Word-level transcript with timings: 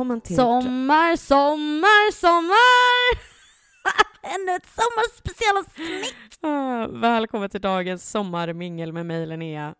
välkommen 0.00 0.20
till... 0.20 0.36
Sommar, 0.36 1.16
sommar, 1.16 2.12
sommar! 2.12 3.18
Ännu 4.34 4.52
ett 4.56 4.66
sommarspecialavsnitt! 4.66 6.14
Ah, 6.40 6.86
välkommen 6.86 7.50
till 7.50 7.60
dagens 7.60 8.10
sommarmingel 8.10 8.92
med 8.92 9.06
mig 9.06 9.26
Linnea. 9.26 9.74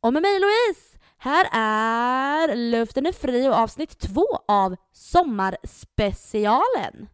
Och 0.00 0.12
med 0.12 0.22
mig 0.22 0.40
Louise! 0.40 0.98
Här 1.18 1.46
är 1.52 2.56
Luften 2.56 3.06
är 3.06 3.12
fri 3.12 3.48
och 3.48 3.54
avsnitt 3.54 3.98
två 3.98 4.26
av 4.48 4.76
Sommarspecialen. 4.92 7.08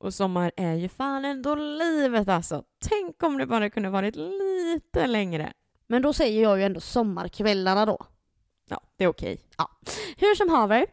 Och 0.00 0.14
sommar 0.14 0.52
är 0.56 0.74
ju 0.74 0.88
fan 0.88 1.24
ändå 1.24 1.54
livet 1.54 2.28
alltså. 2.28 2.62
Tänk 2.88 3.22
om 3.22 3.38
det 3.38 3.46
bara 3.46 3.70
kunde 3.70 3.90
varit 3.90 4.16
lite 4.16 5.06
längre. 5.06 5.52
Men 5.86 6.02
då 6.02 6.12
säger 6.12 6.42
jag 6.42 6.58
ju 6.58 6.64
ändå 6.64 6.80
sommarkvällarna 6.80 7.86
då. 7.86 8.06
Ja, 8.68 8.80
det 8.96 9.04
är 9.04 9.08
okej. 9.08 9.40
Hur 10.16 10.34
som 10.34 10.48
haver. 10.48 10.86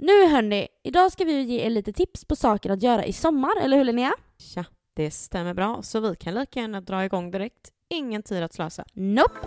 Nu 0.00 0.26
hörni, 0.26 0.68
idag 0.82 1.12
ska 1.12 1.24
vi 1.24 1.42
ge 1.42 1.60
er 1.66 1.70
lite 1.70 1.92
tips 1.92 2.24
på 2.24 2.36
saker 2.36 2.70
att 2.70 2.82
göra 2.82 3.04
i 3.04 3.12
sommar, 3.12 3.52
eller 3.60 3.76
hur 3.76 3.84
Linnea? 3.84 4.12
Tja, 4.38 4.64
det 4.94 5.10
stämmer 5.10 5.54
bra. 5.54 5.82
Så 5.82 6.00
vi 6.00 6.16
kan 6.16 6.34
lika 6.34 6.60
gärna 6.60 6.80
dra 6.80 7.04
igång 7.04 7.30
direkt. 7.30 7.72
Ingen 7.90 8.22
tid 8.22 8.42
att 8.42 8.52
slösa. 8.52 8.84
Nope. 8.92 9.38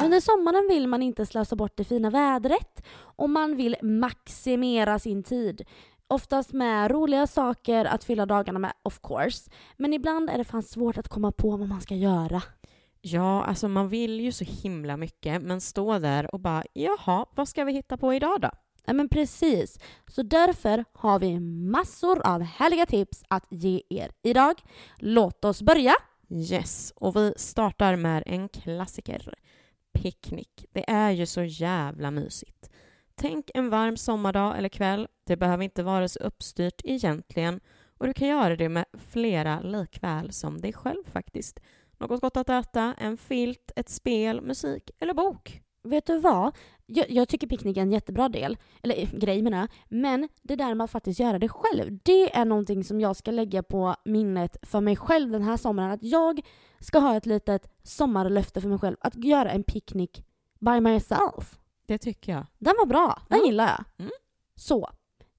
Under 0.00 0.20
sommaren 0.20 0.68
vill 0.68 0.86
man 0.86 1.02
inte 1.02 1.26
slösa 1.26 1.56
bort 1.56 1.76
det 1.76 1.84
fina 1.84 2.10
vädret 2.10 2.86
och 3.16 3.30
man 3.30 3.56
vill 3.56 3.76
maximera 3.82 4.98
sin 4.98 5.22
tid. 5.22 5.62
Oftast 6.06 6.52
med 6.52 6.90
roliga 6.90 7.26
saker 7.26 7.84
att 7.84 8.04
fylla 8.04 8.26
dagarna 8.26 8.58
med, 8.58 8.72
of 8.82 9.00
course. 9.02 9.50
Men 9.76 9.92
ibland 9.92 10.30
är 10.30 10.38
det 10.38 10.44
fan 10.44 10.62
svårt 10.62 10.98
att 10.98 11.08
komma 11.08 11.32
på 11.32 11.56
vad 11.56 11.68
man 11.68 11.80
ska 11.80 11.94
göra. 11.94 12.42
Ja, 13.02 13.44
alltså 13.44 13.68
man 13.68 13.88
vill 13.88 14.20
ju 14.20 14.32
så 14.32 14.44
himla 14.44 14.96
mycket, 14.96 15.42
men 15.42 15.60
stå 15.60 15.98
där 15.98 16.34
och 16.34 16.40
bara 16.40 16.64
jaha, 16.72 17.26
vad 17.34 17.48
ska 17.48 17.64
vi 17.64 17.72
hitta 17.72 17.96
på 17.96 18.14
idag 18.14 18.40
då? 18.40 18.50
Ja 18.84 18.92
men 18.92 19.08
precis. 19.08 19.78
Så 20.06 20.22
därför 20.22 20.84
har 20.92 21.18
vi 21.18 21.40
massor 21.40 22.26
av 22.26 22.42
härliga 22.42 22.86
tips 22.86 23.22
att 23.28 23.46
ge 23.50 23.82
er 23.88 24.10
idag. 24.22 24.54
Låt 24.98 25.44
oss 25.44 25.62
börja! 25.62 25.94
Yes, 26.28 26.92
och 26.96 27.16
vi 27.16 27.34
startar 27.36 27.96
med 27.96 28.22
en 28.26 28.48
klassiker. 28.48 29.34
Picknick. 29.92 30.66
Det 30.72 30.90
är 30.90 31.10
ju 31.10 31.26
så 31.26 31.42
jävla 31.42 32.10
mysigt. 32.10 32.70
Tänk 33.14 33.50
en 33.54 33.70
varm 33.70 33.96
sommardag 33.96 34.58
eller 34.58 34.68
kväll. 34.68 35.08
Det 35.26 35.36
behöver 35.36 35.64
inte 35.64 35.82
vara 35.82 36.08
så 36.08 36.18
uppstyrt 36.18 36.80
egentligen 36.84 37.60
och 37.98 38.06
du 38.06 38.12
kan 38.12 38.28
göra 38.28 38.56
det 38.56 38.68
med 38.68 38.84
flera 38.92 39.60
likväl 39.60 40.32
som 40.32 40.60
dig 40.60 40.72
själv 40.72 41.04
faktiskt. 41.12 41.60
Något 42.00 42.20
gott 42.20 42.36
att 42.36 42.48
äta, 42.48 42.94
en 42.98 43.16
filt, 43.16 43.72
ett 43.76 43.88
spel, 43.88 44.40
musik 44.40 44.90
eller 44.98 45.14
bok. 45.14 45.62
Vet 45.82 46.06
du 46.06 46.18
vad? 46.18 46.56
Jag, 46.86 47.10
jag 47.10 47.28
tycker 47.28 47.46
picknick 47.46 47.76
är 47.76 47.82
en 47.82 47.92
jättebra 47.92 48.28
del, 48.28 48.58
eller 48.82 48.98
eh, 48.98 49.08
grej 49.12 49.42
menar 49.42 49.58
jag. 49.58 49.68
Men 49.88 50.28
det 50.42 50.56
där 50.56 50.74
med 50.74 50.84
att 50.84 50.90
faktiskt 50.90 51.20
göra 51.20 51.38
det 51.38 51.48
själv, 51.48 51.98
det 52.02 52.36
är 52.36 52.44
någonting 52.44 52.84
som 52.84 53.00
jag 53.00 53.16
ska 53.16 53.30
lägga 53.30 53.62
på 53.62 53.94
minnet 54.04 54.56
för 54.62 54.80
mig 54.80 54.96
själv 54.96 55.30
den 55.30 55.42
här 55.42 55.56
sommaren. 55.56 55.90
Att 55.90 56.02
jag 56.02 56.40
ska 56.80 56.98
ha 56.98 57.16
ett 57.16 57.26
litet 57.26 57.72
sommarlöfte 57.82 58.60
för 58.60 58.68
mig 58.68 58.78
själv, 58.78 58.96
att 59.00 59.24
göra 59.24 59.50
en 59.50 59.62
picknick 59.62 60.24
by 60.60 60.80
myself. 60.80 61.58
Det 61.86 61.98
tycker 61.98 62.32
jag. 62.32 62.46
Den 62.58 62.74
var 62.78 62.86
bra, 62.86 63.22
den 63.28 63.38
Ja. 63.38 63.46
gillar 63.46 63.66
jag. 63.66 63.84
Mm. 63.98 64.12
Så, 64.54 64.90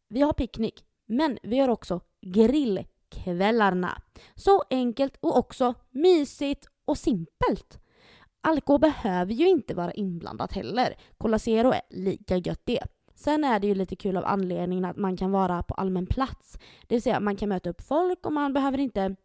vi 0.07 0.21
har 0.21 0.33
picknick, 0.33 0.85
men 1.05 1.37
vi 1.43 1.59
har 1.59 1.69
också 1.69 2.01
kvällarna. 3.11 4.01
Så 4.35 4.63
enkelt 4.69 5.17
och 5.19 5.37
också 5.37 5.73
mysigt 5.91 6.67
och 6.85 6.97
simpelt. 6.97 7.79
Alkohol 8.41 8.79
behöver 8.79 9.33
ju 9.33 9.47
inte 9.47 9.73
vara 9.73 9.91
inblandat 9.91 10.53
heller. 10.53 10.95
Cola 11.17 11.39
Zero 11.39 11.71
är 11.71 11.81
lika 11.89 12.37
gött 12.37 12.61
det. 12.63 12.83
Sen 13.15 13.43
är 13.43 13.59
det 13.59 13.67
ju 13.67 13.75
lite 13.75 13.95
kul 13.95 14.17
av 14.17 14.25
anledningen 14.25 14.85
att 14.85 14.97
man 14.97 15.17
kan 15.17 15.31
vara 15.31 15.63
på 15.63 15.73
allmän 15.73 16.05
plats. 16.05 16.57
Det 16.87 16.95
vill 16.95 17.01
säga 17.01 17.19
man 17.19 17.35
kan 17.35 17.49
möta 17.49 17.69
upp 17.69 17.81
folk 17.81 18.25
och 18.25 18.33
man 18.33 18.53
behöver 18.53 18.77
inte 18.77 19.15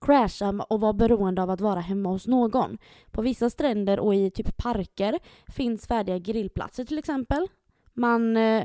crasha 0.00 0.64
och 0.68 0.80
vara 0.80 0.92
beroende 0.92 1.42
av 1.42 1.50
att 1.50 1.60
vara 1.60 1.80
hemma 1.80 2.08
hos 2.08 2.26
någon. 2.26 2.78
På 3.10 3.22
vissa 3.22 3.50
stränder 3.50 4.00
och 4.00 4.14
i 4.14 4.30
typ 4.30 4.56
parker 4.56 5.18
finns 5.46 5.86
färdiga 5.86 6.18
grillplatser 6.18 6.84
till 6.84 6.98
exempel. 6.98 7.46
Man, 7.94 8.36
eh, 8.36 8.64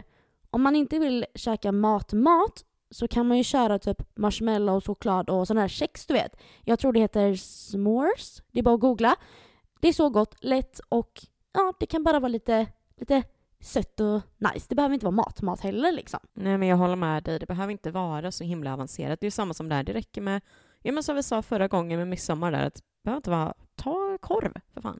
om 0.50 0.62
man 0.62 0.76
inte 0.76 1.00
vill 1.00 1.26
käka 1.36 1.72
mat-mat 1.72 2.66
så 2.92 3.08
kan 3.08 3.28
man 3.28 3.38
ju 3.38 3.44
köra 3.44 3.80
typ 3.80 4.18
marshmallow, 4.18 4.82
choklad 4.82 5.30
och 5.30 5.48
sådana 5.48 5.62
här 5.62 5.68
kex 5.68 6.06
du 6.06 6.14
vet. 6.14 6.36
Jag 6.64 6.80
tror 6.80 6.94
det 6.94 7.00
heter 7.00 7.32
s'mores. 7.34 8.42
Det 8.52 8.60
är 8.60 8.64
bara 8.64 8.76
att 8.76 8.82
googla. 8.82 9.16
Det 9.80 9.88
är 9.88 9.94
så 9.94 10.10
gott, 10.10 10.36
lätt 10.42 10.80
och 10.90 11.22
ja, 11.54 11.74
det 11.80 11.86
kan 11.86 12.04
bara 12.04 12.20
vara 12.20 12.30
lite, 12.30 12.68
lite 12.98 13.24
sött 13.60 14.00
och 14.00 14.22
nice. 14.38 14.66
Det 14.70 14.76
behöver 14.76 14.94
inte 14.94 15.06
vara 15.06 15.16
matmat 15.16 15.42
mat 15.42 15.62
heller 15.62 15.92
liksom. 15.92 16.20
Nej, 16.34 16.58
men 16.58 16.68
jag 16.68 16.78
håller 16.78 16.96
med 16.96 17.24
dig. 17.24 17.40
Det 17.40 17.46
behöver 17.46 17.72
inte 17.72 17.92
vara 17.92 18.32
så 18.32 18.44
himla 18.44 18.74
avancerat. 18.74 19.20
Det 19.20 19.24
är 19.24 19.28
ju 19.28 19.32
samma 19.32 19.54
som 19.54 19.70
det 19.70 19.76
här. 19.76 19.84
Det 19.84 19.94
räcker 19.94 20.22
med, 20.22 20.42
ja 20.82 20.92
men 20.92 21.04
som 21.04 21.16
vi 21.16 21.24
sa 21.24 21.42
förra 21.42 21.68
gången 21.68 22.00
med 22.00 22.08
midsommar 22.08 22.52
där, 22.52 22.66
att 22.66 22.76
det 22.76 22.82
behöver 23.04 23.18
inte 23.18 23.30
vara, 23.30 23.54
ta 23.76 24.18
korv 24.22 24.54
för 24.74 24.82
fan. 24.82 25.00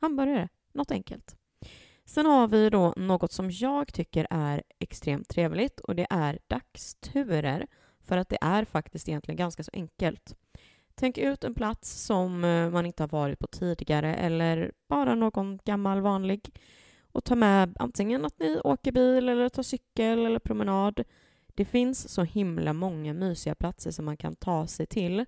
Hamburgare, 0.00 0.48
något 0.72 0.90
enkelt. 0.90 1.36
Sen 2.04 2.26
har 2.26 2.48
vi 2.48 2.70
då 2.70 2.94
något 2.96 3.32
som 3.32 3.50
jag 3.50 3.94
tycker 3.94 4.26
är 4.30 4.62
extremt 4.78 5.28
trevligt 5.28 5.80
och 5.80 5.96
det 5.96 6.06
är 6.10 6.38
dagsturer. 6.46 7.66
För 8.00 8.16
att 8.16 8.28
det 8.28 8.38
är 8.40 8.64
faktiskt 8.64 9.08
egentligen 9.08 9.36
ganska 9.36 9.62
så 9.62 9.70
enkelt. 9.72 10.36
Tänk 10.94 11.18
ut 11.18 11.44
en 11.44 11.54
plats 11.54 12.04
som 12.04 12.44
eh, 12.44 12.70
man 12.70 12.86
inte 12.86 13.02
har 13.02 13.08
varit 13.08 13.38
på 13.38 13.46
tidigare 13.46 14.14
eller 14.14 14.72
bara 14.88 15.14
någon 15.14 15.58
gammal 15.64 16.00
vanlig 16.00 16.50
och 17.12 17.24
ta 17.24 17.34
med 17.34 17.76
antingen 17.78 18.24
att 18.24 18.38
ni 18.38 18.60
åker 18.64 18.92
bil 18.92 19.28
eller 19.28 19.48
tar 19.48 19.62
cykel 19.62 20.26
eller 20.26 20.38
promenad. 20.38 21.04
Det 21.54 21.64
finns 21.64 22.08
så 22.08 22.22
himla 22.22 22.72
många 22.72 23.14
mysiga 23.14 23.54
platser 23.54 23.90
som 23.90 24.04
man 24.04 24.16
kan 24.16 24.36
ta 24.36 24.66
sig 24.66 24.86
till. 24.86 25.24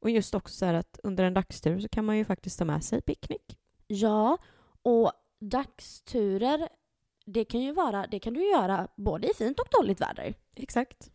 Och 0.00 0.10
just 0.10 0.34
också 0.34 0.54
så 0.54 0.64
här 0.64 0.74
att 0.74 1.00
under 1.02 1.24
en 1.24 1.34
dagstur 1.34 1.80
så 1.80 1.88
kan 1.88 2.04
man 2.04 2.16
ju 2.16 2.24
faktiskt 2.24 2.58
ta 2.58 2.64
med 2.64 2.84
sig 2.84 3.00
picknick. 3.00 3.58
Ja, 3.86 4.38
och 4.82 5.12
dagsturer, 5.40 6.68
det 7.26 7.44
kan 7.44 7.60
ju 7.60 7.72
vara, 7.72 8.06
det 8.06 8.18
kan 8.18 8.34
du 8.34 8.50
göra 8.50 8.88
både 8.96 9.30
i 9.30 9.34
fint 9.34 9.60
och 9.60 9.68
dåligt 9.70 10.00
väder. 10.00 10.34
Exakt. 10.56 11.10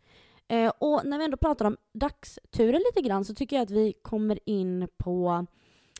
Eh, 0.47 0.71
och 0.79 1.05
när 1.05 1.17
vi 1.17 1.25
ändå 1.25 1.37
pratar 1.37 1.65
om 1.65 1.77
dagsturer 1.93 2.79
lite 2.79 3.07
grann 3.07 3.25
så 3.25 3.35
tycker 3.35 3.55
jag 3.55 3.63
att 3.63 3.71
vi 3.71 3.93
kommer 4.01 4.39
in 4.45 4.87
på... 4.97 5.45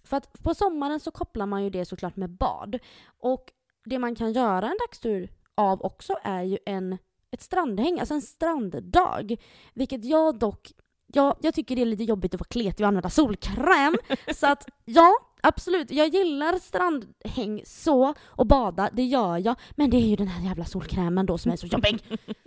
För 0.04 0.18
att 0.18 0.44
på 0.44 0.54
sommaren 0.54 1.00
så 1.00 1.12
kopplar 1.12 1.46
man 1.46 1.64
ju 1.64 1.70
det 1.70 1.86
såklart 1.86 2.16
med 2.16 2.30
bad. 2.30 2.80
Och 3.06 3.52
det 3.86 4.00
man 4.00 4.16
kan 4.16 4.34
göra 4.34 4.66
en 4.66 4.78
dagstur 4.88 5.30
av 5.56 5.82
också 5.82 6.16
är 6.24 6.44
ju 6.44 6.58
en, 6.66 6.98
ett 7.32 7.42
strandhäng, 7.42 8.00
alltså 8.00 8.14
en 8.14 8.22
stranddag. 8.22 9.38
Vilket 9.74 10.06
jag 10.06 10.40
dock... 10.40 10.72
Jag, 11.08 11.38
jag 11.42 11.54
tycker 11.54 11.76
det 11.76 11.82
är 11.82 11.86
lite 11.86 12.04
jobbigt 12.04 12.34
att 12.34 12.40
vara 12.40 12.48
kletig 12.48 12.84
och 12.84 12.88
använda 12.88 13.10
solkräm. 13.10 13.98
så 14.36 14.48
att 14.48 14.70
ja, 14.86 15.14
absolut. 15.44 15.92
Jag 15.92 16.08
gillar 16.08 16.60
strandhäng 16.60 17.62
så 17.66 18.14
och 18.22 18.48
bada, 18.48 18.90
det 18.94 19.04
gör 19.04 19.38
jag. 19.38 19.56
Men 19.72 19.90
det 19.90 19.98
är 19.98 20.08
ju 20.08 20.16
den 20.16 20.28
här 20.28 20.48
jävla 20.48 20.66
solkrämen 20.66 21.26
då 21.26 21.38
som 21.38 21.52
är 21.52 21.56
så 21.56 21.68
jobbig. 21.68 22.04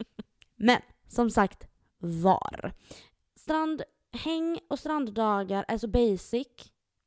Men 0.56 0.78
som 1.08 1.30
sagt, 1.30 1.68
var. 1.98 2.72
Strandhäng 3.40 4.58
och 4.70 4.78
stranddagar 4.78 5.64
är 5.68 5.78
så 5.78 5.88
basic 5.88 6.46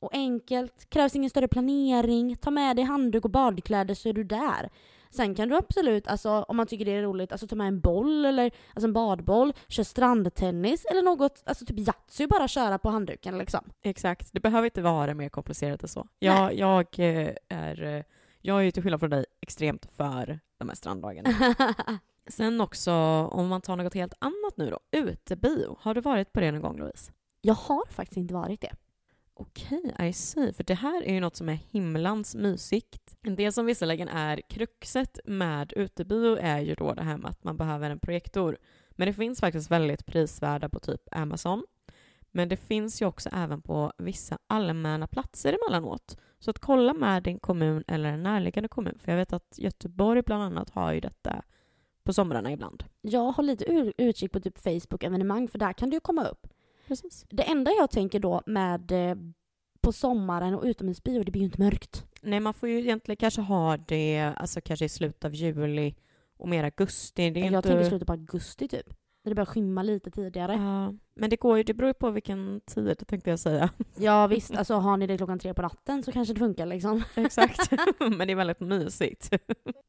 och 0.00 0.14
enkelt, 0.14 0.90
krävs 0.90 1.16
ingen 1.16 1.30
större 1.30 1.48
planering, 1.48 2.36
ta 2.36 2.50
med 2.50 2.76
dig 2.76 2.84
handduk 2.84 3.24
och 3.24 3.30
badkläder 3.30 3.94
så 3.94 4.08
är 4.08 4.12
du 4.12 4.24
där. 4.24 4.70
Sen 5.10 5.34
kan 5.34 5.48
du 5.48 5.56
absolut, 5.56 6.06
alltså, 6.06 6.30
om 6.30 6.56
man 6.56 6.66
tycker 6.66 6.84
det 6.84 6.90
är 6.92 7.02
roligt, 7.02 7.32
alltså, 7.32 7.46
ta 7.46 7.56
med 7.56 7.66
en 7.68 7.80
boll 7.80 8.24
eller 8.24 8.50
alltså 8.74 8.86
en 8.86 8.92
badboll, 8.92 9.52
kör 9.68 9.82
strandtennis 9.82 10.84
eller 10.84 11.02
något, 11.02 11.42
alltså 11.46 11.64
typ 11.66 11.78
Yatzy, 11.78 12.26
bara 12.26 12.48
köra 12.48 12.78
på 12.78 12.88
handduken 12.88 13.38
liksom. 13.38 13.60
Exakt. 13.82 14.28
Det 14.32 14.40
behöver 14.40 14.64
inte 14.64 14.82
vara 14.82 15.14
mer 15.14 15.28
komplicerat 15.28 15.82
än 15.82 15.88
så. 15.88 16.06
Jag, 16.18 16.54
jag 16.54 16.86
eh, 16.98 17.30
är... 17.48 17.82
eh, 17.82 18.02
Jag 18.42 18.58
är 18.58 18.62
ju 18.62 18.70
till 18.70 18.82
skillnad 18.82 19.00
från 19.00 19.10
dig 19.10 19.24
extremt 19.40 19.86
för 19.96 20.40
de 20.58 20.68
här 20.68 20.76
stranddagarna. 20.76 21.28
Sen 22.28 22.60
också, 22.60 22.92
om 23.32 23.48
man 23.48 23.60
tar 23.60 23.76
något 23.76 23.94
helt 23.94 24.14
annat 24.18 24.56
nu 24.56 24.70
då, 24.70 24.80
utebio. 24.90 25.76
Har 25.80 25.94
du 25.94 26.00
varit 26.00 26.32
på 26.32 26.40
det 26.40 26.52
någon 26.52 26.62
gång 26.62 26.78
Louise? 26.78 27.12
jag 27.42 27.54
har 27.54 27.82
faktiskt 27.90 28.16
inte 28.16 28.34
varit 28.34 28.60
det. 28.60 28.72
Okej, 29.40 29.94
I 30.08 30.12
see. 30.12 30.52
För 30.52 30.64
det 30.64 30.74
här 30.74 31.02
är 31.02 31.14
ju 31.14 31.20
något 31.20 31.36
som 31.36 31.48
är 31.48 31.58
himlans 31.70 32.34
mysigt. 32.34 33.16
Det 33.20 33.52
som 33.52 33.66
visserligen 33.66 34.08
är 34.08 34.40
kruxet 34.48 35.20
med 35.24 35.72
utebio 35.76 36.36
är 36.36 36.60
ju 36.60 36.74
då 36.74 36.94
det 36.94 37.02
här 37.02 37.16
med 37.16 37.30
att 37.30 37.44
man 37.44 37.56
behöver 37.56 37.90
en 37.90 37.98
projektor. 37.98 38.58
Men 38.90 39.06
det 39.06 39.12
finns 39.12 39.40
faktiskt 39.40 39.70
väldigt 39.70 40.06
prisvärda 40.06 40.68
på 40.68 40.78
typ 40.78 41.00
Amazon. 41.10 41.64
Men 42.30 42.48
det 42.48 42.56
finns 42.56 43.02
ju 43.02 43.06
också 43.06 43.28
även 43.32 43.62
på 43.62 43.92
vissa 43.98 44.38
allmänna 44.46 45.06
platser 45.06 45.56
emellanåt. 45.62 46.18
Så 46.38 46.50
att 46.50 46.58
kolla 46.58 46.94
med 46.94 47.22
din 47.22 47.38
kommun 47.38 47.84
eller 47.86 48.12
en 48.12 48.22
närliggande 48.22 48.68
kommun. 48.68 48.98
För 48.98 49.12
jag 49.12 49.18
vet 49.18 49.32
att 49.32 49.54
Göteborg 49.58 50.22
bland 50.22 50.42
annat 50.42 50.70
har 50.70 50.92
ju 50.92 51.00
detta 51.00 51.42
på 52.02 52.12
somrarna 52.12 52.52
ibland. 52.52 52.84
Jag 53.00 53.32
har 53.32 53.42
lite 53.42 53.92
utkik 53.98 54.32
på 54.32 54.40
typ 54.40 54.58
Facebook-evenemang 54.58 55.48
för 55.48 55.58
där 55.58 55.72
kan 55.72 55.90
det 55.90 55.94
ju 55.96 56.00
komma 56.00 56.24
upp. 56.24 56.46
Precis. 56.90 57.26
Det 57.28 57.42
enda 57.42 57.70
jag 57.70 57.90
tänker 57.90 58.20
då 58.20 58.42
med 58.46 58.92
eh, 58.92 59.16
på 59.80 59.92
sommaren 59.92 60.54
och 60.54 60.64
utomhusbio, 60.64 61.22
det 61.22 61.32
blir 61.32 61.42
ju 61.42 61.46
inte 61.46 61.60
mörkt. 61.60 62.06
Nej, 62.22 62.40
man 62.40 62.54
får 62.54 62.68
ju 62.68 62.78
egentligen 62.78 63.16
kanske 63.16 63.40
ha 63.40 63.76
det 63.76 64.32
alltså 64.36 64.60
kanske 64.60 64.84
i 64.84 64.88
slutet 64.88 65.24
av 65.24 65.34
juli 65.34 65.94
och 66.36 66.48
mer 66.48 66.64
augusti. 66.64 67.30
Det 67.30 67.40
är 67.40 67.44
jag 67.44 67.52
inte... 67.54 67.68
tänker 67.68 67.88
slutet 67.88 68.06
på 68.06 68.12
augusti 68.12 68.68
typ. 68.68 68.86
När 69.24 69.30
det 69.30 69.34
börjar 69.34 69.46
skymma 69.46 69.82
lite 69.82 70.10
tidigare. 70.10 70.52
Ja, 70.52 70.94
men 71.14 71.30
det 71.30 71.36
går 71.36 71.56
ju, 71.56 71.62
det 71.62 71.74
beror 71.74 71.88
ju 71.88 71.94
på 71.94 72.10
vilken 72.10 72.60
tid 72.66 73.06
tänkte 73.06 73.30
jag 73.30 73.38
säga. 73.38 73.70
Ja 73.96 74.26
visst, 74.26 74.56
alltså 74.56 74.74
har 74.74 74.96
ni 74.96 75.06
det 75.06 75.16
klockan 75.16 75.38
tre 75.38 75.54
på 75.54 75.62
natten 75.62 76.02
så 76.02 76.12
kanske 76.12 76.34
det 76.34 76.40
funkar 76.40 76.66
liksom. 76.66 77.02
Exakt. 77.14 77.70
men 77.98 78.18
det 78.18 78.32
är 78.32 78.36
väldigt 78.36 78.60
mysigt. 78.60 79.30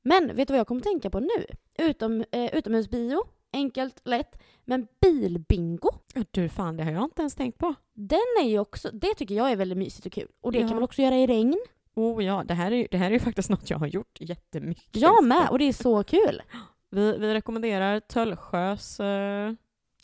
Men 0.04 0.36
vet 0.36 0.48
du 0.48 0.54
vad 0.54 0.60
jag 0.60 0.68
kommer 0.68 0.82
tänka 0.82 1.10
på 1.10 1.20
nu? 1.20 1.46
Utom, 1.78 2.26
eh, 2.32 2.56
utomhusbio, 2.56 3.24
enkelt, 3.54 4.02
lätt. 4.04 4.42
Men 4.66 4.88
bilbingo, 5.02 5.90
Ja, 6.14 6.24
Du 6.32 6.50
fan, 6.50 6.78
det 6.78 6.84
har 6.84 6.92
jag 6.92 7.04
inte 7.04 7.22
ens 7.22 7.36
tänkt 7.36 7.58
på. 7.58 7.74
den 7.94 8.20
är 8.44 8.48
ju 8.50 8.60
också, 8.60 8.90
det 8.94 9.14
tycker 9.18 9.36
jag 9.36 9.52
är 9.52 9.56
väldigt 9.56 9.78
mysigt 9.78 10.06
och 10.06 10.12
kul. 10.12 10.28
Och 10.42 10.52
det 10.52 10.60
Ja. 10.60 10.68
kan 10.68 10.76
man 10.76 10.84
också 10.84 11.02
göra 11.02 11.16
i 11.16 11.28
regn. 11.28 11.58
Oh 11.96 12.24
ja, 12.26 12.44
det 12.46 12.54
här 12.54 12.72
är 12.72 12.88
det 12.92 12.98
här 12.98 13.06
är 13.08 13.12
ju 13.12 13.20
faktiskt 13.20 13.50
något 13.50 13.70
jag 13.70 13.78
har 13.78 13.88
gjort 13.88 14.18
jättemycket. 14.20 15.02
Jag 15.02 15.24
med, 15.24 15.50
och 15.50 15.60
det 15.60 15.66
är 15.66 15.74
så 15.74 16.04
kul. 16.04 16.42
Vi, 16.90 17.18
vi 17.18 17.34
rekommenderar 17.34 18.00
Töllsjös. 18.00 19.00
Eh, 19.00 19.54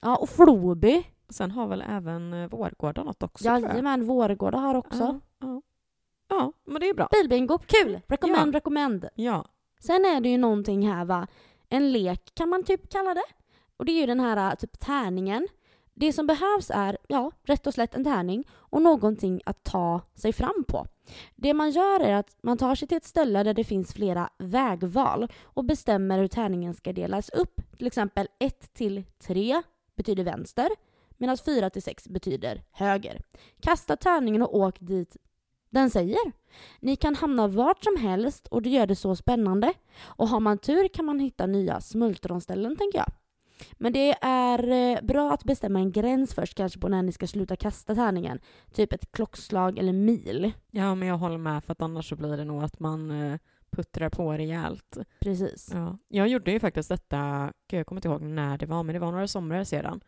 Ja, 0.01 0.15
och 0.15 0.29
Floby. 0.29 1.03
sen 1.29 1.51
har 1.51 1.67
väl 1.67 1.83
även 1.89 2.33
eh, 2.33 2.49
Vårgårda 2.49 3.03
något 3.03 3.23
också. 3.23 3.45
Jajamän, 3.45 4.05
Vårgårda 4.05 4.57
har 4.57 4.75
också. 4.75 4.97
Ja, 4.99 5.19
ja. 5.39 5.61
ja, 6.29 6.53
men 6.65 6.81
det 6.81 6.89
är 6.89 6.93
bra. 6.93 7.07
Bilbingo, 7.11 7.57
kul! 7.57 7.99
Rekommend, 8.07 8.53
rekommend. 8.55 9.09
Ja. 9.15 9.45
Sen 9.79 10.05
är 10.05 10.21
det 10.21 10.29
ju 10.29 10.37
någonting 10.37 10.87
här 10.89 11.05
va, 11.05 11.27
en 11.69 11.91
lek 11.91 12.35
kan 12.35 12.49
man 12.49 12.63
typ 12.63 12.89
kalla 12.89 13.13
det. 13.13 13.25
Och 13.77 13.85
det 13.85 13.91
är 13.91 13.99
ju 13.99 14.05
den 14.05 14.19
här 14.19 14.51
äh, 14.51 14.55
typ 14.55 14.79
tärningen. 14.79 15.47
Det 15.93 16.13
som 16.13 16.27
behövs 16.27 16.71
är, 16.73 16.97
ja, 17.07 17.31
rätt 17.43 17.67
och 17.67 17.73
slätt 17.73 17.95
en 17.95 18.03
tärning 18.03 18.43
och 18.51 18.81
någonting 18.81 19.41
att 19.45 19.63
ta 19.63 20.01
sig 20.15 20.33
fram 20.33 20.63
på. 20.67 20.87
Det 21.35 21.53
man 21.53 21.71
gör 21.71 21.99
är 21.99 22.13
att 22.13 22.37
man 22.41 22.57
tar 22.57 22.75
sig 22.75 22.87
till 22.87 22.97
ett 22.97 23.05
ställe 23.05 23.43
där 23.43 23.53
det 23.53 23.63
finns 23.63 23.93
flera 23.93 24.29
vägval 24.37 25.27
och 25.43 25.63
bestämmer 25.65 26.19
hur 26.19 26.27
tärningen 26.27 26.73
ska 26.73 26.93
delas 26.93 27.29
upp. 27.29 27.61
Till 27.77 27.87
exempel 27.87 28.27
1 28.39 28.73
till 28.73 29.03
3 29.19 29.61
betyder 29.95 30.23
vänster 30.23 30.69
medan 31.17 31.37
4 31.37 31.69
till 31.69 31.83
6 31.83 32.07
betyder 32.07 32.63
höger. 32.71 33.21
Kasta 33.61 33.95
tärningen 33.95 34.41
och 34.41 34.55
åk 34.55 34.79
dit 34.79 35.17
den 35.69 35.89
säger. 35.89 36.31
Ni 36.79 36.95
kan 36.95 37.15
hamna 37.15 37.47
vart 37.47 37.83
som 37.83 37.97
helst 37.97 38.47
och 38.47 38.61
det 38.61 38.69
gör 38.69 38.87
det 38.87 38.95
så 38.95 39.15
spännande. 39.15 39.73
Och 40.03 40.27
har 40.27 40.39
man 40.39 40.57
tur 40.57 40.87
kan 40.87 41.05
man 41.05 41.19
hitta 41.19 41.45
nya 41.45 41.81
smultronställen 41.81 42.77
tänker 42.77 42.97
jag. 42.97 43.07
Men 43.73 43.93
det 43.93 44.15
är 44.21 44.69
eh, 44.71 45.01
bra 45.01 45.31
att 45.33 45.43
bestämma 45.43 45.79
en 45.79 45.91
gräns 45.91 46.33
först 46.33 46.55
kanske 46.55 46.79
på 46.79 46.87
när 46.87 47.03
ni 47.03 47.11
ska 47.11 47.27
sluta 47.27 47.55
kasta 47.55 47.95
tärningen. 47.95 48.39
Typ 48.73 48.93
ett 48.93 49.11
klockslag 49.11 49.77
eller 49.77 49.93
mil. 49.93 50.51
ja, 50.71 50.95
men 50.95 51.07
jag 51.07 51.17
håller 51.17 51.37
med 51.37 51.63
för 51.63 51.71
att 51.71 51.81
annars 51.81 52.09
så 52.09 52.15
blir 52.15 52.37
det 52.37 52.45
nog 52.45 52.63
att 52.63 52.79
man 52.79 53.11
eh, 53.11 53.39
puttrar 53.69 54.09
på 54.09 54.33
rejält. 54.33 54.97
Precis. 55.19 55.69
Ja. 55.73 55.97
Jag 56.07 56.27
gjorde 56.27 56.51
ju 56.51 56.59
faktiskt 56.59 56.89
detta, 56.89 57.51
jag 57.71 57.85
kommer 57.85 57.99
inte 57.99 58.07
ihåg 58.07 58.21
när 58.21 58.57
det 58.57 58.65
var, 58.65 58.83
men 58.83 58.93
det 58.93 58.99
var 58.99 59.11
några 59.11 59.27
somrar 59.27 59.63
sedan. 59.63 60.01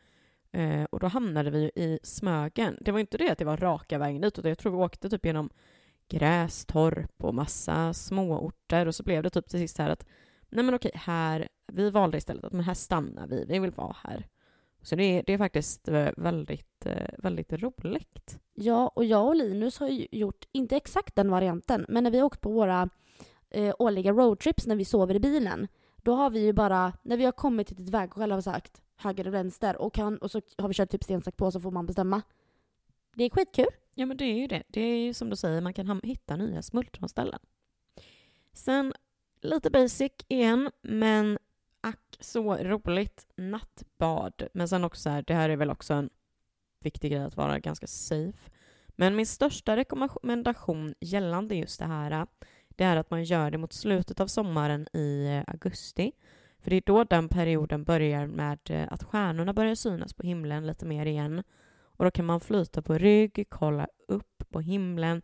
Eh, 0.51 0.83
och 0.83 0.99
då 0.99 1.07
hamnade 1.07 1.49
vi 1.49 1.71
i 1.75 1.99
Smögen. 2.03 2.77
Det 2.81 2.91
var 2.91 2.99
inte 2.99 3.17
det 3.17 3.29
att 3.29 3.37
det 3.37 3.45
var 3.45 3.57
raka 3.57 3.97
vägen 3.97 4.21
dit, 4.21 4.39
utan 4.39 4.49
jag 4.49 4.57
tror 4.57 4.71
vi 4.71 4.77
åkte 4.77 5.09
typ 5.09 5.25
genom 5.25 5.49
Grästorp 6.07 7.23
och 7.23 7.35
massa 7.35 7.93
småorter 7.93 8.85
och 8.85 8.95
så 8.95 9.03
blev 9.03 9.23
det 9.23 9.29
typ 9.29 9.49
till 9.49 9.59
sist 9.59 9.77
här 9.77 9.89
att 9.89 10.05
nej 10.49 10.65
men 10.65 10.75
okej, 10.75 10.91
här, 10.95 11.47
vi 11.67 11.89
valde 11.89 12.17
istället 12.17 12.43
att 12.43 12.53
men 12.53 12.63
här 12.63 12.73
stannar 12.73 13.27
vi, 13.27 13.45
vi 13.47 13.59
vill 13.59 13.71
vara 13.71 13.95
här. 14.03 14.27
Så 14.81 14.95
det 14.95 15.03
är, 15.03 15.23
det 15.25 15.33
är 15.33 15.37
faktiskt 15.37 15.87
eh, 15.87 16.09
väldigt, 16.17 16.85
eh, 16.85 17.09
väldigt 17.17 17.53
roligt. 17.53 18.39
Ja, 18.53 18.87
och 18.87 19.05
jag 19.05 19.27
och 19.27 19.35
Linus 19.35 19.79
har 19.79 19.87
ju 19.87 20.07
gjort, 20.11 20.45
inte 20.51 20.75
exakt 20.75 21.15
den 21.15 21.31
varianten, 21.31 21.85
men 21.89 22.03
när 22.03 22.11
vi 22.11 22.17
har 22.17 22.25
åkt 22.25 22.41
på 22.41 22.51
våra 22.51 22.89
eh, 23.49 23.75
årliga 23.79 24.11
roadtrips 24.11 24.67
när 24.67 24.75
vi 24.75 24.85
sover 24.85 25.15
i 25.15 25.19
bilen, 25.19 25.67
då 25.95 26.13
har 26.13 26.29
vi 26.29 26.39
ju 26.39 26.53
bara, 26.53 26.93
när 27.01 27.17
vi 27.17 27.25
har 27.25 27.31
kommit 27.31 27.67
till 27.67 27.83
ett 27.83 27.89
vägskäl 27.89 28.31
har 28.31 28.37
vi 28.37 28.43
sagt 28.43 28.81
höger 28.99 29.27
och 29.27 29.33
vänster 29.33 29.81
och, 29.81 29.93
kan, 29.93 30.17
och 30.17 30.31
så 30.31 30.41
har 30.57 30.67
vi 30.67 30.73
kört 30.73 30.89
typ 30.89 31.03
sten, 31.03 31.21
på 31.21 31.51
så 31.51 31.59
får 31.59 31.71
man 31.71 31.85
bestämma. 31.85 32.21
Det 33.15 33.23
är 33.23 33.29
skitkul. 33.29 33.69
Ja, 33.93 34.05
men 34.05 34.17
det 34.17 34.25
är 34.25 34.35
ju 34.35 34.47
det. 34.47 34.63
Det 34.67 34.81
är 34.81 34.97
ju 34.97 35.13
som 35.13 35.29
du 35.29 35.35
säger, 35.35 35.61
man 35.61 35.73
kan 35.73 36.01
hitta 36.03 36.35
nya 36.35 36.61
smultronställen. 36.61 37.39
Sen 38.53 38.93
lite 39.41 39.69
basic 39.69 40.11
igen, 40.27 40.71
men 40.81 41.37
ack 41.81 42.17
så 42.19 42.57
roligt. 42.57 43.27
Nattbad. 43.35 44.47
Men 44.53 44.67
sen 44.67 44.83
också 44.83 45.01
så 45.01 45.09
här, 45.09 45.23
det 45.27 45.33
här 45.33 45.49
är 45.49 45.57
väl 45.57 45.69
också 45.69 45.93
en 45.93 46.09
viktig 46.79 47.11
grej 47.11 47.23
att 47.23 47.37
vara 47.37 47.59
ganska 47.59 47.87
safe. 47.87 48.51
Men 48.87 49.15
min 49.15 49.25
största 49.25 49.75
rekommendation 49.75 50.95
gällande 50.99 51.55
just 51.55 51.79
det 51.79 51.85
här, 51.85 52.27
det 52.69 52.83
är 52.83 52.97
att 52.97 53.11
man 53.11 53.23
gör 53.23 53.51
det 53.51 53.57
mot 53.57 53.73
slutet 53.73 54.19
av 54.19 54.27
sommaren 54.27 54.87
i 54.93 55.43
augusti. 55.47 56.11
För 56.59 56.69
det 56.69 56.75
är 56.75 56.83
då 56.85 57.03
den 57.03 57.29
perioden 57.29 57.83
börjar 57.83 58.27
med 58.27 58.59
eh, 58.69 58.87
att 58.91 59.03
stjärnorna 59.03 59.53
börjar 59.53 59.75
synas 59.75 60.13
på 60.13 60.23
himlen 60.23 60.67
lite 60.67 60.85
mer 60.85 61.05
igen. 61.05 61.43
Och 61.81 62.05
då 62.05 62.11
kan 62.11 62.25
man 62.25 62.39
flyta 62.39 62.81
på 62.81 62.97
rygg, 62.97 63.45
kolla 63.49 63.87
upp 64.07 64.43
på 64.49 64.61
himlen. 64.61 65.21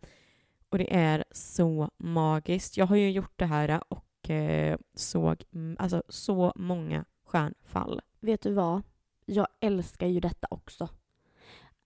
Och 0.68 0.78
det 0.78 0.94
är 0.94 1.24
så 1.30 1.90
magiskt. 1.96 2.76
Jag 2.76 2.86
har 2.86 2.96
ju 2.96 3.10
gjort 3.10 3.32
det 3.36 3.46
här 3.46 3.68
eh, 3.68 3.80
och 3.88 4.30
eh, 4.30 4.78
såg 4.94 5.44
alltså, 5.78 6.02
så 6.08 6.52
många 6.56 7.04
stjärnfall. 7.24 8.00
Vet 8.20 8.42
du 8.42 8.52
vad? 8.52 8.82
Jag 9.24 9.46
älskar 9.60 10.06
ju 10.06 10.20
detta 10.20 10.46
också. 10.50 10.88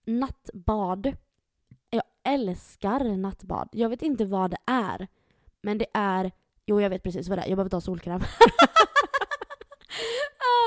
Nattbad. 0.05 1.13
Jag 1.89 2.03
älskar 2.23 3.17
nattbad. 3.17 3.69
Jag 3.71 3.89
vet 3.89 4.01
inte 4.01 4.25
vad 4.25 4.51
det 4.51 4.57
är. 4.65 5.07
Men 5.61 5.77
det 5.77 5.87
är... 5.93 6.31
Jo, 6.65 6.81
jag 6.81 6.89
vet 6.89 7.03
precis 7.03 7.29
vad 7.29 7.37
det 7.37 7.41
är. 7.41 7.47
Jag 7.47 7.57
behöver 7.57 7.69
ta 7.69 7.81
solkräm. 7.81 8.21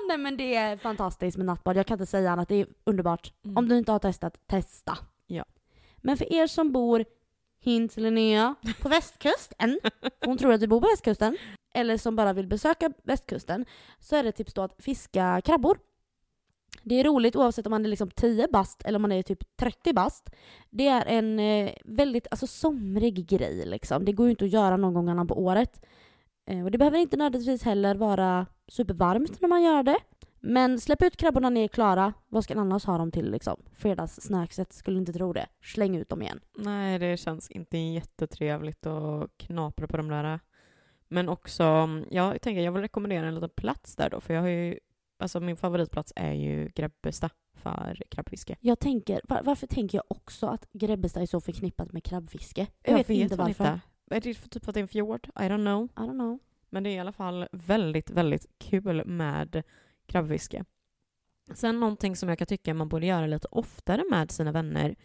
nej 0.09 0.19
men 0.19 0.37
det 0.37 0.55
är 0.55 0.77
fantastiskt 0.77 1.37
med 1.37 1.47
nattbad. 1.47 1.77
Jag 1.77 1.87
kan 1.87 1.95
inte 1.95 2.07
säga 2.07 2.31
annat. 2.31 2.49
Det 2.49 2.55
är 2.55 2.67
underbart. 2.85 3.33
Mm. 3.45 3.57
Om 3.57 3.69
du 3.69 3.79
inte 3.79 3.93
har 3.93 3.99
testat, 3.99 4.47
testa. 4.47 4.99
Ja. 5.27 5.45
Men 5.97 6.17
för 6.17 6.33
er 6.33 6.47
som 6.47 6.73
bor, 6.73 7.05
hint 7.61 7.97
Linnea, 7.97 8.55
på 8.83 8.89
västkusten, 8.89 9.81
hon 10.25 10.39
tror 10.39 10.53
att 10.53 10.61
du 10.61 10.67
bor 10.67 10.81
på 10.81 10.89
västkusten, 10.89 11.37
eller 11.75 11.97
som 11.97 12.17
bara 12.17 12.33
vill 12.33 12.47
besöka 12.47 12.93
västkusten, 13.03 13.65
så 13.99 14.17
är 14.17 14.23
det 14.23 14.33
tips 14.33 14.55
då 14.55 14.63
att 14.63 14.83
fiska 14.83 15.41
krabbor. 15.45 15.79
Det 16.83 17.01
är 17.01 17.05
roligt 17.05 17.37
oavsett 17.37 17.67
om 17.67 17.71
man 17.71 17.85
är 17.85 17.89
liksom 17.89 18.11
10 18.11 18.49
bast 18.49 18.83
eller 18.83 18.97
om 18.97 19.03
man 19.03 19.13
är 19.13 19.23
typ 19.23 19.57
30 19.57 19.93
bast. 19.93 20.31
Det 20.71 20.89
är 20.89 21.07
en 21.07 21.39
eh, 21.39 21.73
väldigt 21.85 22.27
alltså, 22.31 22.47
somrig 22.47 23.27
grej 23.29 23.67
liksom. 23.67 24.05
Det 24.05 24.13
går 24.13 24.27
ju 24.27 24.31
inte 24.31 24.45
att 24.45 24.51
göra 24.51 24.77
någon 24.77 24.95
gång 24.95 25.09
annan 25.09 25.27
på 25.27 25.45
året. 25.45 25.85
Eh, 26.47 26.65
och 26.65 26.71
det 26.71 26.79
behöver 26.79 26.99
inte 26.99 27.17
nödvändigtvis 27.17 27.63
heller 27.63 27.95
vara 27.95 28.47
supervarmt 28.69 29.41
när 29.41 29.49
man 29.49 29.63
gör 29.63 29.83
det. 29.83 29.99
Men 30.41 30.81
släpp 30.81 31.03
ut 31.03 31.17
krabborna 31.17 31.51
när 31.51 31.55
ni 31.55 31.65
är 31.65 31.69
klara. 31.69 32.13
Vad 32.29 32.45
ska 32.45 32.55
ni 32.55 32.61
annars 32.61 32.85
ha 32.85 32.99
dem 32.99 33.11
till 33.11 33.31
liksom? 33.31 33.63
Fredagssnackset, 33.77 34.73
skulle 34.73 34.99
inte 34.99 35.13
tro 35.13 35.33
det. 35.33 35.47
Släng 35.63 35.97
ut 35.97 36.09
dem 36.09 36.23
igen. 36.23 36.41
Nej, 36.59 36.99
det 36.99 37.17
känns 37.17 37.51
inte 37.51 37.79
jättetrevligt 37.79 38.87
att 38.87 39.31
knapra 39.37 39.87
på 39.87 39.97
de 39.97 40.09
där. 40.09 40.41
Men 41.09 41.29
också, 41.29 41.89
jag 42.11 42.41
tänker 42.41 42.63
jag 42.63 42.73
vill 42.73 42.83
rekommendera 42.83 43.27
en 43.27 43.35
liten 43.35 43.51
plats 43.51 43.97
där 43.97 44.11
då, 44.11 44.21
för 44.21 44.35
jag 44.35 44.41
har 44.41 44.49
ju, 44.49 44.79
alltså 45.19 45.41
min 45.41 45.57
favoritplats 45.57 46.13
är 46.17 46.33
ju 46.33 46.69
Grebbestad 46.75 47.31
för 47.55 48.03
krabbfiske. 48.09 48.57
Jag 48.61 48.79
tänker, 48.79 49.21
var, 49.25 49.43
varför 49.45 49.67
tänker 49.67 49.99
jag 49.99 50.05
också 50.09 50.47
att 50.47 50.67
Grebbestad 50.73 51.23
är 51.23 51.27
så 51.27 51.41
förknippat 51.41 51.93
med 51.93 52.05
krabbfiske? 52.05 52.67
Jag, 52.83 52.95
vet, 52.95 53.11
inte 53.11 53.37
väl 53.37 53.47
varför. 53.47 53.65
Inte. 53.65 53.81
Är 54.11 54.21
det 54.21 54.35
för 54.35 54.49
typ 54.49 54.69
att 54.69 54.75
det 54.75 54.81
är 54.81 54.83
en 54.83 54.89
fjord? 54.89 55.27
I 55.27 55.43
don't 55.43 55.65
know. 55.65 55.85
I 55.85 56.11
don't 56.11 56.19
know. 56.19 56.39
Men 56.75 56.83
det 56.83 56.91
är 56.91 56.95
i 56.95 56.99
alla 56.99 57.13
fall 57.13 57.49
väldigt, 57.53 58.11
väldigt 58.11 58.47
kul 58.59 59.07
med 59.07 59.63
krabbfiske. 60.07 60.65
Sen 61.55 61.81
någonting 61.81 62.17
som 62.17 62.29
jag 62.29 62.39
kan 62.39 62.47
tycka 62.47 62.75
man 62.75 62.89
borde 62.89 63.07
göra 63.07 63.27
lite 63.27 63.49
oftare 63.51 64.05
med 64.11 64.31
sina 64.31 64.53
vänner 64.53 64.97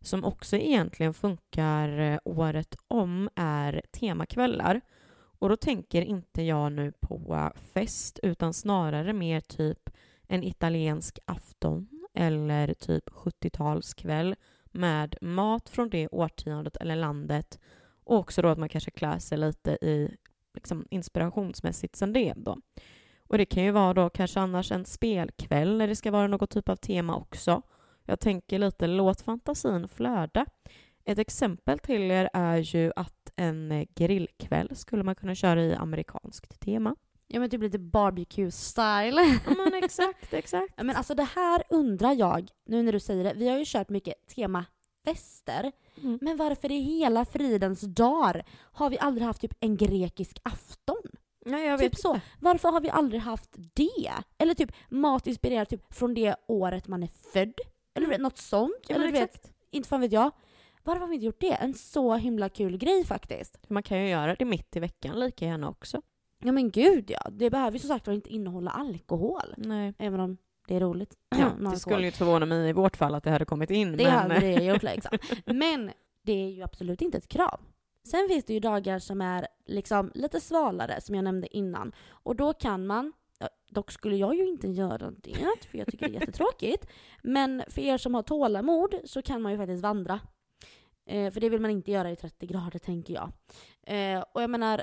som 0.00 0.24
också 0.24 0.56
egentligen 0.56 1.14
funkar 1.14 1.98
eh, 1.98 2.18
året 2.24 2.76
om 2.88 3.28
är 3.34 3.82
temakvällar. 3.90 4.80
Och 5.38 5.48
då 5.48 5.56
tänker 5.56 6.02
inte 6.02 6.42
jag 6.42 6.72
nu 6.72 6.92
på 7.00 7.34
eh, 7.34 7.62
fest 7.62 8.20
utan 8.22 8.54
snarare 8.54 9.12
mer 9.12 9.40
typ 9.40 9.90
en 10.26 10.44
italiensk 10.44 11.18
afton 11.24 11.88
eller 12.14 12.74
typ 12.74 13.08
70-talskväll 13.08 14.36
med 14.64 15.16
mat 15.20 15.68
från 15.68 15.90
det 15.90 16.08
årtiondet 16.08 16.76
eller 16.76 16.96
landet 16.96 17.60
och 18.04 18.18
också 18.18 18.42
då 18.42 18.48
att 18.48 18.58
man 18.58 18.68
kanske 18.68 18.90
klär 18.90 19.18
sig 19.18 19.38
lite 19.38 19.70
i 19.70 20.16
liksom, 20.56 20.86
inspirationsmässigt 20.90 21.96
sen 21.96 22.12
det 22.12 22.34
då. 22.36 22.58
Och 23.28 23.38
det 23.38 23.44
kan 23.44 23.64
ju 23.64 23.70
vara 23.70 23.94
då 23.94 24.10
kanske 24.10 24.40
annars 24.40 24.72
en 24.72 24.84
spelkväll 24.84 25.76
när 25.76 25.88
det 25.88 25.96
ska 25.96 26.10
vara 26.10 26.26
något 26.26 26.50
typ 26.50 26.68
av 26.68 26.76
tema 26.76 27.16
också. 27.16 27.62
Jag 28.04 28.20
tänker 28.20 28.58
lite 28.58 28.86
låt 28.86 29.20
fantasin 29.20 29.88
flöda. 29.88 30.46
Ett 31.04 31.18
exempel 31.18 31.78
till 31.78 32.10
er 32.10 32.30
är 32.32 32.56
ju 32.56 32.92
att 32.96 33.32
en 33.36 33.72
eh, 33.72 33.86
grillkväll 33.94 34.76
skulle 34.76 35.02
man 35.02 35.14
kunna 35.14 35.34
köra 35.34 35.62
i 35.62 35.74
amerikanskt 35.74 36.60
tema. 36.60 36.96
Ja 37.28 37.40
men 37.40 37.50
typ 37.50 37.62
lite 37.62 37.78
barbecue-style. 37.78 39.40
Ja 39.46 39.54
men 39.64 39.84
exakt, 39.84 40.32
exakt. 40.34 40.74
Ja, 40.76 40.82
men 40.84 40.96
alltså 40.96 41.14
det 41.14 41.28
här 41.34 41.62
undrar 41.70 42.12
jag, 42.12 42.48
nu 42.66 42.82
när 42.82 42.92
du 42.92 43.00
säger 43.00 43.24
det. 43.24 43.32
Vi 43.36 43.48
har 43.48 43.58
ju 43.58 43.64
kört 43.66 43.88
mycket 43.88 44.14
tema 44.34 44.64
fester. 45.10 45.72
Mm. 46.02 46.18
Men 46.20 46.36
varför 46.36 46.72
i 46.72 46.78
hela 46.80 47.24
fridens 47.24 47.80
dagar 47.80 48.44
har 48.72 48.90
vi 48.90 48.98
aldrig 48.98 49.26
haft 49.26 49.40
typ 49.40 49.54
en 49.60 49.76
grekisk 49.76 50.38
afton? 50.42 50.96
Nej, 51.46 51.78
Typ 51.78 51.96
så. 51.96 52.14
inte. 52.14 52.26
Varför 52.40 52.68
har 52.68 52.80
vi 52.80 52.90
aldrig 52.90 53.20
haft 53.20 53.50
det? 53.74 54.12
Eller 54.38 54.54
typ 54.54 54.72
mat 54.88 55.26
inspirerat 55.26 55.68
typ 55.68 55.94
från 55.94 56.14
det 56.14 56.36
året 56.48 56.88
man 56.88 57.02
är 57.02 57.10
född. 57.32 57.54
Eller 57.94 58.06
vet, 58.06 58.20
något 58.20 58.38
sånt. 58.38 58.84
Ja, 58.88 58.94
Eller 58.94 59.12
vet, 59.12 59.52
inte 59.70 59.88
fan 59.88 60.00
vet 60.00 60.12
jag. 60.12 60.30
Varför 60.82 61.00
har 61.00 61.08
vi 61.08 61.14
inte 61.14 61.26
gjort 61.26 61.40
det? 61.40 61.52
En 61.52 61.74
så 61.74 62.14
himla 62.14 62.48
kul 62.48 62.76
grej 62.76 63.04
faktiskt. 63.04 63.58
Man 63.70 63.82
kan 63.82 64.02
ju 64.02 64.08
göra 64.08 64.34
det 64.34 64.44
mitt 64.44 64.76
i 64.76 64.80
veckan 64.80 65.20
lika 65.20 65.44
gärna 65.44 65.68
också. 65.68 66.02
Ja 66.44 66.52
men 66.52 66.70
gud 66.70 67.10
ja. 67.10 67.30
Det 67.30 67.50
behöver 67.50 67.72
ju 67.72 67.78
som 67.78 67.88
sagt 67.88 68.08
inte 68.08 68.30
innehålla 68.32 68.70
alkohol. 68.70 69.54
Nej. 69.56 69.94
Även 69.98 70.20
om 70.20 70.36
det 70.68 70.76
är 70.76 70.80
roligt. 70.80 71.14
Ja, 71.36 71.70
det 71.70 71.78
skulle 71.78 72.00
ju 72.00 72.06
inte 72.06 72.18
förvåna 72.18 72.46
mig 72.46 72.68
i 72.68 72.72
vårt 72.72 72.96
fall 72.96 73.14
att 73.14 73.24
det 73.24 73.30
hade 73.30 73.44
kommit 73.44 73.70
in. 73.70 73.96
Det 73.96 74.04
men, 74.04 74.12
hade 74.12 74.40
det 74.40 74.64
gjort 74.64 74.82
liksom. 74.82 75.18
Men 75.44 75.90
det 76.22 76.32
är 76.32 76.48
ju 76.48 76.62
absolut 76.62 77.02
inte 77.02 77.18
ett 77.18 77.28
krav. 77.28 77.60
Sen 78.04 78.28
finns 78.28 78.44
det 78.44 78.52
ju 78.52 78.60
dagar 78.60 78.98
som 78.98 79.20
är 79.20 79.46
liksom 79.66 80.10
lite 80.14 80.40
svalare 80.40 81.00
som 81.00 81.14
jag 81.14 81.24
nämnde 81.24 81.56
innan. 81.56 81.92
Och 82.08 82.36
då 82.36 82.52
kan 82.52 82.86
man, 82.86 83.12
dock 83.70 83.92
skulle 83.92 84.16
jag 84.16 84.34
ju 84.34 84.48
inte 84.48 84.68
göra 84.68 85.10
det 85.10 85.66
för 85.70 85.78
jag 85.78 85.86
tycker 85.86 86.08
det 86.08 86.16
är 86.16 86.20
jättetråkigt. 86.20 86.86
Men 87.22 87.62
för 87.68 87.82
er 87.82 87.98
som 87.98 88.14
har 88.14 88.22
tålamod 88.22 88.94
så 89.04 89.22
kan 89.22 89.42
man 89.42 89.52
ju 89.52 89.58
faktiskt 89.58 89.82
vandra. 89.82 90.20
Eh, 91.06 91.32
för 91.32 91.40
det 91.40 91.48
vill 91.48 91.60
man 91.60 91.70
inte 91.70 91.90
göra 91.90 92.10
i 92.10 92.16
30 92.16 92.46
grader 92.46 92.78
tänker 92.78 93.14
jag. 93.14 93.32
Eh, 93.86 94.24
och 94.32 94.42
jag 94.42 94.50
menar, 94.50 94.82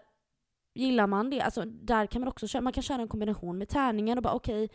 gillar 0.73 1.07
man 1.07 1.29
det, 1.29 1.41
alltså 1.41 1.65
där 1.65 2.05
kan 2.05 2.21
man 2.21 2.27
också 2.27 2.47
köra, 2.47 2.61
man 2.61 2.73
kan 2.73 2.83
köra 2.83 3.01
en 3.01 3.07
kombination 3.07 3.57
med 3.57 3.69
tärningen 3.69 4.17
och 4.17 4.23
bara 4.23 4.33
okej, 4.33 4.69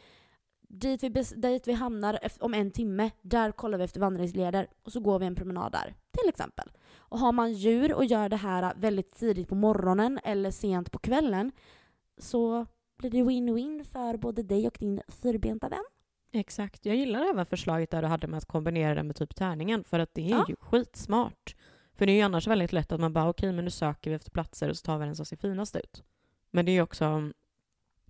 dit, 0.69 1.03
vi, 1.03 1.09
dit 1.37 1.69
vi 1.69 1.73
hamnar 1.73 2.19
om 2.41 2.55
en 2.55 2.71
timme, 2.71 3.11
där 3.23 3.53
kollar 3.53 3.79
vi 3.79 3.85
efter 3.85 4.01
vandringsleder 4.01 4.67
och 4.83 4.93
så 4.93 5.01
går 5.01 5.19
vi 5.19 5.27
en 5.27 5.35
promenad 5.35 5.73
där, 5.73 5.95
till 6.11 6.29
exempel. 6.29 6.71
Och 6.99 7.19
har 7.19 7.33
man 7.33 7.53
djur 7.53 7.95
och 7.95 8.05
gör 8.05 8.29
det 8.29 8.37
här 8.37 8.75
väldigt 8.77 9.15
tidigt 9.15 9.49
på 9.49 9.55
morgonen 9.55 10.21
eller 10.25 10.51
sent 10.51 10.93
på 10.93 10.99
kvällen 10.99 11.53
så 12.19 12.67
blir 12.99 13.11
det 13.11 13.19
win-win 13.23 13.85
för 13.85 14.17
både 14.17 14.43
dig 14.43 14.67
och 14.67 14.77
din 14.81 15.01
fyrbenta 15.09 15.69
vän. 15.69 15.85
Exakt. 16.33 16.87
Jag 16.87 16.97
gillar 16.97 17.25
även 17.31 17.47
förslaget 17.47 17.91
där 17.91 18.03
du 18.03 18.09
hade 18.09 18.27
med 18.27 18.39
att 18.39 18.45
kombinera 18.47 18.95
det 18.95 19.03
med 19.03 19.17
typ 19.17 19.35
tärningen 19.35 19.85
för 19.85 19.99
att 19.99 20.15
det 20.15 20.27
är 20.27 20.31
Ja. 20.31 20.45
ju 20.49 20.57
skitsmart. 20.61 21.57
För 21.95 22.07
det 22.07 22.13
är 22.13 22.17
ju 22.17 22.23
annars 22.23 22.47
väldigt 22.47 22.73
lätt 22.73 22.93
att 22.93 23.01
man 23.01 23.13
bara 23.13 23.29
okej 23.29 23.53
men 23.53 23.65
nu 23.65 23.71
söker 23.71 24.11
vi 24.11 24.17
efter 24.17 24.31
platser 24.31 24.69
och 24.69 24.77
så 24.77 24.83
tar 24.85 24.99
vi 24.99 25.05
den 25.07 25.17
som 25.17 25.27
ser 25.27 25.37
finast 25.37 25.77
ut. 25.77 26.03
Men 26.51 26.65
det 26.67 26.71
är 26.71 26.75
ju 26.75 26.83
också, 26.83 27.31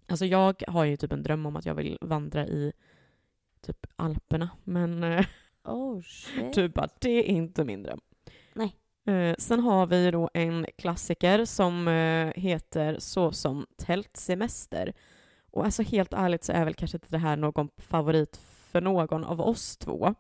alltså 0.09 0.27
jag 0.27 0.63
har 0.69 0.85
ju 0.85 0.97
typ 0.97 1.13
en 1.13 1.23
dröm 1.23 1.47
om 1.47 1.57
att 1.57 1.67
jag 1.67 1.75
vill 1.75 1.99
vandra 2.01 2.47
i 2.47 2.73
typ 3.61 3.87
Alperna 3.97 4.51
men 4.65 5.05
eh, 5.05 5.27
Oh 5.65 6.01
shit. 6.03 6.53
typ 6.53 6.75
bara 6.75 6.89
det 7.01 7.11
är 7.11 7.23
inte 7.23 7.65
min 7.65 7.83
dröm. 7.83 8.01
Nej. 8.53 8.77
Eh, 9.07 9.35
sen 9.39 9.61
har 9.61 9.87
vi 9.87 10.11
då 10.11 10.31
en 10.35 10.67
klassiker 10.79 11.45
som 11.45 11.89
eh, 11.89 12.33
heter 12.43 12.97
så 12.99 13.33
som 13.33 13.67
tältsemester. 13.77 14.93
Och 15.51 15.65
alltså 15.65 15.83
helt 15.83 16.13
ärligt 16.13 16.45
så 16.45 16.53
är 16.53 16.65
väl 16.65 16.75
kanske 16.75 16.97
inte 16.97 17.11
det 17.11 17.19
här 17.19 17.37
någon 17.37 17.69
favorit 17.77 18.37
för 18.71 18.81
någon 18.81 19.25
av 19.25 19.41
oss 19.41 19.77
två. 19.77 20.15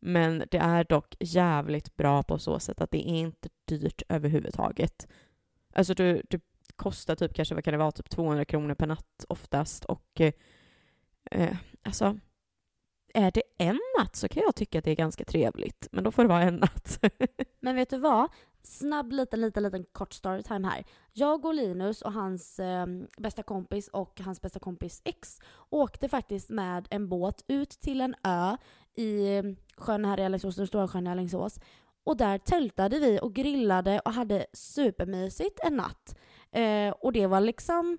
Men 0.00 0.44
det 0.50 0.58
är 0.58 0.84
dock 0.84 1.16
jävligt 1.20 1.96
bra 1.96 2.22
på 2.22 2.38
så 2.38 2.60
sätt 2.60 2.80
att 2.80 2.90
det 2.90 3.08
är 3.08 3.18
inte 3.18 3.48
dyrt 3.64 4.02
överhuvudtaget. 4.08 5.08
Alltså 5.72 5.94
du, 5.94 6.22
du 6.30 6.40
kostar 6.78 7.14
typ 7.14 7.34
kanske, 7.34 7.54
vad 7.54 7.64
kan 7.64 7.72
det 7.72 7.78
vara, 7.78 7.92
typ 7.92 8.10
200 8.10 8.44
kronor 8.44 8.74
per 8.74 8.86
natt 8.86 9.24
oftast 9.28 9.84
och 9.84 10.20
eh, 10.20 10.32
eh, 11.30 11.56
alltså 11.82 12.18
är 13.14 13.30
det 13.30 13.42
en 13.58 13.80
natt 13.98 14.16
så 14.16 14.28
kan 14.28 14.42
jag 14.42 14.54
tycka 14.54 14.78
att 14.78 14.84
det 14.84 14.90
är 14.90 14.96
ganska 14.96 15.24
trevligt. 15.24 15.88
Men 15.92 16.04
då 16.04 16.10
får 16.10 16.22
det 16.22 16.28
vara 16.28 16.42
en 16.42 16.56
natt. 16.56 16.98
Men 17.60 17.76
vet 17.76 17.90
du 17.90 17.98
vad? 17.98 18.28
Snabb 18.62 19.12
liten, 19.12 19.40
liten, 19.40 19.62
liten 19.62 19.84
kort 19.92 20.12
storytime 20.12 20.68
här. 20.68 20.84
Jag 21.12 21.44
och 21.44 21.54
Linus 21.54 22.02
och 22.02 22.12
hans 22.12 22.60
eh, 22.60 22.86
bästa 23.18 23.42
kompis 23.42 23.88
och 23.88 24.20
hans 24.20 24.42
bästa 24.42 24.58
kompis 24.58 25.02
ex 25.04 25.38
åkte 25.70 26.08
faktiskt 26.08 26.50
med 26.50 26.88
en 26.90 27.08
båt 27.08 27.44
ut 27.48 27.70
till 27.70 28.00
en 28.00 28.14
ö 28.24 28.56
i 28.94 29.42
sjön 29.76 30.04
här 30.04 30.20
i 30.20 30.24
Alingsås, 30.24 30.56
den 30.56 30.66
stora 30.66 30.88
sjön 30.88 31.06
i 31.06 31.10
Alingsås. 31.10 31.60
Och 32.04 32.16
där 32.16 32.38
tältade 32.38 32.98
vi 32.98 33.18
och 33.22 33.34
grillade 33.34 34.00
och 34.00 34.12
hade 34.12 34.46
supermysigt 34.52 35.60
en 35.64 35.76
natt. 35.76 36.16
Eh, 36.52 36.90
och 36.90 37.12
det 37.12 37.26
var 37.26 37.40
liksom, 37.40 37.98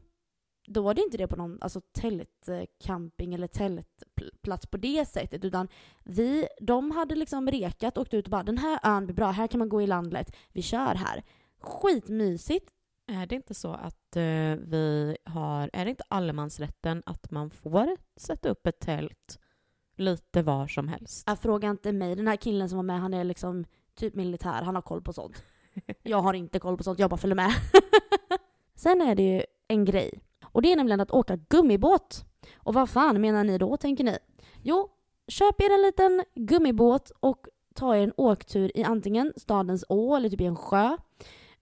då 0.68 0.82
var 0.82 0.94
det 0.94 1.02
inte 1.02 1.18
det 1.18 1.28
på 1.28 1.36
någon 1.36 1.58
alltså, 1.62 1.82
tältcamping 1.82 3.34
eller 3.34 3.48
tältplats 3.48 4.68
på 4.68 4.78
det 4.78 5.06
sättet 5.08 5.46
utan 5.46 5.68
vi, 6.04 6.48
de 6.62 6.92
hade 6.92 7.16
liksom 7.16 7.52
rekat 7.52 7.98
och 7.98 8.02
åkt 8.02 8.14
ut 8.14 8.26
och 8.26 8.32
bara 8.32 8.44
den 8.44 8.58
här 8.58 8.80
ön 8.84 9.06
blir 9.06 9.16
bra, 9.16 9.32
här 9.32 9.48
kan 9.48 9.60
man 9.60 9.70
gå 9.70 9.82
i 9.82 9.88
landlet, 9.88 10.36
vi 10.54 10.62
kör 10.62 10.96
här. 10.96 11.24
Skitmysigt. 11.62 12.74
Är 13.08 13.26
det 13.26 13.36
inte 13.36 13.54
så 13.54 13.74
att 13.74 14.16
eh, 14.16 14.56
vi 14.66 15.18
har, 15.26 15.70
är 15.74 15.86
det 15.86 15.90
inte 15.90 16.04
allemansrätten 16.08 17.04
att 17.06 17.32
man 17.32 17.50
får 17.50 17.98
sätta 18.16 18.50
upp 18.50 18.68
ett 18.68 18.80
tält 18.80 19.40
lite 19.96 20.42
var 20.42 20.68
som 20.68 20.88
helst? 20.88 21.24
Jag 21.28 21.40
fråga 21.40 21.70
inte 21.70 21.92
mig, 21.92 22.16
den 22.16 22.28
här 22.28 22.36
killen 22.36 22.70
som 22.70 22.76
var 22.76 22.84
med 22.84 23.00
han 23.00 23.14
är 23.14 23.24
liksom 23.24 23.66
typ 23.96 24.16
militär, 24.16 24.62
han 24.62 24.76
har 24.76 24.82
koll 24.82 25.02
på 25.02 25.14
sånt. 25.14 25.44
Jag 26.04 26.22
har 26.22 26.34
inte 26.34 26.60
koll 26.60 26.78
på 26.78 26.84
sånt, 26.84 27.00
jag 27.00 27.10
bara 27.10 27.18
följer 27.18 27.36
med. 27.36 27.52
Sen 28.76 29.02
är 29.02 29.16
det 29.16 29.24
ju 29.24 29.44
en 29.68 29.86
grej. 29.86 30.20
Och 30.46 30.62
det 30.62 30.72
är 30.72 30.76
nämligen 30.76 31.00
att 31.00 31.12
åka 31.12 31.36
gummibåt. 31.36 32.26
Och 32.58 32.74
vad 32.74 32.90
fan 32.90 33.22
menar 33.22 33.44
ni 33.44 33.58
då, 33.58 33.78
tänker 33.78 34.04
ni? 34.04 34.18
Jo, 34.64 34.90
köp 35.28 35.62
er 35.62 35.74
en 35.74 35.82
liten 35.82 36.24
gummibåt 36.36 37.12
och 37.20 37.48
ta 37.76 37.96
er 37.96 38.04
en 38.04 38.14
åktur 38.18 38.78
i 38.78 38.84
antingen 38.84 39.34
stadens 39.38 39.86
å 39.90 40.16
eller 40.16 40.30
typ 40.30 40.42
i 40.42 40.46
en 40.46 40.56
sjö. 40.56 40.98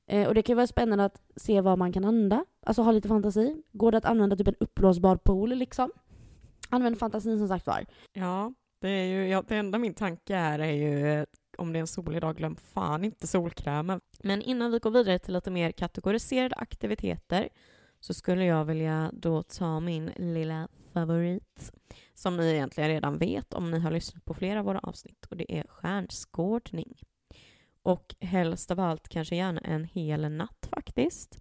Eh, 0.07 0.27
och 0.27 0.33
det 0.33 0.41
kan 0.41 0.53
ju 0.53 0.55
vara 0.55 0.67
spännande 0.67 1.05
att 1.05 1.21
se 1.35 1.61
vad 1.61 1.77
man 1.77 1.93
kan 1.93 2.05
använda. 2.05 2.45
Alltså 2.65 2.81
ha 2.81 2.91
lite 2.91 3.07
fantasi. 3.07 3.63
Går 3.71 3.91
det 3.91 3.97
att 3.97 4.05
använda 4.05 4.35
typ 4.35 4.47
en 4.47 4.55
uppblåsbar 4.59 5.15
pool 5.15 5.49
liksom? 5.49 5.91
Använd 6.69 6.99
fantasin 6.99 7.37
som 7.37 7.47
sagt 7.47 7.67
var. 7.67 7.85
Ja, 8.13 8.53
det 8.81 8.89
är 8.89 9.05
ju, 9.05 9.27
ja, 9.27 9.43
det 9.47 9.55
enda 9.55 9.77
min 9.77 9.93
tanke 9.93 10.35
är 10.35 10.59
är 10.59 10.71
ju 10.71 11.07
eh, 11.07 11.25
om 11.57 11.73
det 11.73 11.79
är 11.79 11.81
en 11.81 11.87
solig 11.87 12.21
dag, 12.21 12.37
glöm 12.37 12.55
fan 12.55 13.03
inte 13.03 13.27
solkrämen. 13.27 14.01
Men 14.19 14.41
innan 14.41 14.71
vi 14.71 14.79
går 14.79 14.91
vidare 14.91 15.19
till 15.19 15.33
lite 15.33 15.51
mer 15.51 15.71
kategoriserade 15.71 16.55
aktiviteter 16.55 17.49
så 17.99 18.13
skulle 18.13 18.45
jag 18.45 18.65
vilja 18.65 19.11
då 19.13 19.43
ta 19.43 19.79
min 19.79 20.11
lilla 20.15 20.67
favorit 20.93 21.71
som 22.13 22.37
ni 22.37 22.53
egentligen 22.53 22.89
redan 22.89 23.17
vet 23.17 23.53
om 23.53 23.71
ni 23.71 23.79
har 23.79 23.91
lyssnat 23.91 24.25
på 24.25 24.33
flera 24.33 24.59
av 24.59 24.65
våra 24.65 24.79
avsnitt 24.79 25.25
och 25.29 25.37
det 25.37 25.57
är 25.57 25.67
stjärnskådning. 25.67 26.93
Och 27.81 28.15
helst 28.19 28.71
av 28.71 28.79
allt 28.79 29.09
kanske 29.09 29.35
gärna 29.35 29.61
en 29.61 29.83
hel 29.85 30.31
natt 30.31 30.69
faktiskt. 30.71 31.37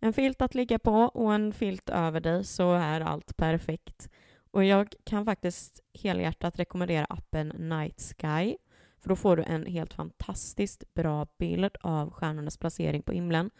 En 0.00 0.12
filt 0.12 0.42
att 0.42 0.54
ligga 0.54 0.78
på 0.78 0.92
och 0.94 1.34
en 1.34 1.52
filt 1.52 1.88
över 1.88 2.20
dig 2.20 2.44
så 2.44 2.72
är 2.72 3.00
allt 3.00 3.36
perfekt. 3.36 4.08
Och 4.50 4.64
jag 4.64 4.94
kan 5.04 5.24
faktiskt 5.24 5.80
helhjärtat 5.94 6.58
rekommendera 6.58 7.04
appen 7.04 7.48
Night 7.48 8.14
Sky. 8.18 8.56
För 9.04 9.08
då 9.08 9.16
får 9.16 9.36
du 9.36 9.42
en 9.42 9.66
helt 9.66 9.94
fantastiskt 9.94 10.94
bra 10.94 11.26
bild 11.38 11.76
av 11.80 12.10
stjärnornas 12.10 12.58
placering 12.58 13.02
på 13.02 13.12
himlen. 13.12 13.50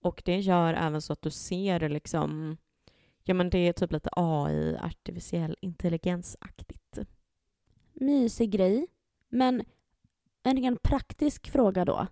Och 0.00 0.22
det 0.24 0.38
gör 0.40 0.74
även 0.74 1.02
så 1.02 1.12
att 1.12 1.22
du 1.22 1.30
ser 1.30 1.88
liksom, 1.88 2.56
ja 3.22 3.34
men 3.34 3.50
det 3.50 3.58
är 3.58 3.72
typ 3.72 3.92
lite 3.92 4.10
AI, 4.12 4.76
artificiell 4.76 5.56
intelligensaktigt. 5.60 6.98
mysig 7.92 8.50
grej. 8.50 8.86
Men 9.28 9.64
en 10.42 10.62
ren 10.62 10.76
praktisk 10.82 11.50
fråga 11.50 11.84
då. 11.84 12.06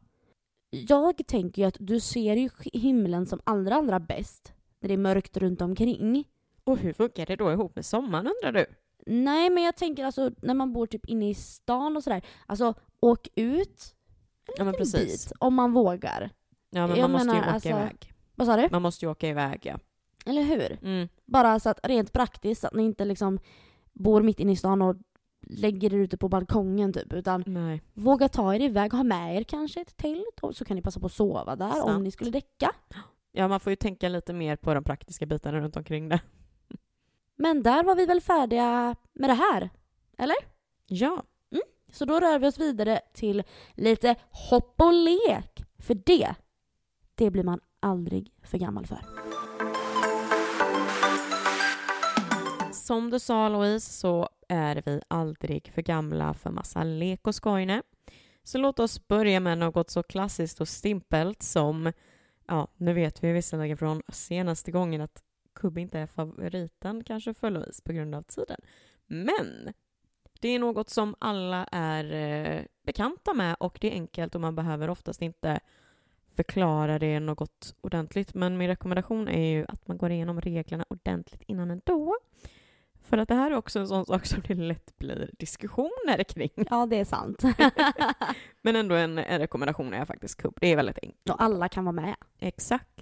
Jag 0.71 1.27
tänker 1.27 1.63
ju 1.63 1.69
att 1.69 1.77
du 1.81 2.01
ser 2.01 2.37
ju 2.37 2.51
himlen 2.73 3.27
som 3.27 3.41
allra, 3.45 3.75
allra 3.75 4.01
bäst 4.01 4.53
när 4.81 4.89
det 4.89 4.95
är 4.95 4.99
mörkt 4.99 5.37
runt 5.37 5.61
omkring. 5.61 6.25
Och 6.65 6.79
hur 6.79 6.93
funkar 6.93 7.27
det 7.27 7.37
då 7.37 7.53
ihop 7.53 7.77
med 7.77 7.85
sommaren 7.85 8.27
undrar 8.27 8.53
du? 8.53 8.67
Nej, 9.09 9.51
men 9.51 9.63
jag 9.63 9.77
tänker 9.77 10.05
alltså 10.05 10.31
när 10.43 10.55
man 10.55 10.73
bor 10.73 10.87
typ 10.87 11.07
inne 11.07 11.31
i 11.31 11.35
stan 11.35 11.97
och 11.97 12.03
sådär. 12.05 12.23
Alltså 12.47 12.75
åk 13.01 13.29
ut 13.35 13.95
en 14.47 14.55
Ja 14.57 14.65
men 14.65 14.75
precis. 14.75 15.25
bit 15.29 15.33
om 15.41 15.55
man 15.55 15.73
vågar. 15.73 16.31
Ja 16.71 16.87
men 16.87 16.97
Jag 16.97 17.03
man 17.05 17.13
måste 17.13 17.27
ju 17.29 17.33
menar, 17.35 17.43
åka 17.47 17.55
alltså- 17.55 17.69
iväg. 17.69 18.13
Vad 18.35 18.47
sa 18.47 18.57
du? 18.57 18.69
Man 18.73 18.83
måste 18.83 19.05
ju 19.05 19.11
åka 19.11 19.29
iväg 19.29 19.61
ja. 19.67 19.79
Eller 20.27 20.43
hur? 20.43 20.79
Mm. 20.83 21.09
Bara 21.25 21.61
så 21.61 21.69
att 21.71 21.81
rent 21.83 22.13
praktiskt, 22.13 22.61
så 22.61 22.67
att 22.67 22.75
ni 22.75 22.83
inte 22.85 23.05
liksom 23.05 23.39
bor 23.93 24.23
mitt 24.23 24.41
inne 24.41 24.53
i 24.53 24.57
stan 24.57 24.83
och 24.83 24.97
lägger 25.47 25.95
er 25.95 25.99
ute 25.99 26.17
på 26.17 26.29
balkongen 26.29 26.93
typ. 26.93 27.13
Utan 27.13 27.45
Nej. 27.47 27.83
våga 27.95 28.29
ta 28.29 28.55
er 28.55 28.61
iväg, 28.61 28.93
ha 28.93 29.03
med 29.03 29.37
er 29.37 29.43
kanske 29.43 29.81
ett 29.81 29.97
tält 29.97 30.39
och 30.43 30.57
så 30.57 30.65
kan 30.65 30.75
ni 30.77 30.83
passa 30.83 31.01
på 31.01 31.07
att 31.07 31.13
sova 31.13 31.57
där 31.57 31.83
om 31.83 31.89
Sant. 31.89 32.05
ni 32.05 32.11
skulle 32.11 32.31
däcka. 32.31 32.71
Ja 33.33 33.49
man 33.49 33.61
får 33.61 33.71
ju 33.73 33.77
tänka 33.77 34.09
lite 34.09 34.33
mer 34.33 34.57
på 34.57 34.75
de 34.75 34.85
praktiska 34.85 35.27
bitarna 35.27 35.61
runt 35.61 35.77
omkring 35.77 36.09
det. 36.09 36.21
Men 37.39 37.63
där 37.63 37.85
var 37.85 37.95
vi 37.95 38.07
väl 38.07 38.21
färdiga 38.21 38.97
med 39.13 39.31
det 39.31 39.35
här? 39.35 39.71
Ja. 40.87 41.23
Så 41.93 42.05
då 42.05 42.21
rör 42.21 42.39
vi 42.39 42.47
oss 42.47 42.59
vidare 42.59 43.01
till 43.13 43.43
lite 43.75 44.17
hopp 44.31 44.81
och 44.81 44.93
lek. 44.93 45.65
För 45.79 45.95
det, 45.95 46.35
det 47.15 47.31
blir 47.31 47.45
man 47.45 47.61
aldrig 47.81 48.33
för 48.43 48.59
gammal 48.59 48.87
för. 48.87 49.01
Som 52.73 53.11
du 53.11 53.19
sa 53.19 53.49
Louise 53.49 53.93
så 53.93 54.29
är 54.49 54.83
vi 54.87 55.01
aldrig 55.09 55.73
för 55.75 55.83
gamla 55.83 56.35
för 56.35 56.51
massa 56.51 56.85
lek 56.85 57.27
och 57.27 57.35
skojne. 57.35 57.83
Så 58.45 58.59
låt 58.59 58.79
oss 58.79 59.09
börja 59.09 59.41
med 59.41 59.59
något 59.59 59.91
så 59.91 60.03
klassiskt 60.03 60.61
och 60.61 60.69
stimpelt 60.69 61.43
som, 61.43 61.93
ja, 62.47 62.69
nu 62.77 62.93
vet 62.93 63.25
vi 63.25 63.33
visserligen 63.33 63.77
från 63.77 64.03
senaste 64.09 64.71
gången 64.71 65.01
att 65.01 65.23
kubb 65.61 65.79
inte 65.79 65.99
är 65.99 66.07
favoriten 66.07 67.05
kanske 67.05 67.35
fullvis 67.35 67.81
på 67.81 67.93
grund 67.93 68.15
av 68.15 68.23
tiden. 68.23 68.61
Men 69.07 69.73
det 70.41 70.49
är 70.49 70.59
något 70.59 70.91
som 70.91 71.15
alla 71.19 71.65
är 71.73 72.13
eh, 72.13 72.63
bekanta 72.83 73.35
med 73.35 73.57
och 73.61 73.79
det 73.81 73.89
är 73.89 73.93
enkelt 73.93 74.35
och 74.35 74.41
man 74.41 74.55
behöver 74.55 74.91
oftast 74.91 75.23
inte 75.23 75.61
förklara 76.35 76.99
det 76.99 77.21
något 77.21 77.75
ordentligt. 77.81 78.35
Men 78.35 78.57
min 78.57 78.69
rekommendation 78.69 79.29
är 79.29 79.51
ju 79.51 79.67
att 79.69 79.89
man 79.89 79.99
går 79.99 80.11
igenom 80.11 80.41
reglerna 80.41 80.85
ordentligt 80.89 81.43
innan 81.47 81.71
ändå. 81.71 82.17
För 83.03 83.19
att 83.19 83.29
det 83.29 83.35
här 83.35 83.51
är 83.51 83.57
också 83.57 83.79
en 83.79 83.89
sån 83.89 84.07
sak 84.07 84.27
som 84.27 84.43
det 84.49 84.55
lätt 84.55 84.99
blir 84.99 85.31
diskussioner 85.39 86.25
kring. 86.25 86.51
Ja, 86.71 86.87
det 86.87 87.01
är 87.01 87.05
sant. 87.05 87.43
Men 88.63 88.77
ändå 88.77 88.95
en, 88.95 89.19
en 89.19 89.39
rekommendation 89.39 89.95
är 89.95 90.05
faktiskt 90.05 90.43
kubb. 90.43 90.59
Det 90.61 90.67
är 90.73 90.77
väldigt 90.77 90.99
enkelt. 91.03 91.31
Och 91.31 91.43
alla 91.43 91.69
kan 91.69 91.85
vara 91.85 91.93
med. 91.93 92.17
Exakt. 92.39 92.98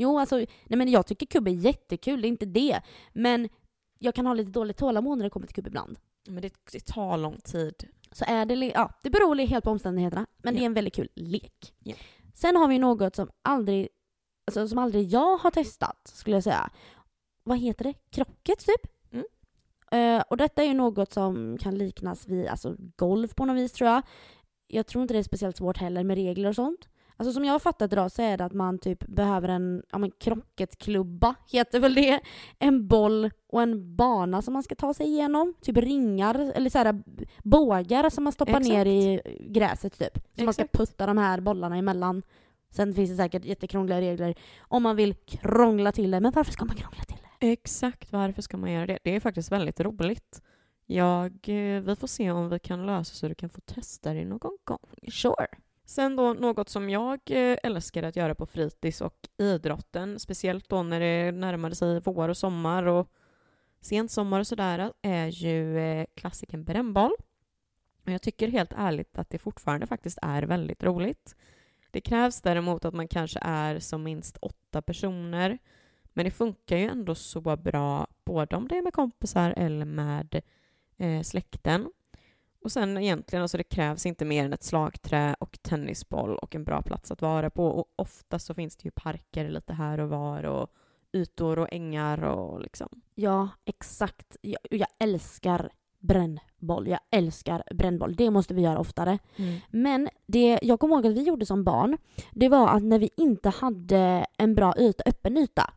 Jo, 0.00 0.18
alltså, 0.18 0.36
nej 0.36 0.76
men 0.78 0.90
jag 0.90 1.06
tycker 1.06 1.26
kubb 1.26 1.48
är 1.48 1.52
jättekul, 1.52 2.20
det 2.20 2.26
är 2.26 2.28
inte 2.28 2.46
det. 2.46 2.80
Men 3.12 3.48
jag 3.98 4.14
kan 4.14 4.26
ha 4.26 4.34
lite 4.34 4.50
dåligt 4.50 4.76
tålamod 4.76 5.18
när 5.18 5.24
det 5.24 5.30
kommer 5.30 5.46
till 5.46 5.54
kubb 5.54 5.66
ibland. 5.66 5.98
Men 6.28 6.42
det, 6.42 6.52
det 6.72 6.86
tar 6.86 7.16
lång 7.18 7.38
tid. 7.38 7.74
Så 8.12 8.24
är 8.28 8.44
det, 8.46 8.54
ja, 8.54 8.92
det 9.02 9.10
beror 9.10 9.34
helt 9.36 9.64
på 9.64 9.70
omständigheterna, 9.70 10.26
men 10.42 10.54
det 10.54 10.58
Ja. 10.60 10.62
är 10.62 10.66
en 10.66 10.74
väldigt 10.74 10.94
kul 10.94 11.08
lek. 11.14 11.74
Ja. 11.78 11.94
Sen 12.34 12.56
har 12.56 12.68
vi 12.68 12.78
något 12.78 13.16
som 13.16 13.30
aldrig, 13.42 13.88
alltså, 14.46 14.68
som 14.68 14.78
aldrig 14.78 15.08
jag 15.08 15.36
har 15.36 15.50
testat, 15.50 16.10
skulle 16.14 16.36
jag 16.36 16.44
säga. 16.44 16.70
Vad 17.44 17.58
heter 17.58 17.84
det? 17.84 17.94
Krocket, 18.10 18.58
typ? 18.58 18.80
Mm. 19.12 19.24
Eh, 19.92 20.24
och 20.30 20.36
detta 20.36 20.62
är 20.62 20.66
ju 20.66 20.74
något 20.74 21.12
som 21.12 21.58
kan 21.58 21.78
liknas 21.78 22.28
vid 22.28 22.46
alltså, 22.46 22.76
golf 22.96 23.34
på 23.34 23.44
något 23.44 23.56
vis, 23.56 23.72
tror 23.72 23.90
jag. 23.90 24.02
Jag 24.66 24.86
tror 24.86 25.02
inte 25.02 25.14
det 25.14 25.18
är 25.18 25.22
speciellt 25.22 25.56
svårt 25.56 25.76
heller 25.76 26.04
med 26.04 26.16
regler 26.16 26.48
och 26.48 26.54
sånt. 26.54 26.88
Alltså 27.20 27.32
som 27.32 27.44
jag 27.44 27.52
har 27.52 27.58
fattat 27.58 27.92
idag 27.92 28.12
så 28.12 28.22
är 28.22 28.36
det 28.36 28.44
att 28.44 28.52
man 28.52 28.78
typ 28.78 29.06
behöver 29.06 29.48
en 29.48 29.82
ja, 29.92 29.98
men 29.98 30.10
krocketklubba, 30.10 31.34
heter 31.52 31.80
väl 31.80 31.94
det. 31.94 32.20
En 32.58 32.88
boll 32.88 33.30
och 33.48 33.62
en 33.62 33.96
bana 33.96 34.42
som 34.42 34.52
man 34.52 34.62
ska 34.62 34.74
ta 34.74 34.94
sig 34.94 35.06
igenom. 35.06 35.54
Typ 35.60 35.76
ringar, 35.76 36.52
eller 36.54 36.70
så 36.70 36.78
här 36.78 37.02
bågar 37.42 38.10
som 38.10 38.24
man 38.24 38.32
stoppar 38.32 38.60
Exakt. 38.60 38.68
ner 38.68 38.86
i 38.86 39.20
gräset 39.40 39.98
typ. 39.98 40.18
Så 40.38 40.44
man 40.44 40.54
ska 40.54 40.62
Exakt. 40.62 40.78
putta 40.78 41.06
de 41.06 41.18
här 41.18 41.40
bollarna 41.40 41.76
emellan. 41.76 42.22
Sen 42.70 42.94
finns 42.94 43.10
det 43.10 43.16
säkert 43.16 43.44
jättekrångliga 43.44 44.00
regler 44.00 44.34
om 44.60 44.82
man 44.82 44.96
vill 44.96 45.14
krångla 45.14 45.92
till 45.92 46.10
det. 46.10 46.20
Men 46.20 46.32
varför 46.32 46.52
ska 46.52 46.64
man 46.64 46.76
krångla 46.76 47.04
till 47.04 47.18
det? 47.40 47.52
Exakt, 47.52 48.12
varför 48.12 48.42
ska 48.42 48.56
man 48.56 48.72
göra 48.72 48.86
det? 48.86 48.98
Det 49.04 49.16
är 49.16 49.20
faktiskt 49.20 49.52
väldigt 49.52 49.80
roligt. 49.80 50.42
Jag, 50.86 51.32
eh, 51.48 51.82
vi 51.82 51.96
får 51.96 52.06
se 52.06 52.30
om 52.30 52.48
vi 52.48 52.58
kan 52.58 52.86
lösa 52.86 53.14
så 53.14 53.28
du 53.28 53.34
kan 53.34 53.50
få 53.50 53.60
testa 53.60 54.12
det 54.12 54.24
någon 54.24 54.58
gång. 54.64 54.78
Sure. 55.12 55.46
Sen 55.90 56.16
då 56.16 56.32
något 56.32 56.68
som 56.68 56.90
jag 56.90 57.20
eh, 57.26 57.58
älskar 57.62 58.02
att 58.02 58.16
göra 58.16 58.34
på 58.34 58.46
fritids 58.46 59.00
och 59.00 59.28
idrotten, 59.38 60.18
speciellt 60.18 60.68
då 60.68 60.82
när 60.82 61.00
det 61.00 61.32
närmar 61.32 61.70
sig 61.70 62.00
vår 62.00 62.28
och 62.28 62.36
sommar 62.36 62.82
och 62.82 63.08
sensommar 63.80 64.40
och 64.40 64.46
sådär, 64.46 64.92
är 65.02 65.26
ju 65.26 65.78
eh, 65.78 65.82
klassiken 65.82 66.14
klassikern 66.14 66.64
brännboll. 66.64 67.12
Och 68.04 68.12
jag 68.12 68.22
tycker 68.22 68.48
helt 68.48 68.72
ärligt 68.76 69.18
att 69.18 69.30
det 69.30 69.38
fortfarande 69.38 69.86
faktiskt 69.86 70.18
är 70.22 70.42
väldigt 70.42 70.82
roligt. 70.82 71.36
Det 71.90 72.00
krävs 72.00 72.40
däremot 72.40 72.84
att 72.84 72.94
man 72.94 73.08
kanske 73.08 73.38
är 73.42 73.78
som 73.78 74.02
minst 74.02 74.36
åtta 74.36 74.82
personer. 74.82 75.58
Men 76.04 76.24
det 76.24 76.30
funkar 76.30 76.76
ju 76.76 76.84
ändå 76.84 77.14
så 77.14 77.56
bra, 77.56 78.06
både 78.24 78.56
om 78.56 78.68
det 78.68 78.78
är 78.78 78.82
med 78.82 78.92
kompisar 78.92 79.54
eller 79.56 79.84
med 79.84 80.42
eh, 80.96 81.22
släkten. 81.22 81.88
Och 82.62 82.72
sen 82.72 82.98
egentligen, 82.98 83.42
alltså 83.42 83.56
det 83.56 83.64
krävs 83.64 84.06
inte 84.06 84.24
mer 84.24 84.44
än 84.44 84.52
ett 84.52 84.62
slagträ 84.62 85.36
och 85.40 85.58
tennisboll 85.62 86.36
och 86.36 86.54
en 86.54 86.64
bra 86.64 86.82
plats 86.82 87.10
att 87.10 87.22
vara 87.22 87.50
på. 87.50 87.66
Och 87.66 87.92
ofta 87.96 88.38
så 88.38 88.54
finns 88.54 88.76
det 88.76 88.84
ju 88.84 88.90
parker 88.90 89.48
lite 89.48 89.72
här 89.72 90.00
och 90.00 90.08
var 90.08 90.44
och 90.44 90.68
ytor 91.12 91.58
och 91.58 91.68
ängar 91.72 92.22
och 92.24 92.60
liksom. 92.60 92.88
Ja, 93.14 93.48
exakt. 93.64 94.36
Jag, 94.40 94.60
jag 94.70 94.88
älskar 94.98 95.70
brännboll. 95.98 96.88
Jag 96.88 97.00
älskar 97.10 97.62
brännboll. 97.74 98.14
Det 98.16 98.30
måste 98.30 98.54
vi 98.54 98.62
göra 98.62 98.78
oftare. 98.78 99.18
Men 99.70 100.08
det 100.26 100.58
jag 100.62 100.80
kommer 100.80 100.94
ihåg 100.94 101.06
att 101.06 101.12
vi 101.12 101.22
gjorde 101.22 101.46
som 101.46 101.64
barn, 101.64 101.98
det 102.32 102.48
var 102.48 102.68
att 102.68 102.82
när 102.82 102.98
vi 102.98 103.10
inte 103.16 103.48
hade 103.48 104.26
en 104.38 104.54
bra 104.54 104.74
yta, 104.78 105.02
öppen 105.06 105.36
yta, 105.36 105.70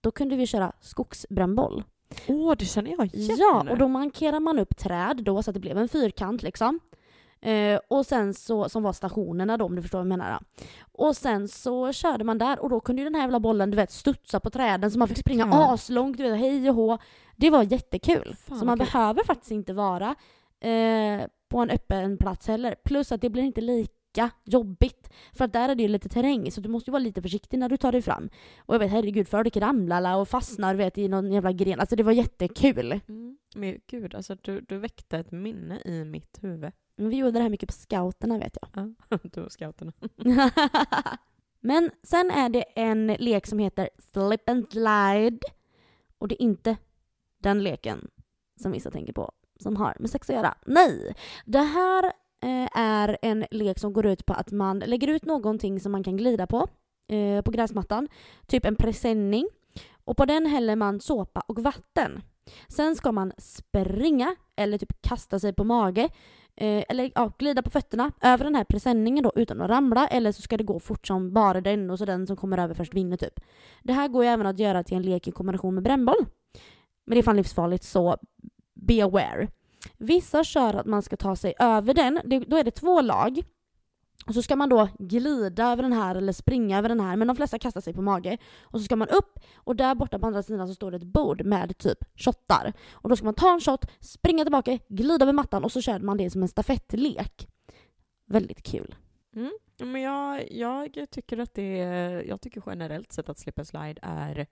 då 0.00 0.10
kunde 0.10 0.36
vi 0.36 0.46
köra 0.46 0.72
skogsbrännboll. 0.80 1.84
Åh, 2.26 2.54
det 2.58 2.64
känner 2.64 2.90
jag 2.90 3.14
igen! 3.14 3.36
Ja, 3.40 3.66
och 3.70 3.78
då 3.78 3.88
markerar 3.88 4.40
man 4.40 4.58
upp 4.58 4.76
träd 4.76 5.22
då 5.24 5.42
så 5.42 5.50
att 5.50 5.54
det 5.54 5.60
blev 5.60 5.78
en 5.78 5.88
fyrkant 5.88 6.42
liksom. 6.42 6.80
Eh, 7.40 7.80
och 7.88 8.06
sen 8.06 8.34
så, 8.34 8.68
som 8.68 8.82
var 8.82 8.92
stationerna 8.92 9.56
då 9.56 9.64
om 9.64 9.76
du 9.76 9.82
förstår 9.82 9.98
vad 9.98 10.04
jag 10.06 10.18
menar. 10.18 10.38
Och 10.92 11.16
sen 11.16 11.48
så 11.48 11.92
körde 11.92 12.24
man 12.24 12.38
där 12.38 12.58
och 12.58 12.70
då 12.70 12.80
kunde 12.80 13.02
ju 13.02 13.04
den 13.04 13.14
här 13.14 13.22
jävla 13.22 13.40
bollen 13.40 13.70
du 13.70 13.76
vet 13.76 13.90
studsa 13.90 14.40
på 14.40 14.50
träden 14.50 14.90
så 14.90 14.98
man 14.98 15.08
fick 15.08 15.18
springa 15.18 15.48
Ja. 15.52 15.72
aslångt, 15.74 16.16
du 16.16 16.22
vet, 16.22 16.38
hej 16.40 16.68
och 16.70 16.76
hå. 16.76 16.98
Det 17.36 17.50
var 17.50 17.62
jättekul. 17.62 18.36
Fan, 18.48 18.58
så 18.58 18.64
man 18.64 18.78
kul. 18.78 18.86
behöver 18.86 19.24
faktiskt 19.24 19.50
inte 19.50 19.72
vara 19.72 20.14
eh, 20.60 21.22
på 21.48 21.58
en 21.58 21.70
öppen 21.70 22.16
plats 22.16 22.46
heller. 22.48 22.74
Plus 22.84 23.12
att 23.12 23.20
det 23.20 23.30
blir 23.30 23.42
inte 23.42 23.60
lika 23.60 23.92
jobbigt. 24.44 25.10
För 25.32 25.44
att 25.44 25.52
där 25.52 25.68
är 25.68 25.74
det 25.74 25.82
ju 25.82 25.88
lite 25.88 26.08
terräng 26.08 26.50
så 26.50 26.60
du 26.60 26.68
måste 26.68 26.90
ju 26.90 26.92
vara 26.92 27.02
lite 27.02 27.22
försiktig 27.22 27.58
när 27.58 27.68
du 27.68 27.76
tar 27.76 27.92
dig 27.92 28.02
fram. 28.02 28.30
Och 28.58 28.74
jag 28.74 28.78
vet 28.78 28.90
herregud, 28.90 29.28
folk 29.28 29.56
ramlar 29.56 30.16
och 30.16 30.28
fastnar 30.28 30.74
vet, 30.74 30.98
i 30.98 31.08
någon 31.08 31.32
jävla 31.32 31.52
gren. 31.52 31.80
Alltså 31.80 31.96
det 31.96 32.02
var 32.02 32.12
jättekul. 32.12 33.00
Mm. 33.08 33.38
Men 33.54 33.80
gud, 33.86 34.14
alltså 34.14 34.36
du, 34.42 34.60
du 34.60 34.78
väckte 34.78 35.18
ett 35.18 35.30
minne 35.30 35.80
i 35.84 36.04
mitt 36.04 36.38
huvud. 36.40 36.72
Men 36.96 37.08
Vi 37.08 37.16
gjorde 37.16 37.32
det 37.32 37.42
här 37.42 37.48
mycket 37.48 37.68
på 37.68 37.72
scouterna 37.72 38.38
vet 38.38 38.58
jag. 38.60 38.94
Ja, 39.08 39.18
du 39.32 39.40
och 39.40 39.52
scouterna. 39.52 39.92
Men 41.60 41.90
sen 42.02 42.30
är 42.30 42.48
det 42.48 42.62
en 42.62 43.06
lek 43.06 43.46
som 43.46 43.58
heter 43.58 43.88
Slip 43.98 44.48
and 44.48 44.66
Slide. 44.70 45.38
Och 46.18 46.28
det 46.28 46.42
är 46.42 46.44
inte 46.44 46.76
den 47.38 47.62
leken 47.62 48.08
som 48.56 48.72
vissa 48.72 48.90
tänker 48.90 49.12
på 49.12 49.32
som 49.62 49.76
har 49.76 49.96
med 50.00 50.10
sex 50.10 50.30
att 50.30 50.36
göra. 50.36 50.54
Nej! 50.66 51.14
Det 51.44 51.58
här 51.58 52.12
Eh, 52.42 52.68
är 52.74 53.18
en 53.22 53.46
lek 53.50 53.78
som 53.78 53.92
går 53.92 54.06
ut 54.06 54.26
på 54.26 54.32
att 54.32 54.52
man 54.52 54.78
lägger 54.78 55.08
ut 55.08 55.24
någonting 55.24 55.80
som 55.80 55.92
man 55.92 56.02
kan 56.02 56.16
glida 56.16 56.46
på 56.46 56.68
eh, 57.08 57.42
på 57.42 57.50
gräsmattan. 57.50 58.08
Typ 58.46 58.64
en 58.64 58.76
presenning. 58.76 59.48
Och 60.04 60.16
på 60.16 60.24
den 60.24 60.46
häller 60.46 60.76
man 60.76 61.00
såpa 61.00 61.40
och 61.40 61.58
vatten. 61.58 62.22
Sen 62.68 62.96
ska 62.96 63.12
man 63.12 63.32
springa 63.38 64.36
eller 64.56 64.78
typ 64.78 65.02
kasta 65.02 65.38
sig 65.38 65.52
på 65.52 65.64
mage 65.64 66.08
eh, 66.56 66.84
eller 66.88 67.10
ja, 67.14 67.32
glida 67.38 67.62
på 67.62 67.70
fötterna 67.70 68.12
över 68.20 68.44
den 68.44 68.54
här 68.54 68.64
presenningen 68.64 69.24
då 69.24 69.32
utan 69.34 69.60
att 69.60 69.70
ramla 69.70 70.08
eller 70.08 70.32
så 70.32 70.42
ska 70.42 70.56
det 70.56 70.64
gå 70.64 70.80
fort 70.80 71.06
som 71.06 71.32
bara 71.32 71.60
den 71.60 71.90
och 71.90 71.98
så 71.98 72.04
den 72.04 72.26
som 72.26 72.36
kommer 72.36 72.58
över 72.58 72.74
först 72.74 72.94
vinner 72.94 73.16
typ. 73.16 73.40
Det 73.82 73.92
här 73.92 74.08
går 74.08 74.24
ju 74.24 74.30
även 74.30 74.46
att 74.46 74.58
göra 74.58 74.84
till 74.84 74.96
en 74.96 75.02
lek 75.02 75.28
i 75.28 75.30
kombination 75.30 75.74
med 75.74 75.82
brännboll. 75.82 76.26
Men 77.04 77.14
det 77.14 77.20
är 77.20 77.22
fan 77.22 77.36
livsfarligt 77.36 77.84
så 77.84 78.16
be 78.74 79.04
aware. 79.04 79.48
Vissa 80.02 80.44
kör 80.44 80.74
att 80.74 80.86
man 80.86 81.02
ska 81.02 81.16
ta 81.16 81.36
sig 81.36 81.54
över 81.58 81.94
den, 81.94 82.20
det, 82.24 82.38
då 82.38 82.56
är 82.56 82.64
det 82.64 82.70
två 82.70 83.00
lag. 83.00 83.42
Och 84.26 84.34
så 84.34 84.42
ska 84.42 84.56
man 84.56 84.68
då 84.68 84.88
glida 84.98 85.72
över 85.72 85.82
den 85.82 85.92
här 85.92 86.14
eller 86.14 86.32
springa 86.32 86.78
över 86.78 86.88
den 86.88 87.00
här 87.00 87.16
men 87.16 87.28
de 87.28 87.36
flesta 87.36 87.58
kastar 87.58 87.80
sig 87.80 87.94
på 87.94 88.02
mage. 88.02 88.38
Och 88.62 88.80
så 88.80 88.84
ska 88.84 88.96
man 88.96 89.08
upp 89.08 89.38
och 89.54 89.76
där 89.76 89.94
borta 89.94 90.18
på 90.18 90.26
andra 90.26 90.42
sidan 90.42 90.68
så 90.68 90.74
står 90.74 90.90
det 90.90 90.96
ett 90.96 91.02
bord 91.02 91.44
med 91.44 91.78
typ 91.78 91.98
shottar. 92.16 92.72
Och 92.92 93.08
då 93.08 93.16
ska 93.16 93.24
man 93.24 93.34
ta 93.34 93.52
en 93.52 93.60
shot, 93.60 93.84
springa 94.00 94.44
tillbaka, 94.44 94.78
glida 94.88 95.24
över 95.24 95.32
mattan 95.32 95.64
och 95.64 95.72
så 95.72 95.80
kör 95.80 95.98
man 95.98 96.16
det 96.16 96.30
som 96.30 96.42
en 96.42 96.48
stafettlek. 96.48 97.48
Väldigt 98.26 98.62
kul. 98.62 98.94
Mm. 99.36 99.52
Men 99.78 100.02
jag, 100.02 100.52
jag 100.52 101.10
tycker 101.10 101.38
att 101.38 101.54
det 101.54 101.76
jag 102.28 102.40
tycker 102.40 102.62
generellt 102.66 103.12
sett 103.12 103.28
att 103.28 103.38
slip 103.38 103.58
and 103.58 103.68
slide 103.68 103.98
är 104.02 104.46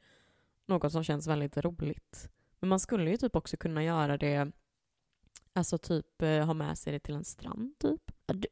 något 0.67 0.93
som 0.93 1.05
känns 1.05 1.27
väldigt 1.27 1.57
roligt. 1.57 2.29
Men 2.61 2.69
man 2.69 2.81
skulle 2.81 3.11
ju 3.11 3.17
typ 3.17 3.37
också 3.37 3.57
kunna 3.57 3.85
göra 3.85 4.17
det, 4.17 4.53
alltså 5.55 5.79
typ 5.79 6.23
eh, 6.23 6.45
ha 6.47 6.55
med 6.55 6.79
sig 6.79 6.93
det 6.93 6.99
till 6.99 7.15
en 7.15 7.25
strand 7.25 7.73
typ. 7.79 8.01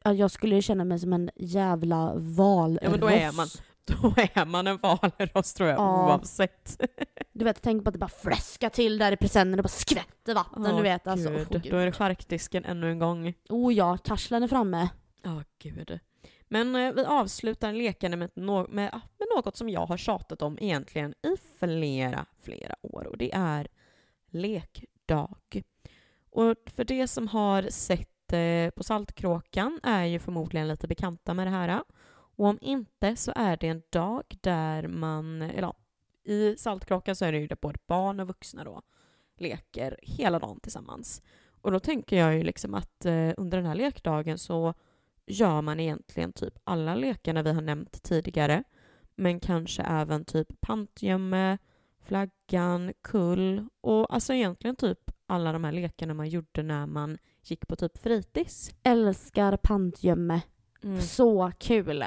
Ja, 0.03 0.13
Jag 0.13 0.31
skulle 0.31 0.55
ju 0.55 0.61
känna 0.61 0.85
mig 0.85 0.99
som 0.99 1.13
en 1.13 1.29
jävla 1.35 2.13
valross. 2.15 2.79
Ja, 2.83 2.89
men 2.89 2.99
då 2.99 3.09
är 3.09 3.31
man- 3.31 3.47
Då 4.01 4.13
är 4.17 4.45
man 4.45 4.67
en 4.67 4.77
valross 4.77 5.53
tror 5.53 5.69
jag 5.69 5.79
Ja. 5.79 6.05
oavsett. 6.07 6.81
Du 7.31 7.45
vet, 7.45 7.61
tänk 7.61 7.83
på 7.83 7.89
att 7.89 7.93
det 7.93 7.99
bara 7.99 8.09
fläskar 8.09 8.69
till 8.69 8.97
där 8.97 9.11
i 9.11 9.17
presenten 9.17 9.59
och 9.59 9.63
bara 9.63 9.67
skvätter 9.69 10.33
vatten. 10.35 10.75
Du 10.75 10.81
vet 10.81 11.07
alltså. 11.07 11.29
Gud. 11.29 11.47
Gud. 11.49 11.67
Då 11.71 11.77
är 11.77 11.85
det 11.85 11.91
charkdisken 11.91 12.65
ännu 12.65 12.91
en 12.91 12.99
gång. 12.99 13.33
oh 13.49 13.73
ja, 13.73 13.97
karslen 13.97 14.43
är 14.43 14.47
framme. 14.47 14.89
Ja, 15.21 15.43
gud. 15.59 15.99
Men 16.47 16.75
eh, 16.75 16.93
vi 16.93 17.05
avslutar 17.05 17.73
lekande 17.73 18.17
med, 18.17 18.31
nå- 18.35 18.67
med, 18.69 18.89
ah, 18.93 19.01
med 19.19 19.27
något 19.35 19.57
som 19.57 19.69
jag 19.69 19.85
har 19.85 19.97
tjatat 19.97 20.41
om 20.41 20.57
egentligen 20.61 21.11
i 21.11 21.35
flera, 21.59 22.25
flera 22.41 22.75
år 22.81 23.07
och 23.07 23.17
det 23.17 23.31
är 23.33 23.67
lekdag. 24.31 25.35
Och 26.31 26.55
för 26.65 26.83
det 26.83 27.07
som 27.07 27.27
har 27.27 27.61
sett 27.61 28.33
eh, 28.33 28.69
på 28.69 28.83
Saltkråkan 28.83 29.79
är 29.83 30.05
ju 30.05 30.19
förmodligen 30.19 30.67
lite 30.67 30.87
bekanta 30.87 31.33
med 31.33 31.47
det 31.47 31.51
här. 31.51 31.83
Och 32.11 32.45
om 32.45 32.57
inte 32.61 33.15
så 33.15 33.33
är 33.35 33.57
det 33.57 33.67
en 33.67 33.81
dag 33.89 34.23
där 34.41 34.87
man, 34.87 35.41
eller 35.41 35.61
ja, 35.61 35.75
i 36.23 36.55
Saltkråkan 36.57 37.15
så 37.15 37.25
är 37.25 37.31
det 37.31 37.37
ju 37.37 37.47
där 37.47 37.57
både 37.61 37.79
barn 37.87 38.19
och 38.19 38.27
vuxna 38.27 38.63
då 38.63 38.81
leker 39.37 39.99
hela 40.01 40.39
dagen 40.39 40.59
tillsammans. 40.59 41.21
Och 41.61 41.71
då 41.71 41.79
tänker 41.79 42.17
jag 42.17 42.35
ju 42.35 42.43
liksom 42.43 42.73
att 42.73 43.05
eh, 43.05 43.31
under 43.37 43.57
den 43.57 43.65
här 43.65 43.75
lekdagen 43.75 44.37
så 44.37 44.73
gör 45.25 45.61
man 45.61 45.79
egentligen 45.79 46.33
typ 46.33 46.53
alla 46.63 46.95
lekarna 46.95 47.43
vi 47.43 47.51
har 47.51 47.61
nämnt 47.61 48.03
tidigare. 48.03 48.63
Men 49.15 49.39
kanske 49.39 49.83
även 49.83 50.25
typ 50.25 50.61
pantgömme, 50.61 51.57
flaggan, 52.03 52.93
kull 53.01 53.65
och 53.81 54.13
alltså 54.13 54.33
egentligen 54.33 54.75
typ 54.75 55.08
alla 55.29 55.51
de 55.51 55.63
här 55.63 55.71
lekarna 55.71 56.13
man 56.13 56.29
gjorde 56.29 56.63
när 56.63 56.85
man 56.85 57.17
gick 57.43 57.67
på 57.67 57.75
typ 57.75 57.97
fritids. 57.97 58.71
Älskar 58.83 59.57
pantgömme. 59.57 60.41
Mm. 60.83 61.01
Så 61.01 61.51
kul. 61.59 62.05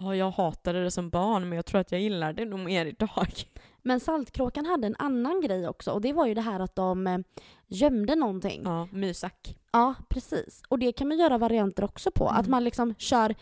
Ja, 0.00 0.16
jag 0.16 0.30
hatade 0.30 0.82
det 0.82 0.90
som 0.90 1.10
barn 1.10 1.48
men 1.48 1.56
jag 1.56 1.66
tror 1.66 1.80
att 1.80 1.92
jag 1.92 2.00
gillar 2.00 2.32
det 2.32 2.44
nog 2.44 2.60
mer 2.60 2.86
idag. 2.86 3.28
Men 3.82 4.00
Saltkråkan 4.00 4.66
hade 4.66 4.86
en 4.86 4.96
annan 4.98 5.40
grej 5.40 5.68
också 5.68 5.90
och 5.90 6.00
det 6.00 6.12
var 6.12 6.26
ju 6.26 6.34
det 6.34 6.40
här 6.40 6.60
att 6.60 6.74
de 6.74 7.06
eh, 7.06 7.18
gömde 7.66 8.14
någonting. 8.14 8.62
Ja, 8.64 8.88
mysak. 8.92 9.56
Ja, 9.72 9.94
precis. 10.08 10.62
Och 10.68 10.78
det 10.78 10.92
kan 10.92 11.08
man 11.08 11.18
göra 11.18 11.38
varianter 11.38 11.84
också 11.84 12.10
på. 12.10 12.28
Mm. 12.28 12.40
Att 12.40 12.46
man 12.46 12.64
liksom 12.64 12.94
kör 12.98 13.34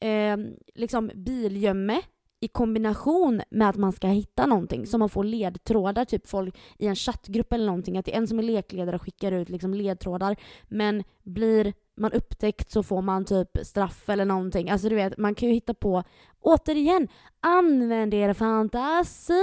eh, 0.00 0.36
liksom 0.74 1.10
bilgömme 1.14 2.02
i 2.44 2.48
kombination 2.48 3.42
med 3.50 3.68
att 3.68 3.76
man 3.76 3.92
ska 3.92 4.06
hitta 4.06 4.46
någonting. 4.46 4.86
Så 4.86 4.98
man 4.98 5.08
får 5.08 5.24
ledtrådar, 5.24 6.04
typ 6.04 6.26
folk 6.26 6.58
i 6.78 6.86
en 6.86 6.96
chattgrupp 6.96 7.52
eller 7.52 7.66
någonting. 7.66 7.98
Att 7.98 8.04
det 8.04 8.14
är 8.14 8.18
en 8.18 8.28
som 8.28 8.38
är 8.38 8.42
lekledare 8.42 8.96
och 8.96 9.02
skickar 9.02 9.32
ut 9.32 9.48
liksom 9.48 9.74
ledtrådar. 9.74 10.36
Men 10.68 11.04
blir 11.22 11.72
man 11.96 12.12
upptäckt 12.12 12.70
så 12.70 12.82
får 12.82 13.02
man 13.02 13.24
typ 13.24 13.50
straff 13.62 14.08
eller 14.08 14.24
någonting. 14.24 14.70
Alltså 14.70 14.88
du 14.88 14.94
vet, 14.94 15.18
man 15.18 15.34
kan 15.34 15.48
ju 15.48 15.54
hitta 15.54 15.74
på, 15.74 16.02
återigen, 16.40 17.08
använd 17.40 18.14
er 18.14 18.32
fantasi! 18.32 19.34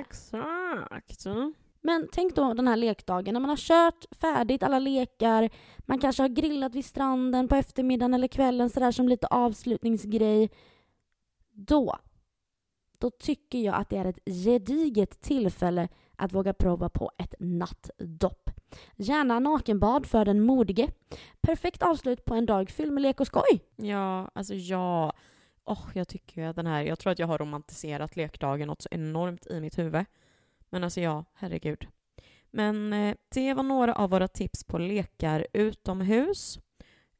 Exakt. 0.00 1.26
Men 1.82 2.08
tänk 2.12 2.34
då 2.34 2.54
den 2.54 2.68
här 2.68 2.76
lekdagen 2.76 3.34
när 3.34 3.40
man 3.40 3.50
har 3.50 3.56
kört 3.56 4.04
färdigt 4.20 4.62
alla 4.62 4.78
lekar, 4.78 5.50
man 5.78 5.98
kanske 5.98 6.22
har 6.22 6.28
grillat 6.28 6.74
vid 6.74 6.84
stranden 6.84 7.48
på 7.48 7.54
eftermiddagen 7.54 8.14
eller 8.14 8.28
kvällen 8.28 8.70
sådär 8.70 8.90
som 8.90 9.08
lite 9.08 9.26
avslutningsgrej. 9.26 10.50
Då, 11.54 11.98
då 12.98 13.10
tycker 13.10 13.58
jag 13.58 13.74
att 13.74 13.90
det 13.90 13.96
är 13.96 14.04
ett 14.04 14.44
gediget 14.44 15.20
tillfälle 15.20 15.88
att 16.16 16.32
våga 16.32 16.54
prova 16.54 16.88
på 16.88 17.10
ett 17.18 17.34
nattdopp. 17.38 18.50
Gärna 18.96 19.38
nakenbad 19.38 20.06
för 20.06 20.24
den 20.24 20.40
modige. 20.40 20.88
Perfekt 21.40 21.82
avslut 21.82 22.24
på 22.24 22.34
en 22.34 22.46
dag 22.46 22.70
fylld 22.70 22.92
med 22.92 23.02
lek 23.02 23.20
och 23.20 23.26
skoj. 23.26 23.60
Ja, 23.76 24.30
alltså 24.34 24.54
ja. 24.54 25.12
Oh, 25.64 25.90
jag 25.94 26.08
tycker 26.08 26.42
ju 26.42 26.48
att 26.48 26.56
den 26.56 26.66
här, 26.66 26.82
jag 26.82 26.98
tror 26.98 27.12
att 27.12 27.18
jag 27.18 27.26
har 27.26 27.38
romantiserat 27.38 28.16
lekdagen 28.16 28.66
något 28.66 28.82
så 28.82 28.88
enormt 28.90 29.46
i 29.46 29.60
mitt 29.60 29.78
huvud. 29.78 30.04
Men 30.70 30.84
alltså 30.84 31.00
ja, 31.00 31.24
herregud. 31.34 31.86
Men 32.50 32.92
eh, 32.92 33.14
det 33.34 33.54
var 33.54 33.62
några 33.62 33.94
av 33.94 34.10
våra 34.10 34.28
tips 34.28 34.64
på 34.64 34.78
lekar 34.78 35.46
utomhus. 35.52 36.58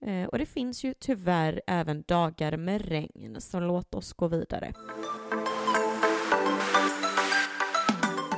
Eh, 0.06 0.26
och 0.26 0.38
det 0.38 0.46
finns 0.46 0.84
ju 0.84 0.94
tyvärr 0.94 1.62
även 1.66 2.02
dagar 2.02 2.56
med 2.56 2.88
regn, 2.88 3.40
så 3.40 3.60
låt 3.60 3.94
oss 3.94 4.12
gå 4.12 4.28
vidare. 4.28 4.72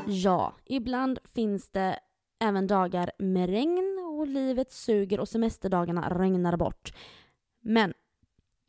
Ja, 0.06 0.54
ibland 0.64 1.18
finns 1.24 1.70
det 1.70 1.98
även 2.40 2.66
dagar 2.66 3.10
med 3.18 3.50
regn 3.50 3.98
och 3.98 4.26
livet 4.26 4.72
suger 4.72 5.20
och 5.20 5.28
semesterdagarna 5.28 6.18
regnar 6.18 6.56
bort. 6.56 6.92
Men 7.60 7.94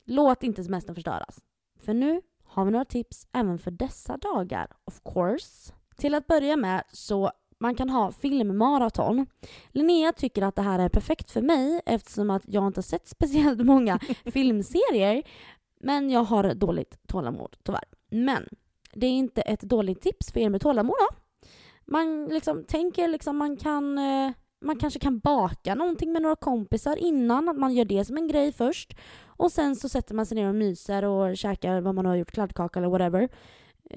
låt 0.06 0.44
inte 0.44 0.64
semestern 0.64 0.96
förstöras. 0.96 1.40
För 1.80 1.94
nu 1.94 2.22
har 2.44 2.66
vi 2.66 2.72
några 2.72 2.86
tips 2.86 3.28
även 3.34 3.60
för 3.60 3.72
dessa 3.72 4.18
dagar, 4.18 4.68
of 4.86 5.02
course. 5.14 5.74
Till 5.98 6.16
att 6.16 6.28
börja 6.28 6.56
med 6.56 6.84
så 6.90 7.32
man 7.60 7.76
kan 7.76 7.90
ha 7.90 8.12
filmmaraton. 8.12 9.26
Linnea 9.72 10.14
tycker 10.14 10.42
att 10.42 10.56
det 10.56 10.62
här 10.62 10.80
är 10.80 10.90
perfekt 10.90 11.32
för 11.32 11.42
mig 11.42 11.82
eftersom 11.86 12.30
att 12.30 12.44
jag 12.46 12.68
inte 12.68 12.78
har 12.78 12.84
sett 12.84 13.08
speciellt 13.08 13.66
många 13.66 14.00
filmserier. 14.26 15.24
Men 15.80 16.10
jag 16.10 16.24
har 16.24 16.54
dåligt 16.54 17.08
tålamod 17.08 17.56
tyvärr. 17.64 17.86
Men 18.10 18.48
det 18.94 19.08
är 19.08 19.12
inte 19.12 19.42
ett 19.42 19.62
dåligt 19.62 20.02
tips 20.02 20.32
för 20.32 20.40
er 20.40 20.50
med 20.50 20.62
tålamod 20.62 20.96
då. 21.00 21.16
Man 21.86 22.26
liksom 22.26 22.64
tänker 22.64 23.08
liksom 23.08 23.38
man 23.38 23.58
kan 23.58 23.98
eh, 23.98 24.32
man 24.62 24.80
kanske 24.80 25.00
kan 25.00 25.20
baka 25.20 25.76
någonting 25.76 26.14
med 26.14 26.22
några 26.22 26.36
kompisar 26.36 26.96
innan, 26.96 27.50
att 27.50 27.58
man 27.58 27.74
gör 27.74 27.86
det 27.86 28.06
som 28.06 28.18
en 28.18 28.28
grej 28.28 28.52
först. 28.52 28.98
Och 29.26 29.52
sen 29.52 29.76
så 29.76 29.90
sätter 29.90 30.16
man 30.16 30.26
sig 30.26 30.36
ner 30.36 30.50
och 30.50 30.56
myser 30.56 31.06
och 31.06 31.38
käkar 31.38 31.82
vad 31.82 31.96
man 31.96 32.06
har 32.06 32.16
gjort, 32.16 32.32
kladdkaka 32.32 32.80
eller 32.80 32.90
whatever. 32.90 33.30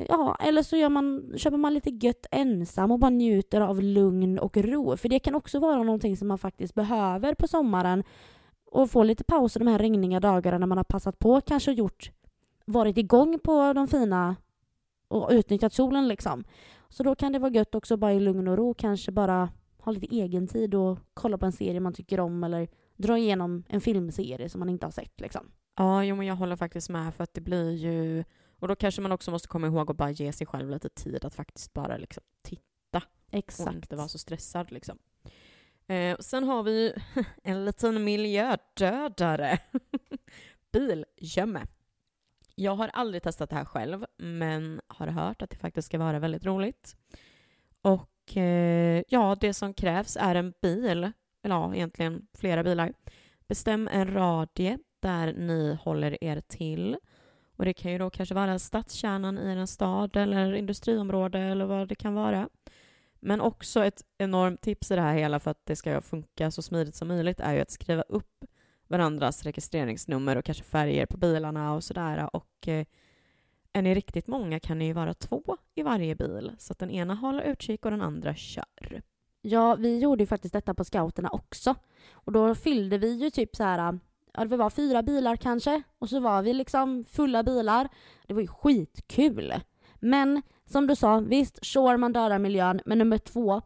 Ja, 0.08 0.36
eller 0.40 0.62
så 0.62 0.76
gör 0.76 0.88
man, 0.88 1.32
köper 1.36 1.56
man 1.56 1.74
lite 1.74 1.90
gött 1.90 2.26
ensam 2.30 2.90
och 2.90 2.98
bara 2.98 3.10
njuter 3.10 3.60
av 3.60 3.82
lugn 3.82 4.38
och 4.38 4.56
ro. 4.56 4.96
För 4.96 5.08
det 5.08 5.18
kan 5.18 5.34
också 5.34 5.58
vara 5.58 5.82
någonting 5.82 6.16
som 6.16 6.28
man 6.28 6.38
faktiskt 6.38 6.74
behöver 6.74 7.34
på 7.34 7.48
sommaren. 7.48 8.04
Och 8.72 8.90
få 8.90 9.02
lite 9.02 9.24
pauser 9.24 9.60
de 9.60 9.66
här 9.66 9.78
regniga 9.78 10.20
dagarna 10.20 10.58
när 10.58 10.66
man 10.66 10.78
har 10.78 10.84
passat 10.84 11.18
på 11.18 11.40
kanske 11.40 11.72
gjort, 11.72 12.10
varit 12.64 12.98
igång 12.98 13.38
på 13.38 13.72
de 13.72 13.88
fina 13.88 14.36
och 15.08 15.28
utnyttjat 15.32 15.72
solen 15.72 16.08
liksom. 16.08 16.44
Så 16.88 17.02
då 17.02 17.14
kan 17.14 17.32
det 17.32 17.38
vara 17.38 17.52
gött 17.52 17.74
också 17.74 17.96
bara 17.96 18.12
i 18.12 18.20
lugn 18.20 18.48
och 18.48 18.56
ro 18.56 18.74
kanske 18.74 19.12
bara 19.12 19.48
ha 19.78 19.92
lite 19.92 20.14
egen 20.14 20.46
tid 20.46 20.74
och 20.74 20.98
kolla 21.14 21.38
på 21.38 21.46
en 21.46 21.52
serie 21.52 21.80
man 21.80 21.92
tycker 21.92 22.20
om 22.20 22.44
eller 22.44 22.68
dra 22.96 23.18
igenom 23.18 23.64
en 23.68 23.80
filmserie 23.80 24.48
som 24.48 24.58
man 24.58 24.68
inte 24.68 24.86
har 24.86 24.90
sett 24.90 25.20
liksom. 25.20 25.50
Ja, 25.76 26.04
jo, 26.04 26.16
men 26.16 26.26
jag 26.26 26.36
håller 26.36 26.56
faktiskt 26.56 26.90
med 26.90 27.14
för 27.14 27.24
att 27.24 27.34
det 27.34 27.40
blir 27.40 27.70
ju... 27.70 28.24
Och 28.60 28.68
då 28.68 28.76
kanske 28.76 29.00
man 29.00 29.12
också 29.12 29.30
måste 29.30 29.48
komma 29.48 29.66
ihåg 29.66 29.90
att 29.90 29.96
bara 29.96 30.10
ge 30.10 30.32
sig 30.32 30.46
själv 30.46 30.70
lite 30.70 30.88
tid 30.88 31.24
att 31.24 31.34
faktiskt 31.34 31.72
bara 31.72 31.96
liksom 31.96 32.22
titta 32.42 32.98
och 32.98 33.34
Exakt. 33.34 33.74
inte 33.74 33.96
vara 33.96 34.08
så 34.08 34.18
stressad 34.18 34.72
liksom. 34.72 34.98
Eh, 35.86 36.14
och 36.14 36.24
sen 36.24 36.44
har 36.44 36.62
vi 36.62 36.94
en 37.42 37.64
liten 37.64 38.04
miljödödare. 38.04 39.58
Bilgömme. 40.72 41.66
Jag 42.54 42.74
har 42.74 42.88
aldrig 42.88 43.22
testat 43.22 43.50
det 43.50 43.56
här 43.56 43.64
själv, 43.64 44.04
men 44.16 44.80
har 44.86 45.06
hört 45.06 45.42
att 45.42 45.50
det 45.50 45.56
faktiskt 45.56 45.86
ska 45.86 45.98
vara 45.98 46.18
väldigt 46.18 46.46
roligt. 46.46 46.96
Och 47.82 48.36
eh, 48.36 49.02
ja, 49.08 49.36
det 49.40 49.54
som 49.54 49.74
krävs 49.74 50.16
är 50.20 50.34
en 50.34 50.54
bil, 50.62 50.84
eller 50.84 51.12
ja, 51.42 51.74
egentligen 51.74 52.26
flera 52.34 52.64
bilar. 52.64 52.92
Bestäm 53.46 53.88
en 53.92 54.14
radie 54.14 54.78
där 55.00 55.32
ni 55.32 55.78
håller 55.82 56.24
er 56.24 56.40
till. 56.40 56.96
Och 57.60 57.66
det 57.66 57.72
kan 57.72 57.92
ju 57.92 57.98
då 57.98 58.10
kanske 58.10 58.34
vara 58.34 58.58
stadskärnan 58.58 59.38
i 59.38 59.50
en 59.50 59.66
stad 59.66 60.16
eller 60.16 60.52
industriområde 60.52 61.38
eller 61.38 61.64
vad 61.64 61.88
det 61.88 61.94
kan 61.94 62.14
vara. 62.14 62.48
Men 63.18 63.40
också 63.40 63.84
ett 63.84 64.02
enormt 64.18 64.60
tips 64.60 64.90
i 64.90 64.94
det 64.94 65.00
här 65.00 65.14
hela 65.14 65.40
för 65.40 65.50
att 65.50 65.66
det 65.66 65.76
ska 65.76 66.00
funka 66.00 66.50
så 66.50 66.62
smidigt 66.62 66.94
som 66.94 67.08
möjligt 67.08 67.40
är 67.40 67.54
ju 67.54 67.60
att 67.60 67.70
skriva 67.70 68.02
upp 68.02 68.44
varandras 68.88 69.42
registreringsnummer 69.42 70.36
och 70.36 70.44
kanske 70.44 70.64
färger 70.64 71.06
på 71.06 71.16
bilarna 71.16 71.74
och 71.74 71.84
sådär. 71.84 72.36
Och 72.36 72.68
eh, 72.68 72.86
är 73.72 73.82
ni 73.82 73.94
riktigt 73.94 74.26
många 74.26 74.60
kan 74.60 74.78
ni 74.78 74.84
ju 74.84 74.92
vara 74.92 75.14
två 75.14 75.56
i 75.74 75.82
varje 75.82 76.14
bil 76.14 76.52
så 76.58 76.72
att 76.72 76.78
den 76.78 76.90
ena 76.90 77.14
håller 77.14 77.42
utkik 77.42 77.84
och 77.84 77.90
den 77.90 78.02
andra 78.02 78.34
kör. 78.34 79.02
Ja, 79.40 79.74
vi 79.74 79.98
gjorde 79.98 80.22
ju 80.22 80.26
faktiskt 80.26 80.54
detta 80.54 80.74
på 80.74 80.84
scouterna 80.84 81.30
också. 81.30 81.74
Och 82.10 82.32
då 82.32 82.54
fyllde 82.54 82.98
vi 82.98 83.12
ju 83.12 83.30
typ 83.30 83.56
så 83.56 83.64
här, 83.64 83.98
ja 84.34 84.44
det 84.44 84.56
var 84.56 84.70
fyra 84.70 85.02
bilar 85.02 85.36
kanske. 85.36 85.82
Och 85.98 86.08
så 86.08 86.20
var 86.20 86.42
vi 86.42 86.52
liksom 86.52 87.04
fulla 87.04 87.42
bilar. 87.42 87.88
Det 88.26 88.34
var 88.34 88.40
ju 88.40 88.46
skitkul. 88.46 89.54
Men 90.00 90.42
som 90.66 90.86
du 90.86 90.96
sa, 90.96 91.18
visst, 91.18 91.66
sure 91.66 91.96
man 91.96 92.12
dödar 92.12 92.38
miljön, 92.38 92.80
men 92.84 92.98
nummer 92.98 93.18
två, 93.18 93.62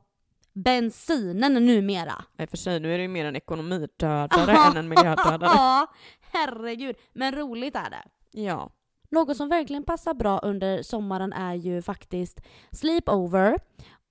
bensinen 0.53 1.55
numera. 1.55 2.25
I 2.39 2.45
och 2.45 2.51
för 2.51 2.57
sig, 2.57 2.81
nu 2.81 2.95
är 2.95 2.99
det 2.99 3.03
ju 3.03 3.09
mer 3.09 3.25
en 3.25 3.37
ekonomidödare 3.45 4.53
än 4.53 4.77
en 4.77 4.89
miljödödare. 4.89 5.51
Ja, 5.55 5.87
herregud. 6.21 6.97
Men 7.13 7.35
roligt 7.35 7.77
är 7.77 7.91
det. 7.91 8.05
Ja. 8.41 8.71
Något 9.11 9.37
som 9.37 9.49
verkligen 9.49 9.85
passar 9.85 10.15
bra 10.15 10.39
under 10.39 10.83
sommaren 10.83 11.33
är 11.33 11.55
ju 11.55 11.83
faktiskt 11.83 12.41
sleepover. 12.73 13.59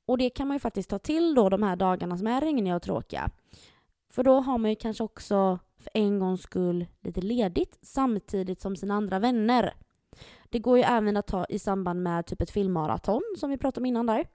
Och 0.06 0.18
det 0.18 0.30
kan 0.30 0.48
man 0.48 0.56
ju 0.56 0.60
faktiskt 0.60 0.90
ta 0.90 1.00
till 1.00 1.36
då 1.36 1.50
de 1.50 1.64
här 1.64 1.76
dagarna 1.76 2.18
som 2.18 2.28
är 2.28 2.42
regniga 2.42 2.76
och 2.76 2.82
tråkiga. 2.82 3.30
För 4.10 4.24
då 4.24 4.40
har 4.40 4.58
man 4.58 4.70
ju 4.70 4.76
kanske 4.76 5.04
också 5.04 5.60
för 5.84 5.92
en 5.94 6.20
gångs 6.20 6.42
skull 6.42 6.86
lite 7.02 7.22
ledigt 7.22 7.80
samtidigt 7.82 8.62
som 8.62 8.76
sina 8.76 8.94
andra 8.94 9.20
vänner. 9.20 9.74
Det 10.50 10.60
går 10.60 10.78
ju 10.78 10.84
även 10.84 11.18
att 11.18 11.28
ta 11.28 11.46
i 11.46 11.60
samband 11.60 12.04
med 12.04 12.26
typ 12.26 12.42
ett 12.42 12.52
filmmaraton 12.52 13.22
som 13.38 13.50
vi 13.50 13.58
pratade 13.58 13.82
om 13.82 13.86
innan 13.86 14.06
där. 14.06 14.28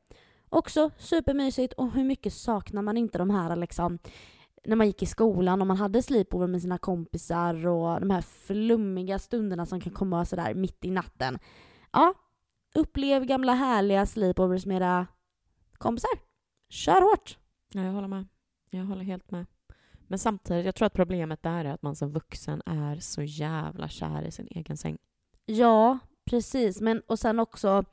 Också 0.48 0.90
supermysigt 0.98 1.72
och 1.72 1.92
hur 1.92 2.04
mycket 2.04 2.32
saknar 2.32 2.82
man 2.82 2.96
inte 2.96 3.18
de 3.18 3.30
här 3.30 3.56
liksom 3.56 3.98
när 4.64 4.76
man 4.76 4.86
gick 4.86 5.02
i 5.02 5.06
skolan 5.06 5.60
och 5.60 5.66
man 5.66 5.76
hade 5.76 6.02
sleepover 6.02 6.46
med 6.46 6.62
sina 6.62 6.78
kompisar 6.78 7.66
och 7.66 8.00
de 8.00 8.10
här 8.10 8.20
flummiga 8.20 9.18
stunderna 9.18 9.66
som 9.66 9.80
kan 9.80 9.92
komma 9.92 10.24
sådär 10.24 10.54
mitt 10.54 10.84
i 10.84 10.90
natten. 10.90 11.38
Ja, 11.92 12.14
upplev 12.74 13.24
gamla 13.24 13.54
härliga 13.54 14.06
sleepovers 14.06 14.66
med 14.66 14.76
era 14.76 15.06
kompisar. 15.78 16.10
Kör 16.68 17.00
hårt! 17.00 17.38
ja, 17.72 17.82
jag 17.82 17.92
håller 17.92 18.08
med. 18.08 18.26
Jag 18.70 18.84
håller 18.84 19.04
helt 19.04 19.30
med. 19.30 19.46
Men 20.08 20.18
samtidigt, 20.18 20.66
jag 20.66 20.74
tror 20.74 20.86
att 20.86 20.92
problemet 20.92 21.42
där 21.42 21.64
är 21.64 21.70
att 21.70 21.82
man 21.82 21.96
som 21.96 22.12
vuxen 22.12 22.62
är 22.66 22.96
så 22.96 23.22
jävla 23.22 23.88
kär 23.88 24.22
i 24.22 24.30
sin 24.30 24.48
egen 24.50 24.76
säng. 24.76 24.98
Ja, 25.46 25.98
precis. 26.24 26.80
Men 26.80 27.02
och 27.06 27.18
sen 27.18 27.40
också 27.40 27.84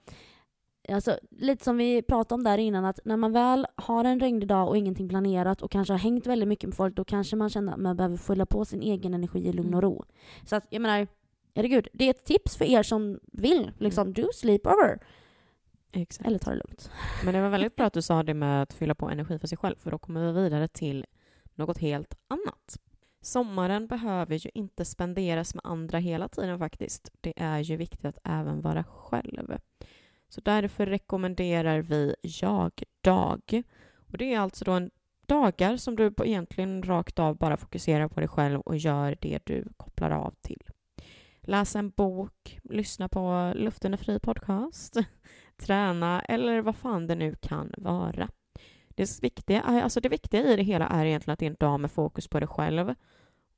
Alltså, 0.89 1.19
lite 1.29 1.63
som 1.63 1.77
vi 1.77 2.01
pratade 2.01 2.35
om 2.35 2.43
där 2.43 2.57
innan, 2.57 2.85
att 2.85 2.99
när 3.05 3.17
man 3.17 3.31
väl 3.31 3.67
har 3.75 4.03
en 4.03 4.19
regnig 4.19 4.47
dag 4.47 4.67
och 4.67 4.77
ingenting 4.77 5.09
planerat 5.09 5.61
och 5.61 5.71
kanske 5.71 5.93
har 5.93 5.97
hängt 5.99 6.27
väldigt 6.27 6.47
mycket 6.47 6.69
med 6.69 6.75
folk, 6.75 6.95
då 6.95 7.03
kanske 7.03 7.35
man 7.35 7.49
känner 7.49 7.73
att 7.73 7.79
man 7.79 7.97
behöver 7.97 8.17
fylla 8.17 8.45
på 8.45 8.65
sin 8.65 8.81
egen 8.81 9.13
energi 9.13 9.47
i 9.47 9.53
lugn 9.53 9.73
och 9.73 9.81
ro. 9.81 10.05
Så 10.45 10.55
att, 10.55 10.67
jag 10.69 10.81
menar, 10.81 11.07
herregud, 11.55 11.87
det 11.93 12.05
är 12.05 12.09
ett 12.09 12.25
tips 12.25 12.57
för 12.57 12.65
er 12.65 12.83
som 12.83 13.19
vill, 13.31 13.71
liksom, 13.77 14.13
do 14.13 14.27
sleepover. 14.33 14.99
Exakt. 15.91 16.27
Eller 16.27 16.39
ta 16.39 16.51
det 16.51 16.57
lugnt. 16.57 16.91
Men 17.25 17.33
det 17.33 17.41
var 17.41 17.49
väldigt 17.49 17.75
bra 17.75 17.85
att 17.85 17.93
du 17.93 18.01
sa 18.01 18.23
det 18.23 18.33
med 18.33 18.61
att 18.61 18.73
fylla 18.73 18.95
på 18.95 19.09
energi 19.09 19.39
för 19.39 19.47
sig 19.47 19.57
själv, 19.57 19.75
för 19.79 19.91
då 19.91 19.97
kommer 19.97 20.25
vi 20.25 20.41
vidare 20.41 20.67
till 20.67 21.05
något 21.55 21.77
helt 21.77 22.17
annat. 22.27 22.79
Sommaren 23.21 23.87
behöver 23.87 24.35
ju 24.35 24.49
inte 24.53 24.85
spenderas 24.85 25.55
med 25.55 25.61
andra 25.65 25.97
hela 25.97 26.27
tiden 26.27 26.59
faktiskt. 26.59 27.11
Det 27.21 27.33
är 27.35 27.59
ju 27.59 27.75
viktigt 27.75 28.05
att 28.05 28.19
även 28.23 28.61
vara 28.61 28.83
själv. 28.83 29.57
Så 30.29 30.41
därför 30.41 30.85
rekommenderar 30.85 31.79
vi 31.79 32.15
jag-dag. 32.21 33.63
Och 34.11 34.17
det 34.17 34.33
är 34.33 34.39
alltså 34.39 34.65
då 34.65 34.71
en 34.71 34.91
dagar 35.25 35.77
som 35.77 35.95
du 35.95 36.13
egentligen 36.23 36.83
rakt 36.83 37.19
av 37.19 37.37
bara 37.37 37.57
fokuserar 37.57 38.07
på 38.07 38.19
dig 38.19 38.29
själv 38.29 38.59
och 38.59 38.77
gör 38.77 39.17
det 39.21 39.39
du 39.45 39.67
kopplar 39.77 40.11
av 40.11 40.33
till. 40.41 40.63
Läs 41.41 41.75
en 41.75 41.89
bok, 41.89 42.59
lyssna 42.63 43.09
på 43.09 43.53
Luften 43.55 43.93
är 43.93 43.97
fri 43.97 44.19
podcast, 44.19 44.97
träna 45.57 46.21
eller 46.21 46.61
vad 46.61 46.75
fan 46.75 47.07
det 47.07 47.15
nu 47.15 47.35
kan 47.35 47.73
vara. 47.77 48.29
Det 48.95 49.23
viktiga, 49.23 49.61
alltså 49.61 49.99
det 49.99 50.09
viktiga 50.09 50.43
i 50.43 50.55
det 50.55 50.63
hela 50.63 50.87
är 50.87 51.05
egentligen 51.05 51.33
att 51.33 51.39
det 51.39 51.45
är 51.45 51.49
en 51.49 51.57
dag 51.59 51.79
med 51.79 51.91
fokus 51.91 52.27
på 52.27 52.39
dig 52.39 52.47
själv. 52.47 52.95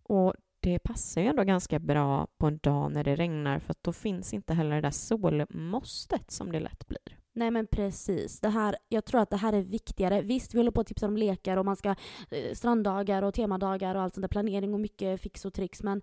Och 0.04 0.34
det 0.60 0.80
passar 0.80 1.21
ju 1.21 1.28
ändå 1.28 1.43
ganska 1.43 1.80
bra 1.80 2.28
på 2.38 2.47
en 2.47 2.58
dag 2.58 2.91
när 2.91 3.04
det 3.04 3.15
regnar 3.15 3.60
för 3.60 3.71
att 3.71 3.84
då 3.84 3.93
finns 3.93 4.34
inte 4.34 4.54
heller 4.54 4.76
det 4.76 4.82
där 4.82 4.91
solmåstet 4.91 6.32
som 6.32 6.52
det 6.52 6.60
lätt 6.60 6.88
blir. 6.88 7.17
Nej 7.34 7.52
men 7.52 7.67
precis. 7.67 8.39
Det 8.39 8.50
här, 8.50 8.76
jag 8.89 9.06
tror 9.06 9.21
att 9.21 9.30
det 9.30 9.38
här 9.38 9.54
är 9.54 9.62
viktigare. 9.62 10.21
Visst, 10.21 10.54
vi 10.54 10.58
håller 10.58 10.71
på 10.71 10.82
att 10.82 10.88
tipsa 10.88 11.08
om 11.08 11.17
lekar 11.17 11.58
och 11.58 11.65
man 11.65 11.76
ska 11.76 11.89
eh, 12.32 12.54
stranddagar 12.54 13.23
och 13.23 13.34
temadagar 13.34 13.95
och 13.95 14.02
allt 14.02 14.13
sånt 14.13 14.21
där. 14.21 14.28
Planering 14.28 14.73
och 14.73 14.80
mycket 14.80 15.21
fix 15.21 15.45
och 15.45 15.54
tricks. 15.54 15.84
Men 15.84 16.02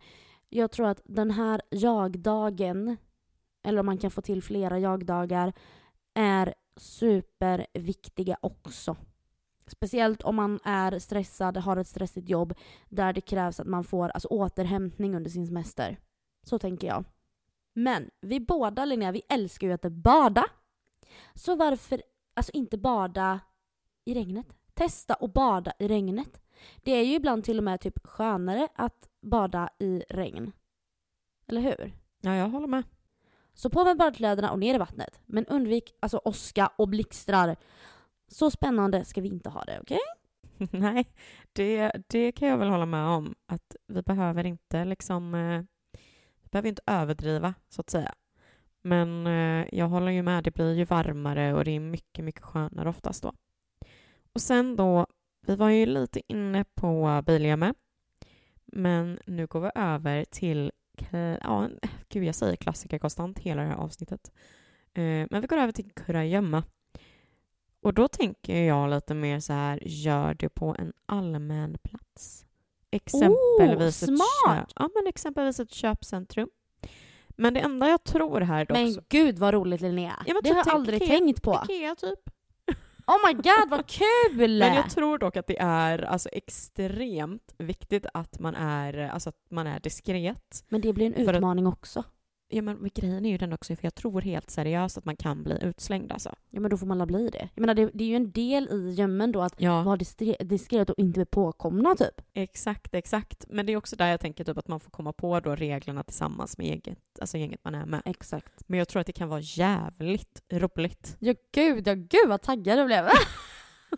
jag 0.49 0.71
tror 0.71 0.89
att 0.89 1.01
den 1.05 1.31
här 1.31 1.63
jag-dagen, 1.71 2.97
eller 3.63 3.81
om 3.81 3.87
man 3.87 3.99
kan 3.99 4.11
få 4.11 4.23
till 4.23 4.43
flera 4.43 4.79
jag-dagar, 4.79 5.53
är 6.15 6.55
superviktiga 6.77 8.37
också. 8.41 8.97
Speciellt 9.67 10.23
om 10.23 10.37
man 10.37 10.61
är 10.65 10.99
stressad, 10.99 11.57
har 11.57 11.77
ett 11.77 11.89
stressigt 11.89 12.29
jobb 12.29 12.55
där 12.89 13.13
det 13.13 13.21
krävs 13.21 13.61
att 13.61 13.67
man 13.67 13.85
får 13.85 14.09
alltså, 14.09 14.29
återhämtning 14.29 15.17
under 15.17 15.31
sin 15.31 15.47
semester. 15.47 15.99
Så 16.43 16.59
tänker 16.59 16.87
jag. 16.87 17.05
Men 17.73 18.11
vi 18.21 18.41
båda, 18.41 18.85
Linnea, 18.85 19.13
vi 19.13 19.23
älskar 19.29 19.67
ju 19.67 19.73
att 19.73 19.83
bada. 19.83 20.45
Så 21.35 21.57
varför 21.57 22.03
alltså 22.35 22.53
inte 22.53 22.79
bada 22.79 23.41
i 24.05 24.15
regnet? 24.15 24.47
Testa 24.75 25.15
att 25.15 25.33
bada 25.33 25.73
i 25.79 25.89
regnet. 25.89 26.41
Det 26.77 26.93
är 26.93 27.05
ju 27.05 27.15
ibland 27.15 27.45
till 27.45 27.59
och 27.59 27.65
med 27.65 27.81
typ 27.81 28.07
skönare 28.07 28.69
att 28.75 29.09
bada 29.21 29.69
i 29.79 30.05
regn. 30.09 30.53
Eller 31.47 31.61
hur? 31.61 31.93
Ja, 32.21 32.35
jag 32.35 32.49
håller 32.49 32.67
med. 32.67 32.83
Så 33.55 33.71
på 33.71 33.85
med 33.85 33.97
badkläderna 33.97 34.53
och 34.53 34.59
ner 34.59 34.75
i 34.75 34.79
vattnet. 34.79 35.21
Men 35.27 35.47
undvik 35.47 35.97
alltså 36.01 36.21
åska 36.25 36.71
och 36.79 36.89
blixtrar. 36.89 37.57
Så 38.29 38.51
spännande 38.51 39.05
ska 39.05 39.21
vi 39.21 39.29
inte 39.29 39.51
ha 39.51 39.65
det, 39.65 39.81
okej? 39.81 39.99
Okay? 39.99 40.25
Nej, 40.81 41.07
det, 41.53 41.93
det 42.07 42.33
kan 42.33 42.49
jag 42.49 42.59
väl 42.59 42.69
hålla 42.69 42.87
med 42.87 43.07
om. 43.07 43.35
Att 43.47 43.77
vi 43.87 44.03
behöver 44.03 44.47
inte 44.47 44.85
liksom... 44.85 45.35
Eh, 45.35 45.63
vi 46.43 46.49
behöver 46.51 46.69
inte 46.69 46.83
överdriva, 46.87 47.55
så 47.69 47.81
att 47.81 47.91
säga. 47.91 48.15
Men 48.83 49.27
eh, 49.27 49.67
jag 49.73 49.89
håller 49.89 50.13
ju 50.13 50.23
med, 50.23 50.45
det 50.45 50.51
blir 50.51 50.75
ju 50.75 50.85
varmare 50.85 51.55
och 51.55 51.65
det 51.65 51.71
är 51.71 51.81
mycket, 51.81 52.25
mycket 52.25 52.43
skönare 52.43 52.89
oftast 52.89 53.23
då. 53.23 53.33
Och 54.33 54.41
sen 54.41 54.77
då, 54.77 55.07
vi 55.47 55.57
var 55.57 55.69
ju 55.71 55.87
lite 55.87 56.33
inne 56.33 56.65
på 56.75 57.23
bilgemme. 57.27 57.75
Men 58.67 59.19
nu 59.27 59.47
går 59.47 59.61
vi 59.61 59.71
över 59.75 60.25
till, 60.25 60.73
ja, 61.41 61.69
gud 62.09 62.25
jag 62.25 62.35
säger 62.35 62.57
klassiker 62.57 62.99
konstant 62.99 63.39
hela 63.39 63.63
det 63.63 63.69
här 63.69 63.77
avsnittet. 63.77 64.33
Eh, 64.95 65.27
men 65.31 65.41
vi 65.41 65.47
går 65.47 65.57
över 65.57 65.73
till 65.73 65.91
kurragömma. 65.91 66.63
Och 67.85 67.95
då 67.95 68.09
tänker 68.09 68.63
jag 68.63 68.91
lite 68.91 69.15
mer 69.15 69.41
så 69.41 69.53
här, 69.53 69.79
gör 69.83 70.35
det 70.35 70.49
på 70.49 70.77
en 70.79 70.93
allmän 71.07 71.77
plats. 71.83 72.47
Exempelvis, 72.91 74.03
oh, 74.03 74.07
smart. 74.07 74.59
Ett, 74.63 74.69
köp, 74.69 74.73
ja, 74.77 74.91
men 74.95 75.07
exempelvis 75.07 75.61
ett 75.61 75.73
köpcentrum. 75.73 76.49
Men 77.29 77.55
det 77.55 77.61
enda 77.61 77.89
jag 77.89 78.05
tror 78.05 78.41
här 78.41 78.65
dock... 78.65 78.77
Men 78.77 78.97
gud 79.09 79.39
vad 79.39 79.55
roligt 79.55 79.81
Linnea. 79.81 80.23
Ja, 80.27 80.41
det 80.43 80.49
har 80.49 80.57
jag 80.57 80.69
aldrig 80.69 81.03
Ikea, 81.03 81.19
tänkt 81.19 81.43
på. 81.43 81.61
Ikea 81.65 81.95
typ. 81.95 82.19
Oh 83.07 83.17
my 83.27 83.33
god 83.33 83.71
vad 83.71 83.87
kul! 83.87 84.59
Men 84.59 84.75
jag 84.75 84.91
tror 84.91 85.19
dock 85.19 85.37
att 85.37 85.47
det 85.47 85.59
är 85.59 85.99
alltså, 85.99 86.29
extremt 86.29 87.55
viktigt 87.59 88.07
att 88.15 88.39
man 88.39 88.55
är, 88.55 88.99
alltså, 88.99 89.29
att 89.29 89.51
man 89.51 89.67
är 89.67 89.81
diskret. 89.81 90.65
Men 90.69 90.81
det 90.81 90.93
blir 90.93 91.07
en 91.07 91.15
utmaning 91.15 91.67
att, 91.67 91.73
också. 91.73 92.05
Ja 92.49 92.63
men 92.63 92.91
grejen 92.95 93.25
är 93.25 93.31
ju 93.31 93.39
den 93.39 93.53
också, 93.53 93.77
för 93.77 93.85
jag 93.85 93.95
tror 93.95 94.21
helt 94.21 94.51
seriöst 94.51 94.99
att 94.99 95.05
man 95.05 95.17
kan 95.17 95.43
bli 95.43 95.59
utslängd 95.63 96.13
alltså. 96.13 96.35
Ja 96.51 96.61
men 96.61 96.71
då 96.71 96.77
får 96.77 96.87
man 96.87 96.99
la 96.99 97.07
bli 97.07 97.31
det. 97.31 97.49
Jag 97.55 97.61
menar 97.61 97.75
det, 97.75 97.91
det 97.95 98.05
är 98.05 98.09
ju 98.09 98.17
en 98.17 98.31
del 98.31 98.69
i 98.71 98.91
gömmen 98.91 99.33
då 99.33 99.43
att 99.43 99.55
ja. 99.61 99.83
vara 99.83 99.97
diskret 100.39 100.91
och 100.91 100.99
inte 100.99 101.19
bli 101.19 101.25
påkomna 101.25 101.95
typ. 101.95 102.21
Exakt, 102.35 102.95
exakt. 102.95 103.45
Men 103.49 103.67
det 103.67 103.73
är 103.73 103.77
också 103.77 103.97
där 103.97 104.11
jag 104.11 104.21
tänker 104.21 104.45
typ 104.45 104.59
att 104.59 104.69
man 104.69 104.81
får 104.81 104.91
komma 104.91 105.13
på 105.13 105.41
då 105.41 105.55
reglerna 105.55 106.03
tillsammans 106.03 106.59
med 106.59 106.67
eget, 106.67 106.99
alltså 107.21 107.39
gänget 107.39 107.61
man 107.65 107.75
är 107.75 107.87
med. 107.87 108.03
Exakt. 108.05 108.53
Men 108.67 108.79
jag 108.79 108.89
tror 108.89 109.01
att 109.01 109.07
det 109.07 109.13
kan 109.13 109.29
vara 109.29 109.41
jävligt 109.41 110.43
roligt. 110.53 111.17
Ja 111.19 111.35
gud, 111.53 111.89
ja 111.89 111.95
gud 111.95 112.29
vad 112.29 112.43
taggad 112.43 112.79
jag 112.79 112.87
blev. 112.87 113.05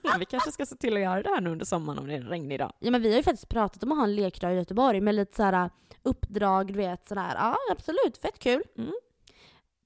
vi 0.18 0.24
kanske 0.24 0.52
ska 0.52 0.66
se 0.66 0.76
till 0.76 0.94
att 0.94 1.02
göra 1.02 1.22
det 1.22 1.28
här 1.28 1.40
nu 1.40 1.50
under 1.50 1.64
sommaren 1.66 1.98
om 1.98 2.06
det 2.06 2.12
är 2.12 2.20
en 2.20 2.28
regnig 2.28 2.58
dag. 2.58 2.72
Ja 2.78 2.90
men 2.90 3.02
vi 3.02 3.10
har 3.10 3.16
ju 3.16 3.22
faktiskt 3.22 3.48
pratat 3.48 3.82
om 3.82 3.92
att 3.92 3.98
ha 3.98 4.04
en 4.04 4.14
lekdag 4.14 4.52
i 4.52 4.56
Göteborg 4.56 5.00
med 5.00 5.14
lite 5.14 5.36
såhär 5.36 5.70
uppdrag, 6.02 6.66
du 6.66 6.74
vet 6.74 7.08
sådär. 7.08 7.32
Ja 7.34 7.56
absolut, 7.70 8.18
fett 8.22 8.38
kul. 8.38 8.62
Mm. 8.78 8.92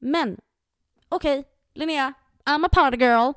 Men, 0.00 0.38
okej, 1.08 1.38
okay, 1.38 1.50
Linnea, 1.74 2.12
I'm 2.44 2.66
a 2.66 2.68
party 2.72 2.96
girl. 2.96 3.32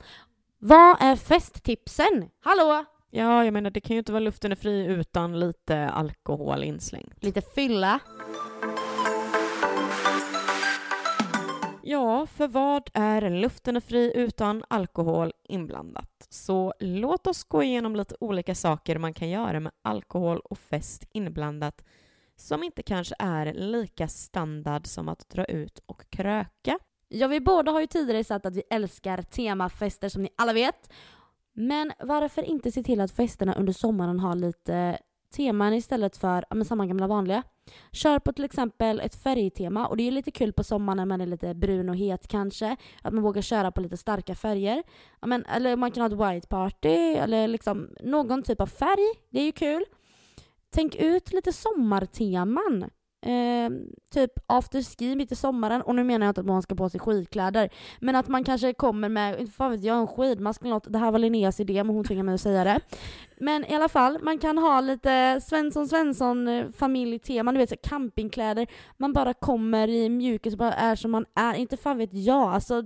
Vad 0.59 1.01
är 1.01 1.15
festtipsen? 1.15 2.29
Hallå? 2.39 2.85
Ja, 3.15 3.45
jag 3.45 3.53
menar 3.53 3.69
det 3.69 3.81
kan 3.81 3.93
ju 3.93 3.97
inte 3.97 4.11
vara 4.11 4.19
luften 4.19 4.51
är 4.51 4.55
fri 4.55 4.85
utan 4.85 5.39
lite 5.39 5.89
alkohol 5.89 6.63
inslängt. 6.63 7.23
Lite 7.23 7.41
fylla. 7.41 7.99
Ja, 11.85 12.25
för 12.25 12.47
vad 12.47 12.89
är 12.93 13.29
luften 13.29 13.75
är 13.75 13.79
fri 13.79 14.11
utan 14.15 14.63
alkohol 14.67 15.33
inblandat? 15.43 16.27
Så 16.29 16.73
låt 16.79 17.27
oss 17.27 17.43
gå 17.43 17.63
igenom 17.63 17.95
lite 17.95 18.15
olika 18.19 18.55
saker 18.55 18.97
man 18.97 19.13
kan 19.13 19.29
göra 19.29 19.59
med 19.59 19.71
alkohol 19.81 20.39
och 20.39 20.57
fest 20.57 21.05
inblandat 21.13 21.83
som 22.35 22.63
inte 22.63 22.83
kanske 22.83 23.15
är 23.19 23.53
lika 23.53 24.07
standard 24.07 24.87
som 24.87 25.09
att 25.09 25.29
dra 25.29 25.45
ut 25.45 25.79
och 25.85 26.09
kröka. 26.09 26.79
Ja, 27.07 27.27
vi 27.27 27.39
båda 27.39 27.71
har 27.71 27.81
ju 27.81 27.87
tidigare 27.87 28.23
sagt 28.23 28.45
att 28.45 28.55
vi 28.55 28.63
älskar 28.69 29.21
temafester 29.21 30.09
som 30.09 30.21
ni 30.21 30.29
alla 30.37 30.53
vet. 30.53 30.93
Men 31.53 31.91
varför 31.99 32.43
inte 32.43 32.71
se 32.71 32.83
till 32.83 33.01
att 33.01 33.11
festerna 33.11 33.53
under 33.53 33.73
sommaren 33.73 34.19
har 34.19 34.35
lite 34.35 34.97
teman 35.33 35.73
istället 35.73 36.17
för 36.17 36.45
ja, 36.49 36.63
samma 36.63 36.85
gamla 36.85 37.07
vanliga? 37.07 37.43
Kör 37.91 38.19
på 38.19 38.33
till 38.33 38.43
exempel 38.45 38.99
ett 38.99 39.23
färgtema 39.23 39.87
och 39.87 39.97
det 39.97 40.07
är 40.07 40.11
lite 40.11 40.31
kul 40.31 40.53
på 40.53 40.63
sommaren 40.63 40.97
när 40.97 41.05
man 41.05 41.21
är 41.21 41.25
lite 41.25 41.53
brun 41.53 41.89
och 41.89 41.95
het 41.95 42.27
kanske. 42.27 42.77
Att 43.01 43.13
man 43.13 43.23
vågar 43.23 43.41
köra 43.41 43.71
på 43.71 43.81
lite 43.81 43.97
starka 43.97 44.35
färger. 44.35 44.83
Ja, 45.21 45.27
men, 45.27 45.45
eller 45.45 45.75
man 45.75 45.91
kan 45.91 46.01
ha 46.01 46.07
ett 46.07 46.35
white 46.35 46.47
party 46.47 47.15
eller 47.15 47.47
liksom 47.47 47.89
någon 48.01 48.43
typ 48.43 48.61
av 48.61 48.67
färg. 48.67 49.19
Det 49.29 49.39
är 49.39 49.45
ju 49.45 49.51
kul. 49.51 49.85
Tänk 50.69 50.95
ut 50.95 51.33
lite 51.33 51.53
sommarteman. 51.53 52.89
Eh, 53.23 53.69
typ 54.11 54.31
afterski 54.47 55.15
mitt 55.15 55.31
i 55.31 55.35
sommaren. 55.35 55.81
Och 55.81 55.95
nu 55.95 56.03
menar 56.03 56.25
jag 56.25 56.31
inte 56.31 56.41
att 56.41 56.47
man 56.47 56.61
ska 56.61 56.75
på 56.75 56.89
sig 56.89 56.99
skidkläder. 56.99 57.69
Men 57.99 58.15
att 58.15 58.27
man 58.27 58.43
kanske 58.43 58.73
kommer 58.73 59.09
med, 59.09 59.39
inte 59.39 59.51
fan 59.51 59.71
vet 59.71 59.83
jag, 59.83 59.97
en 59.97 60.07
skidmask 60.07 60.61
eller 60.61 60.69
något. 60.69 60.93
Det 60.93 60.99
här 60.99 61.11
var 61.11 61.19
Linneas 61.19 61.59
idé 61.59 61.83
men 61.83 61.95
hon 61.95 62.03
tvingade 62.05 62.25
mig 62.25 62.35
att 62.35 62.41
säga 62.41 62.63
det. 62.63 62.79
Men 63.37 63.65
i 63.65 63.75
alla 63.75 63.89
fall, 63.89 64.19
man 64.23 64.37
kan 64.37 64.57
ha 64.57 64.81
lite 64.81 65.41
Svensson 65.41 65.87
Svensson 65.87 66.47
eh, 66.47 66.69
familjetema, 66.69 67.51
du 67.51 67.57
vet 67.57 67.69
så 67.69 67.75
campingkläder. 67.83 68.67
Man 68.97 69.13
bara 69.13 69.33
kommer 69.33 69.87
i 69.87 70.09
mjukis 70.09 70.53
och 70.53 70.59
bara 70.59 70.73
är 70.73 70.95
som 70.95 71.11
man 71.11 71.25
är. 71.35 71.53
Inte 71.53 71.77
fan 71.77 71.97
vet 71.97 72.13
jag. 72.13 72.53
Alltså, 72.53 72.83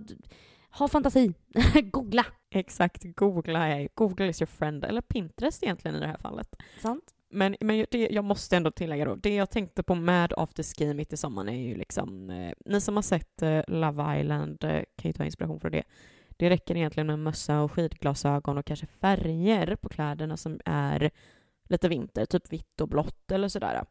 ha 0.71 0.87
fantasi. 0.87 1.33
googla. 1.91 2.25
Exakt, 2.49 3.03
googla 3.15 3.67
är 3.67 3.89
Google 3.93 4.29
is 4.29 4.41
your 4.41 4.47
friend. 4.47 4.85
Eller 4.85 5.01
Pinterest 5.01 5.63
egentligen 5.63 5.97
i 5.97 5.99
det 5.99 6.07
här 6.07 6.17
fallet. 6.17 6.55
Sant. 6.81 7.13
Men, 7.29 7.55
men 7.59 7.85
det, 7.91 8.07
jag 8.11 8.25
måste 8.25 8.57
ändå 8.57 8.71
tillägga 8.71 9.05
då, 9.05 9.15
det 9.15 9.35
jag 9.35 9.49
tänkte 9.49 9.83
på 9.83 9.95
med 9.95 10.33
afterski 10.37 10.93
mitt 10.93 11.13
i 11.13 11.17
sommaren 11.17 11.49
är 11.49 11.67
ju 11.67 11.75
liksom, 11.75 12.29
eh, 12.29 12.53
ni 12.65 12.81
som 12.81 12.95
har 12.95 13.03
sett 13.03 13.41
eh, 13.41 13.61
Love 13.67 14.19
Island 14.19 14.63
eh, 14.63 14.83
kan 14.95 15.09
ju 15.09 15.13
ta 15.13 15.25
inspiration 15.25 15.59
från 15.59 15.71
det. 15.71 15.83
Det 16.37 16.49
räcker 16.49 16.75
egentligen 16.75 17.07
med 17.07 17.19
mössa 17.19 17.61
och 17.61 17.71
skidglasögon 17.71 18.57
och 18.57 18.65
kanske 18.65 18.85
färger 18.85 19.75
på 19.75 19.89
kläderna 19.89 20.37
som 20.37 20.59
är 20.65 21.11
lite 21.69 21.89
vinter, 21.89 22.25
typ 22.25 22.53
vitt 22.53 22.81
och 22.81 22.87
blått 22.87 23.31
eller 23.31 23.47
sådär. 23.47 23.83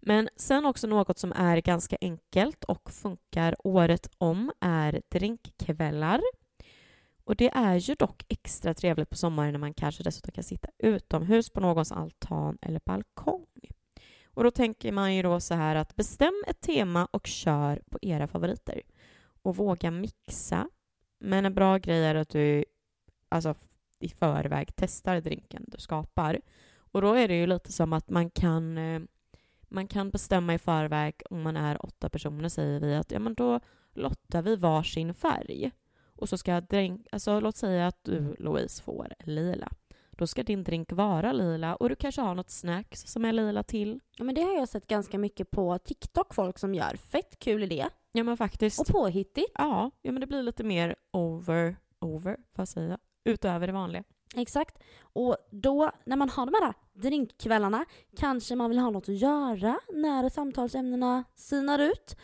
Men 0.00 0.28
sen 0.36 0.66
också 0.66 0.86
något 0.86 1.18
som 1.18 1.32
är 1.32 1.60
ganska 1.60 1.96
enkelt 2.00 2.64
och 2.64 2.90
funkar 2.90 3.56
året 3.58 4.10
om 4.18 4.52
är 4.60 5.02
drinkkvällar. 5.08 6.20
Och 7.26 7.36
det 7.36 7.50
är 7.54 7.76
ju 7.76 7.94
dock 7.94 8.24
extra 8.28 8.74
trevligt 8.74 9.10
på 9.10 9.16
sommaren 9.16 9.52
när 9.52 9.58
man 9.58 9.74
kanske 9.74 10.02
dessutom 10.02 10.32
kan 10.32 10.44
sitta 10.44 10.68
utomhus 10.78 11.50
på 11.50 11.60
någons 11.60 11.92
altan 11.92 12.58
eller 12.62 12.80
balkong. 12.84 13.46
Och 14.24 14.44
då 14.44 14.50
tänker 14.50 14.92
man 14.92 15.14
ju 15.14 15.22
då 15.22 15.40
så 15.40 15.54
här 15.54 15.76
att 15.76 15.96
bestäm 15.96 16.44
ett 16.46 16.60
tema 16.60 17.08
och 17.10 17.26
kör 17.26 17.82
på 17.90 17.98
era 18.02 18.26
favoriter. 18.26 18.82
Och 19.42 19.56
våga 19.56 19.90
mixa. 19.90 20.68
Men 21.18 21.46
en 21.46 21.54
bra 21.54 21.78
grej 21.78 22.04
är 22.04 22.14
att 22.14 22.28
du 22.28 22.64
alltså, 23.28 23.54
i 23.98 24.08
förväg 24.08 24.68
testar 24.76 25.20
drinken 25.20 25.64
du 25.66 25.78
skapar. 25.78 26.40
Och 26.76 27.02
då 27.02 27.14
är 27.14 27.28
det 27.28 27.36
ju 27.36 27.46
lite 27.46 27.72
som 27.72 27.92
att 27.92 28.10
man 28.10 28.30
kan 28.30 28.78
eh, 28.78 29.00
man 29.68 29.88
kan 29.88 30.10
bestämma 30.10 30.54
i 30.54 30.58
förväg 30.58 31.14
om 31.30 31.42
man 31.42 31.56
är 31.56 31.84
åtta 31.84 32.08
personer 32.08 32.48
säger 32.48 32.80
vi 32.80 32.94
att 32.94 33.10
ja 33.10 33.18
men 33.18 33.34
då 33.34 33.60
lottar 33.94 34.42
vi 34.42 34.56
varsin 34.56 35.14
färg. 35.14 35.70
Och 36.16 36.28
så 36.28 36.38
ska 36.38 36.60
drink, 36.60 37.06
alltså 37.12 37.40
låt 37.40 37.56
säga 37.56 37.86
att 37.86 38.04
du 38.04 38.36
Louise 38.38 38.82
får 38.82 39.14
lila. 39.24 39.68
Då 40.10 40.26
ska 40.26 40.42
din 40.42 40.64
drink 40.64 40.92
vara 40.92 41.32
lila 41.32 41.76
och 41.76 41.88
du 41.88 41.94
kanske 41.94 42.20
har 42.20 42.34
något 42.34 42.50
snacks 42.50 43.00
som 43.06 43.24
är 43.24 43.32
lila 43.32 43.62
till. 43.62 44.00
Ja, 44.16 44.24
men 44.24 44.34
det 44.34 44.42
har 44.42 44.54
jag 44.54 44.68
sett 44.68 44.86
ganska 44.86 45.18
mycket 45.18 45.50
på 45.50 45.78
TikTok 45.78 46.34
folk 46.34 46.58
som 46.58 46.74
gör. 46.74 46.96
Fett 46.96 47.38
kul 47.38 47.62
idé. 47.62 47.86
Ja 48.12 48.22
men 48.22 48.36
faktiskt. 48.36 48.80
Och 48.80 48.86
påhittigt. 48.86 49.52
Ja, 49.54 49.90
ja 50.02 50.12
men 50.12 50.20
det 50.20 50.26
blir 50.26 50.42
lite 50.42 50.64
mer 50.64 50.96
over, 51.12 51.76
over, 52.00 52.36
vad 52.54 52.68
säger 52.68 52.88
jag? 52.88 52.98
Utöver 53.24 53.66
det 53.66 53.72
vanliga. 53.72 54.04
Exakt. 54.34 54.78
Och 55.00 55.36
då, 55.50 55.90
när 56.04 56.16
man 56.16 56.30
har 56.30 56.46
de 56.46 56.54
här 56.62 56.74
drinkkvällarna, 56.92 57.84
kanske 58.16 58.56
man 58.56 58.70
vill 58.70 58.78
ha 58.78 58.90
något 58.90 59.08
att 59.08 59.20
göra 59.20 59.78
när 59.92 60.28
samtalsämnena 60.28 61.24
sinar 61.34 61.78
ut. 61.78 62.16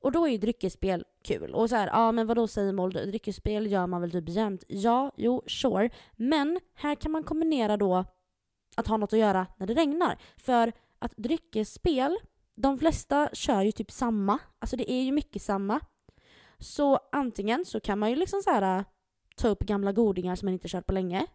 Och 0.00 0.12
då 0.12 0.26
är 0.26 0.30
ju 0.30 0.38
dryckesspel 0.38 1.04
kul. 1.24 1.54
Och 1.54 1.70
så 1.70 1.76
här, 1.76 1.86
ja 1.86 2.12
men 2.12 2.26
vadå 2.26 2.48
Simon, 2.48 2.90
dryckesspel 2.90 3.72
gör 3.72 3.86
man 3.86 4.00
väl 4.00 4.10
typ 4.10 4.28
jämt? 4.28 4.64
Ja, 4.68 5.12
jo, 5.16 5.42
sure. 5.46 5.90
Men 6.12 6.60
här 6.74 6.94
kan 6.94 7.12
man 7.12 7.22
kombinera 7.22 7.76
då 7.76 8.04
att 8.76 8.86
ha 8.86 8.96
något 8.96 9.12
att 9.12 9.18
göra 9.18 9.46
när 9.56 9.66
det 9.66 9.74
regnar. 9.74 10.18
För 10.36 10.72
att 10.98 11.12
dryckesspel, 11.16 12.16
de 12.54 12.78
flesta 12.78 13.28
kör 13.32 13.62
ju 13.62 13.72
typ 13.72 13.90
samma. 13.90 14.38
Alltså 14.58 14.76
det 14.76 14.92
är 14.92 15.02
ju 15.02 15.12
mycket 15.12 15.42
samma. 15.42 15.80
Så 16.58 16.98
antingen 17.12 17.64
så 17.64 17.80
kan 17.80 17.98
man 17.98 18.10
ju 18.10 18.16
liksom 18.16 18.42
så 18.42 18.50
här 18.50 18.78
äh, 18.78 18.84
ta 19.36 19.48
upp 19.48 19.60
gamla 19.60 19.92
godingar 19.92 20.36
som 20.36 20.46
man 20.46 20.52
inte 20.52 20.68
kört 20.68 20.86
på 20.86 20.92
länge. 20.92 21.26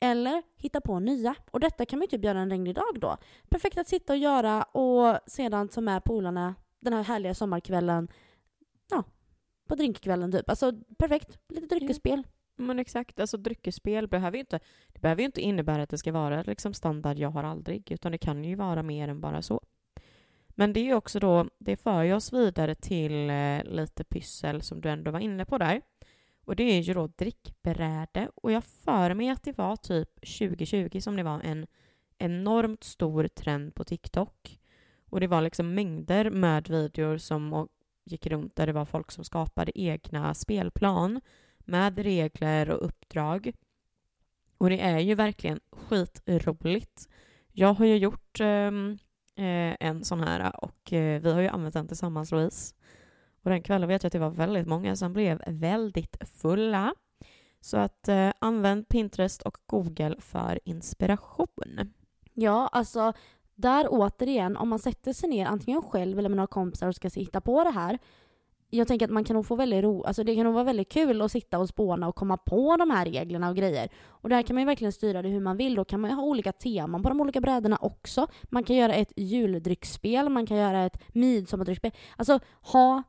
Eller 0.00 0.42
hitta 0.56 0.80
på 0.80 0.98
nya. 0.98 1.34
Och 1.50 1.60
detta 1.60 1.86
kan 1.86 1.98
man 1.98 2.04
ju 2.04 2.10
typ 2.10 2.24
göra 2.24 2.40
en 2.40 2.50
regnig 2.50 2.74
dag 2.74 3.00
då. 3.00 3.16
Perfekt 3.48 3.78
att 3.78 3.88
sitta 3.88 4.12
och 4.12 4.18
göra 4.18 4.62
och 4.62 5.18
sedan 5.26 5.68
ta 5.68 5.80
med 5.80 6.04
polarna 6.04 6.54
den 6.80 6.92
här 6.92 7.02
härliga 7.02 7.34
sommarkvällen. 7.34 8.08
Ja, 9.64 9.68
på 9.68 9.74
drinkkvällen 9.74 10.32
typ. 10.32 10.50
Alltså 10.50 10.72
perfekt. 10.98 11.38
Lite 11.48 11.74
dryckesspel. 11.74 12.22
Men 12.56 12.78
exakt, 12.78 13.20
alltså 13.20 13.36
dryckesspel 13.36 14.08
behöver 14.08 14.36
ju 14.36 14.40
inte, 14.40 14.60
det 14.92 15.00
behöver 15.00 15.22
ju 15.22 15.26
inte 15.26 15.40
innebära 15.40 15.82
att 15.82 15.90
det 15.90 15.98
ska 15.98 16.12
vara 16.12 16.42
liksom 16.42 16.74
standard 16.74 17.18
jag 17.18 17.30
har 17.30 17.44
aldrig, 17.44 17.90
utan 17.90 18.12
det 18.12 18.18
kan 18.18 18.44
ju 18.44 18.54
vara 18.54 18.82
mer 18.82 19.08
än 19.08 19.20
bara 19.20 19.42
så. 19.42 19.60
Men 20.48 20.72
det 20.72 20.80
är 20.80 20.84
ju 20.84 20.94
också 20.94 21.18
då, 21.18 21.48
det 21.58 21.76
för 21.76 22.02
ju 22.02 22.14
oss 22.14 22.32
vidare 22.32 22.74
till 22.74 23.30
eh, 23.30 23.64
lite 23.64 24.04
pyssel 24.04 24.62
som 24.62 24.80
du 24.80 24.90
ändå 24.90 25.10
var 25.10 25.20
inne 25.20 25.44
på 25.44 25.58
där. 25.58 25.82
Och 26.44 26.56
det 26.56 26.62
är 26.62 26.80
ju 26.80 26.94
då 26.94 27.06
drickbräde. 27.06 28.28
Och 28.34 28.52
jag 28.52 28.64
för 28.64 29.14
mig 29.14 29.28
att 29.28 29.42
det 29.42 29.58
var 29.58 29.76
typ 29.76 30.14
2020 30.14 31.00
som 31.00 31.16
det 31.16 31.22
var 31.22 31.40
en 31.40 31.66
enormt 32.18 32.84
stor 32.84 33.28
trend 33.28 33.74
på 33.74 33.84
TikTok. 33.84 34.58
Och 35.10 35.20
det 35.20 35.26
var 35.26 35.42
liksom 35.42 35.74
mängder 35.74 36.30
med 36.30 36.68
videor 36.68 37.18
som 37.18 37.68
gick 38.04 38.26
runt 38.26 38.56
där 38.56 38.66
det 38.66 38.72
var 38.72 38.84
folk 38.84 39.10
som 39.10 39.24
skapade 39.24 39.80
egna 39.80 40.34
spelplan 40.34 41.20
med 41.58 41.98
regler 41.98 42.70
och 42.70 42.86
uppdrag. 42.86 43.52
Och 44.58 44.70
det 44.70 44.80
är 44.80 44.98
ju 44.98 45.14
verkligen 45.14 45.60
skitroligt. 45.72 47.08
Jag 47.52 47.74
har 47.74 47.84
ju 47.84 47.96
gjort 47.96 48.40
ehm, 48.40 48.98
eh, 49.36 49.76
en 49.80 50.04
sån 50.04 50.20
här 50.20 50.64
och 50.64 50.92
eh, 50.92 51.22
vi 51.22 51.32
har 51.32 51.40
ju 51.40 51.48
använt 51.48 51.74
den 51.74 51.88
tillsammans, 51.88 52.32
Louise. 52.32 52.74
Och 53.42 53.50
den 53.50 53.62
kvällen 53.62 53.88
vet 53.88 54.02
jag 54.02 54.08
att 54.08 54.12
det 54.12 54.18
var 54.18 54.30
väldigt 54.30 54.66
många 54.66 54.96
som 54.96 55.12
blev 55.12 55.42
väldigt 55.46 56.16
fulla. 56.40 56.94
Så 57.60 57.76
att 57.76 58.08
eh, 58.08 58.32
använd 58.38 58.88
Pinterest 58.88 59.42
och 59.42 59.56
Google 59.66 60.16
för 60.18 60.60
inspiration. 60.64 61.92
Ja, 62.34 62.68
alltså 62.72 63.12
där 63.54 63.86
återigen, 63.90 64.56
om 64.56 64.68
man 64.68 64.78
sätter 64.78 65.12
sig 65.12 65.28
ner 65.28 65.46
antingen 65.46 65.82
själv 65.82 66.18
eller 66.18 66.28
med 66.28 66.36
några 66.36 66.46
kompisar 66.46 66.88
och 66.88 66.94
ska 66.94 67.08
hitta 67.08 67.40
på 67.40 67.64
det 67.64 67.70
här. 67.70 67.98
Jag 68.70 68.88
tänker 68.88 69.06
att 69.06 69.12
man 69.12 69.24
kan 69.24 69.34
nog 69.36 69.46
få 69.46 69.56
väldigt 69.56 69.84
ro, 69.84 70.04
alltså 70.04 70.24
det 70.24 70.34
kan 70.34 70.44
nog 70.44 70.54
vara 70.54 70.64
väldigt 70.64 70.92
kul 70.92 71.22
att 71.22 71.32
sitta 71.32 71.58
och 71.58 71.68
spåna 71.68 72.08
och 72.08 72.14
komma 72.14 72.36
på 72.36 72.76
de 72.76 72.90
här 72.90 73.04
reglerna 73.04 73.48
och 73.48 73.56
grejer. 73.56 73.88
Och 74.06 74.28
där 74.28 74.42
kan 74.42 74.54
man 74.54 74.62
ju 74.62 74.66
verkligen 74.66 74.92
styra 74.92 75.22
det 75.22 75.28
hur 75.28 75.40
man 75.40 75.56
vill. 75.56 75.74
Då 75.74 75.84
kan 75.84 76.00
man 76.00 76.10
ju 76.10 76.16
ha 76.16 76.22
olika 76.22 76.52
teman 76.52 77.02
på 77.02 77.08
de 77.08 77.20
olika 77.20 77.40
brädorna 77.40 77.78
också. 77.80 78.26
Man 78.42 78.64
kan 78.64 78.76
göra 78.76 78.94
ett 78.94 79.12
juldrycksspel, 79.16 80.28
man 80.28 80.46
kan 80.46 80.56
göra 80.56 80.84
ett 80.84 81.14
midsommardrycksspel. 81.14 81.92
Alltså 82.16 82.40
ha 82.60 83.02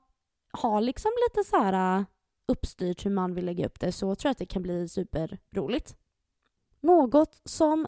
ha 0.55 0.79
liksom 0.79 1.11
lite 1.29 1.49
så 1.49 1.57
här 1.57 1.99
äh, 1.99 2.05
uppstyrt 2.47 3.05
hur 3.05 3.11
man 3.11 3.33
vill 3.33 3.45
lägga 3.45 3.65
upp 3.65 3.79
det 3.79 3.91
så 3.91 4.15
tror 4.15 4.29
jag 4.29 4.31
att 4.31 4.37
det 4.37 4.45
kan 4.45 4.61
bli 4.61 4.87
superroligt. 4.87 5.97
Något 6.81 7.41
som 7.45 7.87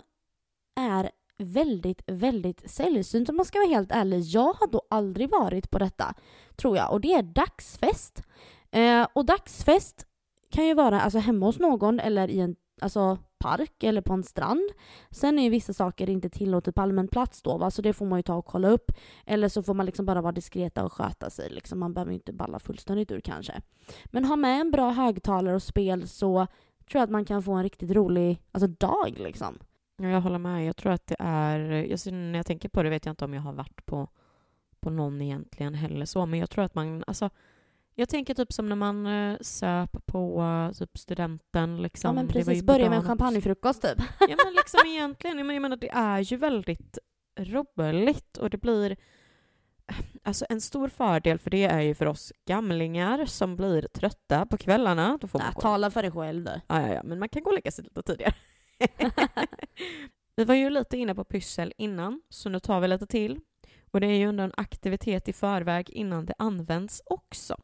är 0.76 1.12
väldigt, 1.38 2.02
väldigt 2.08 2.72
sällsynt 2.72 3.30
om 3.30 3.36
man 3.36 3.46
ska 3.46 3.60
vara 3.60 3.70
helt 3.70 3.92
ärlig. 3.92 4.22
Jag 4.22 4.54
har 4.54 4.68
då 4.68 4.82
aldrig 4.90 5.30
varit 5.30 5.72
på 5.72 5.80
detta, 5.80 6.14
tror 6.56 6.78
jag. 6.78 6.92
Och 6.92 7.02
det 7.02 7.14
är 7.14 7.24
dagsfest. 7.24 8.24
Eh, 8.72 9.08
och 9.14 9.26
dagsfest 9.26 10.06
kan 10.52 10.68
ju 10.68 10.74
vara 10.74 11.02
alltså 11.02 11.20
hemma 11.20 11.46
hos 11.46 11.60
någon 11.60 12.00
eller 12.00 12.30
i 12.30 12.40
en 12.40 12.56
alltså, 12.82 13.18
park 13.38 13.84
eller 13.84 14.02
på 14.02 14.14
en 14.14 14.24
strand. 14.24 14.70
Sen 15.12 15.40
är 15.40 15.44
ju 15.44 15.50
vissa 15.50 15.74
saker 15.74 16.10
inte 16.10 16.30
tillåtet 16.30 16.76
på 16.76 16.82
allmän 16.82 17.08
plats 17.08 17.42
då, 17.42 17.58
va? 17.58 17.72
så 17.72 17.82
det 17.82 17.94
får 17.94 18.06
man 18.06 18.20
ju 18.20 18.24
ta 18.24 18.36
och 18.36 18.46
kolla 18.46 18.70
upp. 18.70 18.92
Eller 19.26 19.50
så 19.50 19.64
får 19.64 19.74
man 19.74 19.86
liksom 19.86 20.06
bara 20.06 20.22
vara 20.22 20.32
diskreta 20.32 20.86
och 20.86 20.94
sköta 20.94 21.30
sig. 21.30 21.50
Liksom. 21.50 21.80
Man 21.80 21.94
behöver 21.94 22.12
inte 22.12 22.34
balla 22.34 22.60
fullständigt 22.60 23.12
ur 23.12 23.20
kanske. 23.20 23.62
Men 24.06 24.26
ha 24.26 24.36
med 24.36 24.62
en 24.62 24.72
bra 24.72 24.92
högtalare 24.92 25.56
och 25.56 25.64
spel 25.64 26.08
så 26.08 26.48
tror 26.92 27.00
jag 27.00 27.04
att 27.04 27.10
man 27.10 27.26
kan 27.26 27.44
få 27.44 27.54
en 27.54 27.64
riktigt 27.64 27.92
rolig 27.92 28.42
alltså, 28.52 28.68
dag. 28.68 29.14
Liksom. 29.18 29.60
Jag 29.98 30.22
håller 30.22 30.38
med. 30.38 30.66
Jag 30.66 30.78
tror 30.78 30.92
att 30.92 31.08
det 31.08 31.16
är... 31.20 31.60
Jag, 31.60 32.14
när 32.14 32.40
jag 32.40 32.46
tänker 32.46 32.70
på 32.70 32.84
det 32.84 32.90
vet 32.90 33.06
jag 33.06 33.12
inte 33.12 33.26
om 33.26 33.34
jag 33.34 33.42
har 33.42 33.54
varit 33.54 33.86
på, 33.86 34.10
på 34.80 34.90
någon 34.90 35.22
egentligen 35.22 35.74
heller 35.74 36.06
så, 36.06 36.26
men 36.26 36.40
jag 36.40 36.50
tror 36.50 36.64
att 36.64 36.76
man... 36.76 37.04
Alltså, 37.08 37.30
jag 37.96 38.10
tänker 38.10 38.34
typ 38.34 38.54
som 38.54 38.70
när 38.70 38.76
man 38.76 39.08
uh, 39.08 39.38
söp 39.42 40.06
på 40.06 40.72
typ 40.78 40.98
studenten. 40.98 41.82
Liksom. 41.82 42.08
Ja 42.08 42.14
men 42.14 42.28
precis, 42.28 42.64
börja 42.64 42.90
med 42.90 42.98
en 43.00 43.06
champagnefrukost 43.06 43.82
typ. 43.82 43.98
ja 44.20 44.36
men 44.46 44.54
liksom 44.54 44.80
egentligen, 44.88 45.38
jag 45.38 45.62
menar 45.62 45.78
det 45.78 45.90
är 45.90 46.20
ju 46.20 46.38
väldigt 46.38 46.98
roligt 47.40 48.38
och 48.38 48.50
det 48.50 48.58
blir 48.58 48.98
Alltså 50.24 50.46
en 50.50 50.62
stor 50.62 50.88
fördel 50.88 51.40
för 51.40 51.50
det 51.50 51.64
är 51.64 51.82
ju 51.82 51.96
för 51.96 52.06
oss 52.06 52.34
gamlingar 52.46 53.26
som 53.26 53.56
blir 53.56 53.82
trötta 53.82 54.46
på 54.46 54.58
kvällarna. 54.58 55.18
Då 55.22 55.28
får 55.28 55.40
man 55.40 55.54
tala 55.54 55.92
för 55.92 56.02
dig 56.02 56.12
själv 56.12 56.44
du. 56.44 56.62
Ja, 56.68 56.82
ja, 56.82 56.94
ja, 56.94 57.02
men 57.04 57.20
man 57.20 57.30
kan 57.30 57.44
gå 57.44 57.50
och 57.50 57.54
lägga 57.54 57.72
sig 57.72 57.84
lite 57.84 58.02
tidigare. 58.02 58.34
vi 60.36 60.44
var 60.44 60.56
ju 60.56 60.70
lite 60.70 60.98
inne 60.98 61.16
på 61.16 61.24
pyssel 61.24 61.74
innan, 61.78 62.22
så 62.30 62.50
nu 62.50 62.60
tar 62.60 62.80
vi 62.80 62.88
lite 62.88 63.08
till. 63.08 63.40
Och 63.92 64.02
det 64.02 64.08
är 64.08 64.18
ju 64.18 64.30
ändå 64.30 64.44
en 64.44 64.54
aktivitet 64.58 65.28
i 65.28 65.34
förväg 65.34 65.90
innan 65.90 66.26
det 66.26 66.34
används 66.38 67.02
också. 67.06 67.58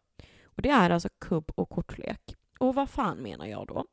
Och 0.45 0.61
det 0.61 0.69
är 0.69 0.89
alltså 0.89 1.09
kubb 1.19 1.51
och 1.55 1.69
kortlek. 1.69 2.35
Och 2.59 2.75
vad 2.75 2.89
fan 2.89 3.17
menar 3.17 3.45
jag 3.45 3.67
då? 3.67 3.85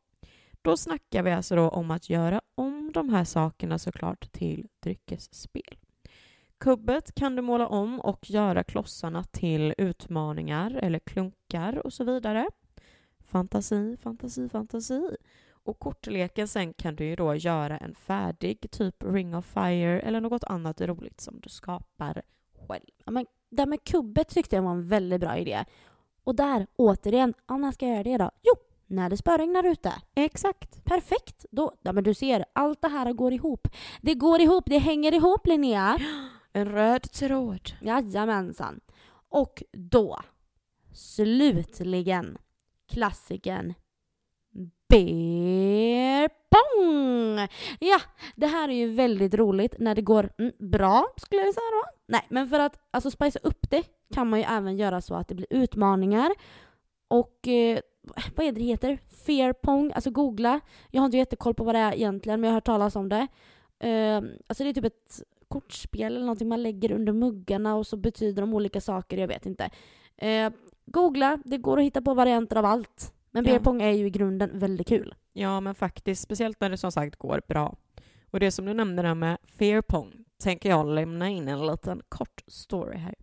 Då 0.63 0.77
snackar 0.77 1.23
vi 1.23 1.33
alltså 1.33 1.57
då 1.57 1.69
om 1.69 1.91
att 1.91 2.11
göra 2.11 2.41
om 2.55 2.91
de 2.95 3.09
här 3.09 3.25
sakerna 3.25 3.79
såklart 3.79 4.33
till 4.33 4.69
dryckesspel. 4.81 5.79
Kubbet 6.59 7.15
kan 7.15 7.37
du 7.37 7.43
måla 7.43 7.67
om 7.69 8.01
och 8.01 8.31
göra 8.31 8.65
klossarna 8.65 9.25
till 9.25 9.75
utmaningar 9.79 10.71
eller 10.83 10.99
klunkar 10.99 11.87
och 11.87 11.93
så 11.93 12.05
vidare. 12.05 12.49
Fantasi, 13.27 13.97
fantasi, 13.97 14.49
fantasi. 14.49 15.17
Och 15.63 15.79
kortleken 15.79 16.49
sen 16.49 16.75
kan 16.75 16.97
du 16.97 17.05
ju 17.05 17.17
då 17.17 17.35
göra 17.35 17.79
en 17.79 17.95
färdig, 17.95 18.71
typ 18.71 19.03
Ring 19.03 19.37
of 19.37 19.47
Fire 19.47 20.01
eller 20.01 20.21
något 20.21 20.45
annat 20.45 20.81
roligt 20.81 21.21
som 21.21 21.41
du 21.41 21.49
skapar 21.49 22.23
själv. 22.69 22.85
Ja, 23.05 23.11
men 23.11 23.27
det 23.51 23.67
med 23.67 23.85
kubbet 23.85 24.29
tyckte 24.29 24.57
jag 24.57 24.63
var 24.63 24.71
en 24.71 24.89
väldigt 24.89 25.21
bra 25.21 25.39
idé. 25.39 25.65
Och 26.25 26.35
där, 26.35 26.67
återigen, 26.77 27.35
när 27.49 27.73
ska 27.73 27.87
jag 27.87 27.95
göra 27.95 28.03
det 28.03 28.25
då? 28.25 28.31
Jo, 28.43 28.53
när 28.87 29.11
det 29.11 29.17
spöregnar 29.17 29.67
ute. 29.67 29.93
Exakt. 30.15 30.85
Perfekt. 30.85 31.47
Då, 31.51 31.73
ja, 31.83 31.93
men 31.93 32.05
du 32.05 32.15
ser, 32.15 32.45
allt 32.53 32.83
det 32.83 32.89
här 32.89 33.13
går 33.13 33.33
ihop. 33.33 33.69
Det 34.01 34.15
går 34.15 34.41
ihop, 34.41 34.65
det 34.67 34.79
hänger 34.79 35.15
ihop 35.15 35.47
Linnea. 35.47 35.99
En 36.53 36.65
röd 36.65 37.03
tråd. 37.13 37.71
Jajamensan. 37.81 38.81
Och 39.29 39.63
då, 39.73 40.21
slutligen, 40.93 42.39
klassiken 42.89 43.75
beer 44.91 46.29
pong! 46.51 47.49
Ja, 47.79 48.01
det 48.37 48.47
här 48.47 48.69
är 48.69 48.73
ju 48.73 48.93
väldigt 48.93 49.35
roligt 49.35 49.75
när 49.79 49.95
det 49.95 50.03
går 50.03 50.31
mm, 50.39 50.53
bra 50.59 51.07
skulle 51.17 51.43
jag 51.43 51.55
säga 51.55 51.71
då. 51.73 51.91
Nej, 52.07 52.27
men 52.29 52.49
för 52.49 52.59
att 52.59 52.79
alltså 52.91 53.11
spicea 53.11 53.41
upp 53.43 53.71
det 53.71 53.83
kan 54.15 54.31
man 54.31 54.39
ju 54.39 54.45
även 54.45 54.79
göra 54.79 55.01
så 55.01 55.15
att 55.15 55.29
det 55.29 55.35
blir 55.35 55.47
utmaningar 55.51 56.31
och 57.09 57.49
eh, 57.49 57.79
vad 58.37 58.47
är 58.47 58.53
det 58.53 58.61
det 58.61 58.67
heter? 58.67 58.99
Fear 59.27 59.53
pong, 59.53 59.93
alltså 59.93 60.11
googla. 60.11 60.61
Jag 60.91 61.01
har 61.01 61.07
inte 61.07 61.19
jättekoll 61.19 61.55
på 61.55 61.65
vad 61.65 61.75
det 61.75 61.79
är 61.79 61.95
egentligen 61.95 62.41
men 62.41 62.49
jag 62.49 62.53
har 62.53 62.57
hört 62.57 62.65
talas 62.65 62.97
om 62.97 63.09
det. 63.09 63.27
Eh, 63.79 64.17
alltså 64.47 64.65
det 64.65 64.71
är 64.71 64.75
typ 64.75 64.85
ett 64.85 65.23
kortspel 65.49 66.13
eller 66.13 66.21
någonting 66.21 66.49
man 66.49 66.63
lägger 66.63 66.93
under 66.93 67.13
muggarna 67.13 67.77
och 67.77 67.87
så 67.87 67.97
betyder 67.97 68.43
de 68.43 68.55
olika 68.55 68.81
saker, 68.81 69.19
jag 69.19 69.29
vet 69.29 69.47
inte. 69.47 69.71
Eh, 70.17 70.53
googla, 70.87 71.39
det 71.45 71.59
går 71.59 71.79
att 71.79 71.85
hitta 71.85 72.03
på 72.03 72.15
varianter 72.15 72.57
av 72.57 72.65
allt. 72.65 73.13
Men 73.31 73.45
beer 73.45 73.59
pong 73.59 73.83
är 73.83 73.91
ju 73.91 74.07
i 74.07 74.11
grunden 74.11 74.59
väldigt 74.59 74.89
kul. 74.89 75.15
Ja, 75.33 75.61
men 75.61 75.75
faktiskt, 75.75 76.23
speciellt 76.23 76.61
när 76.61 76.71
det 76.71 76.77
som 76.77 76.93
sagt 76.93 77.17
går 77.17 77.43
bra. 77.49 77.77
Och 78.31 78.41
det 78.41 78.51
som 78.51 78.65
du 78.65 78.75
nämnde 78.75 79.03
där 79.03 79.15
med 79.15 79.39
fair 79.59 79.81
pong 79.83 80.25
tänker 80.43 80.69
jag 80.69 80.87
lämna 80.87 81.29
in 81.29 81.49
en 81.49 81.67
liten 81.67 82.03
kort 82.09 82.43
story 82.47 82.97
här. 82.97 83.15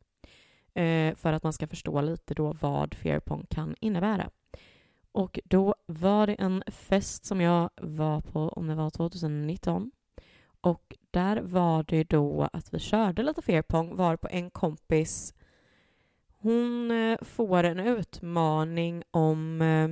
Eh, 0.83 1.15
för 1.15 1.33
att 1.33 1.43
man 1.43 1.53
ska 1.53 1.67
förstå 1.67 2.01
lite 2.01 2.33
då 2.33 2.53
vad 2.61 2.93
fair 2.93 3.19
pong 3.19 3.45
kan 3.49 3.75
innebära. 3.79 4.29
Och 5.11 5.39
då 5.45 5.75
var 5.85 6.27
det 6.27 6.33
en 6.33 6.63
fest 6.67 7.25
som 7.25 7.41
jag 7.41 7.69
var 7.81 8.21
på, 8.21 8.49
om 8.49 8.67
det 8.67 8.75
var 8.75 8.89
2019. 8.89 9.91
Och 10.61 10.95
där 11.11 11.41
var 11.41 11.83
det 11.83 12.03
då 12.03 12.49
att 12.53 12.73
vi 12.73 12.79
körde 12.79 13.23
lite 13.23 13.41
fair 13.41 13.61
pong, 13.61 13.95
var 13.95 14.15
på 14.15 14.27
en 14.31 14.49
kompis 14.49 15.33
hon 16.39 16.91
eh, 16.91 17.17
får 17.21 17.63
en 17.63 17.79
utmaning 17.79 19.03
om 19.11 19.61
eh, 19.61 19.89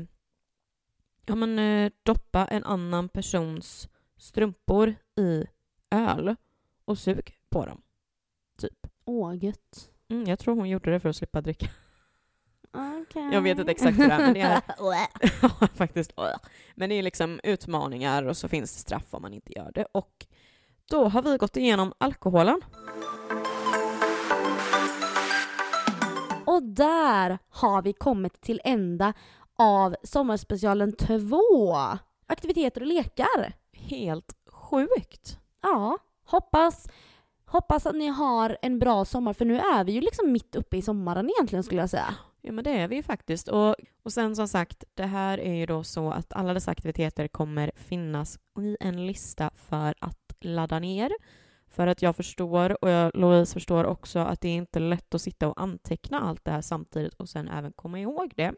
ja, 1.26 1.36
men, 1.36 1.60
eh, 1.60 1.92
doppa 2.04 2.46
en 2.46 2.64
annan 2.64 3.10
persons 3.10 3.90
strumpor 4.18 4.96
i 5.18 5.46
öl 5.92 6.36
och 6.86 6.98
sug 6.98 7.38
på 7.50 7.66
dem. 7.66 7.82
Typ. 8.58 8.88
Åh, 9.06 9.44
gött. 9.44 9.90
Mm, 10.10 10.24
jag 10.24 10.40
tror 10.40 10.56
hon 10.56 10.70
gjorde 10.70 10.92
det 10.92 11.00
för 11.00 11.10
att 11.10 11.16
slippa 11.16 11.42
dricka. 11.42 11.68
Okay. 13.02 13.34
Jag 13.34 13.42
vet 13.42 13.60
inte 13.60 13.72
exakt 13.72 14.00
hur 14.00 14.08
det 14.08 14.14
är, 14.14 14.20
men 14.20 14.34
det 14.34 14.42
är- 14.42 15.68
faktiskt. 15.76 16.14
Men 16.76 16.90
det 16.90 16.96
är 16.96 17.04
liksom 17.04 17.40
utmaningar 17.44 18.24
och 18.24 18.38
så 18.38 18.48
finns 18.48 18.74
det 18.74 18.80
straff 18.80 19.14
om 19.14 19.22
man 19.22 19.34
inte 19.34 19.54
gör 19.54 19.72
det. 19.76 19.86
Och 19.92 20.26
då 20.90 21.08
har 21.08 21.22
vi 21.22 21.38
gått 21.38 21.58
igenom 21.58 21.94
alkoholen. 21.98 22.62
Där 26.66 27.38
har 27.50 27.82
vi 27.82 27.94
kommit 27.94 28.42
till 28.42 28.62
ända 28.64 29.14
av 29.58 29.96
sommarspecialen 30.04 30.96
2. 30.96 31.76
Aktiviteter 32.28 32.82
och 32.82 32.88
lekar. 32.88 33.54
Helt 33.74 34.36
sjukt. 34.52 35.40
Ja, 35.62 35.98
hoppas, 36.26 36.88
hoppas 37.46 37.86
att 37.86 37.96
ni 37.96 38.08
har 38.08 38.58
en 38.62 38.80
bra 38.80 39.06
sommar 39.06 39.34
för 39.34 39.46
nu 39.46 39.60
är 39.60 39.84
vi 39.84 39.92
ju 39.92 40.02
liksom 40.02 40.32
mitt 40.32 40.56
uppe 40.56 40.78
i 40.78 40.82
sommaren 40.82 41.30
egentligen 41.30 41.64
skulle 41.64 41.82
jag 41.82 41.90
säga. 41.90 42.16
Ja, 42.42 42.52
men 42.52 42.64
det 42.64 42.72
är 42.72 42.88
vi 42.88 42.96
ju 42.96 43.04
faktiskt. 43.04 43.48
Och, 43.48 43.76
och 44.04 44.14
sen 44.14 44.36
som 44.36 44.48
sagt, 44.48 44.84
det 44.94 45.06
här 45.06 45.38
är 45.38 45.54
ju 45.54 45.66
då 45.66 45.84
så 45.84 46.12
att 46.12 46.34
alla 46.34 46.54
dessa 46.54 46.72
aktiviteter 46.72 47.28
kommer 47.28 47.72
finnas 47.76 48.40
i 48.60 48.78
en 48.80 49.08
lista 49.08 49.52
för 49.56 49.96
att 50.00 50.36
ladda 50.40 50.80
ner. 50.80 51.12
För 51.76 51.88
att 51.88 52.02
jag 52.02 52.16
förstår, 52.16 52.84
och 52.84 52.90
jag, 52.90 53.12
Louise 53.16 53.54
förstår 53.54 53.84
också, 53.84 54.20
att 54.20 54.42
det 54.42 54.50
är 54.50 54.56
inte 54.56 54.80
lätt 54.80 55.16
att 55.16 55.22
sitta 55.22 55.48
och 55.48 55.62
anteckna 55.62 56.20
allt 56.20 56.46
det 56.46 56.52
här 56.52 56.62
samtidigt 56.62 57.14
och 57.14 57.30
sen 57.30 57.48
även 57.48 57.72
komma 57.72 58.00
ihåg 58.00 58.34
det. 58.36 58.54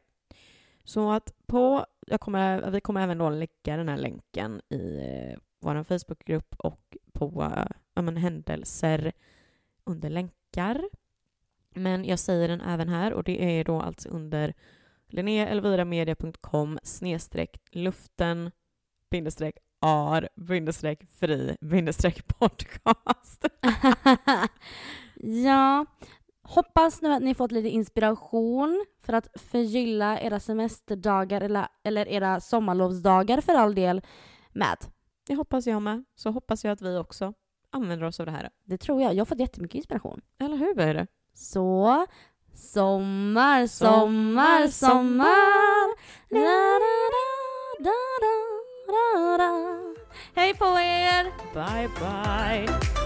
Så 0.84 1.12
att 1.12 1.34
på, 1.46 1.86
jag 2.08 2.22
kommer, 2.22 2.72
vi 2.72 2.82
kommer 2.82 3.02
även 3.02 3.18
då 3.18 3.30
lägga 3.30 3.78
den 3.78 3.90
här 3.90 3.98
länken 3.98 4.62
i 4.70 4.98
eh, 4.98 5.40
vår 5.60 5.84
Facebookgrupp 5.84 6.56
och 6.60 6.98
på 7.14 7.44
eh, 7.56 7.66
ja, 7.94 8.02
men, 8.02 8.18
händelser 8.18 9.12
under 9.84 10.10
länkar. 10.10 10.84
Men 11.70 12.06
jag 12.06 12.20
säger 12.20 12.48
den 12.48 12.62
även 12.62 12.90
här 12.90 13.14
och 13.14 13.24
det 13.24 13.60
är 13.60 13.64
då 13.64 13.82
alltså 13.82 14.10
under 14.10 14.54
linneaelviramedia.com 15.08 16.80
snedstreck 16.84 17.62
luften 17.72 18.52
bindestreck 19.10 19.58
ar 19.80 20.30
bindestreck 20.36 21.04
fri 21.20 21.58
bindestreck 21.62 22.28
podcast. 22.40 23.46
ja, 25.46 25.86
hoppas 26.42 27.02
nu 27.02 27.14
att 27.14 27.22
ni 27.22 27.36
fått 27.36 27.52
lite 27.52 27.70
inspiration 27.70 28.86
för 29.06 29.14
att 29.14 29.28
förgylla 29.36 30.20
era 30.20 30.40
semesterdagar 30.40 31.42
eller, 31.42 31.68
eller 31.84 32.08
era 32.08 32.40
sommarlovsdagar 32.40 33.42
för 33.42 33.54
all 33.54 33.76
del 33.76 34.02
med. 34.54 34.78
Det 35.28 35.36
hoppas 35.36 35.68
jag 35.68 35.82
med. 35.82 36.04
Så 36.16 36.32
hoppas 36.32 36.64
jag 36.64 36.72
att 36.72 36.82
vi 36.82 36.98
också 36.98 37.34
använder 37.72 38.06
oss 38.06 38.20
av 38.20 38.26
det 38.26 38.32
här. 38.32 38.50
Det 38.64 38.78
tror 38.78 39.02
jag. 39.02 39.14
Jag 39.14 39.20
har 39.20 39.26
fått 39.26 39.40
jättemycket 39.40 39.76
inspiration. 39.76 40.22
Eller 40.40 40.58
hur? 40.58 41.08
Så, 41.34 42.06
sommar, 42.54 43.68
sommar, 43.68 44.68
sommar. 44.68 45.88
Da, 46.30 46.40
da, 46.40 47.10
da, 47.80 47.92
da, 48.22 48.37
da, 48.88 49.20
da, 49.20 49.38
da. 49.38 49.52
Hej 50.36 50.54
på 50.60 50.66
er! 50.66 51.26
Bye 51.54 51.88
bye! 52.00 52.97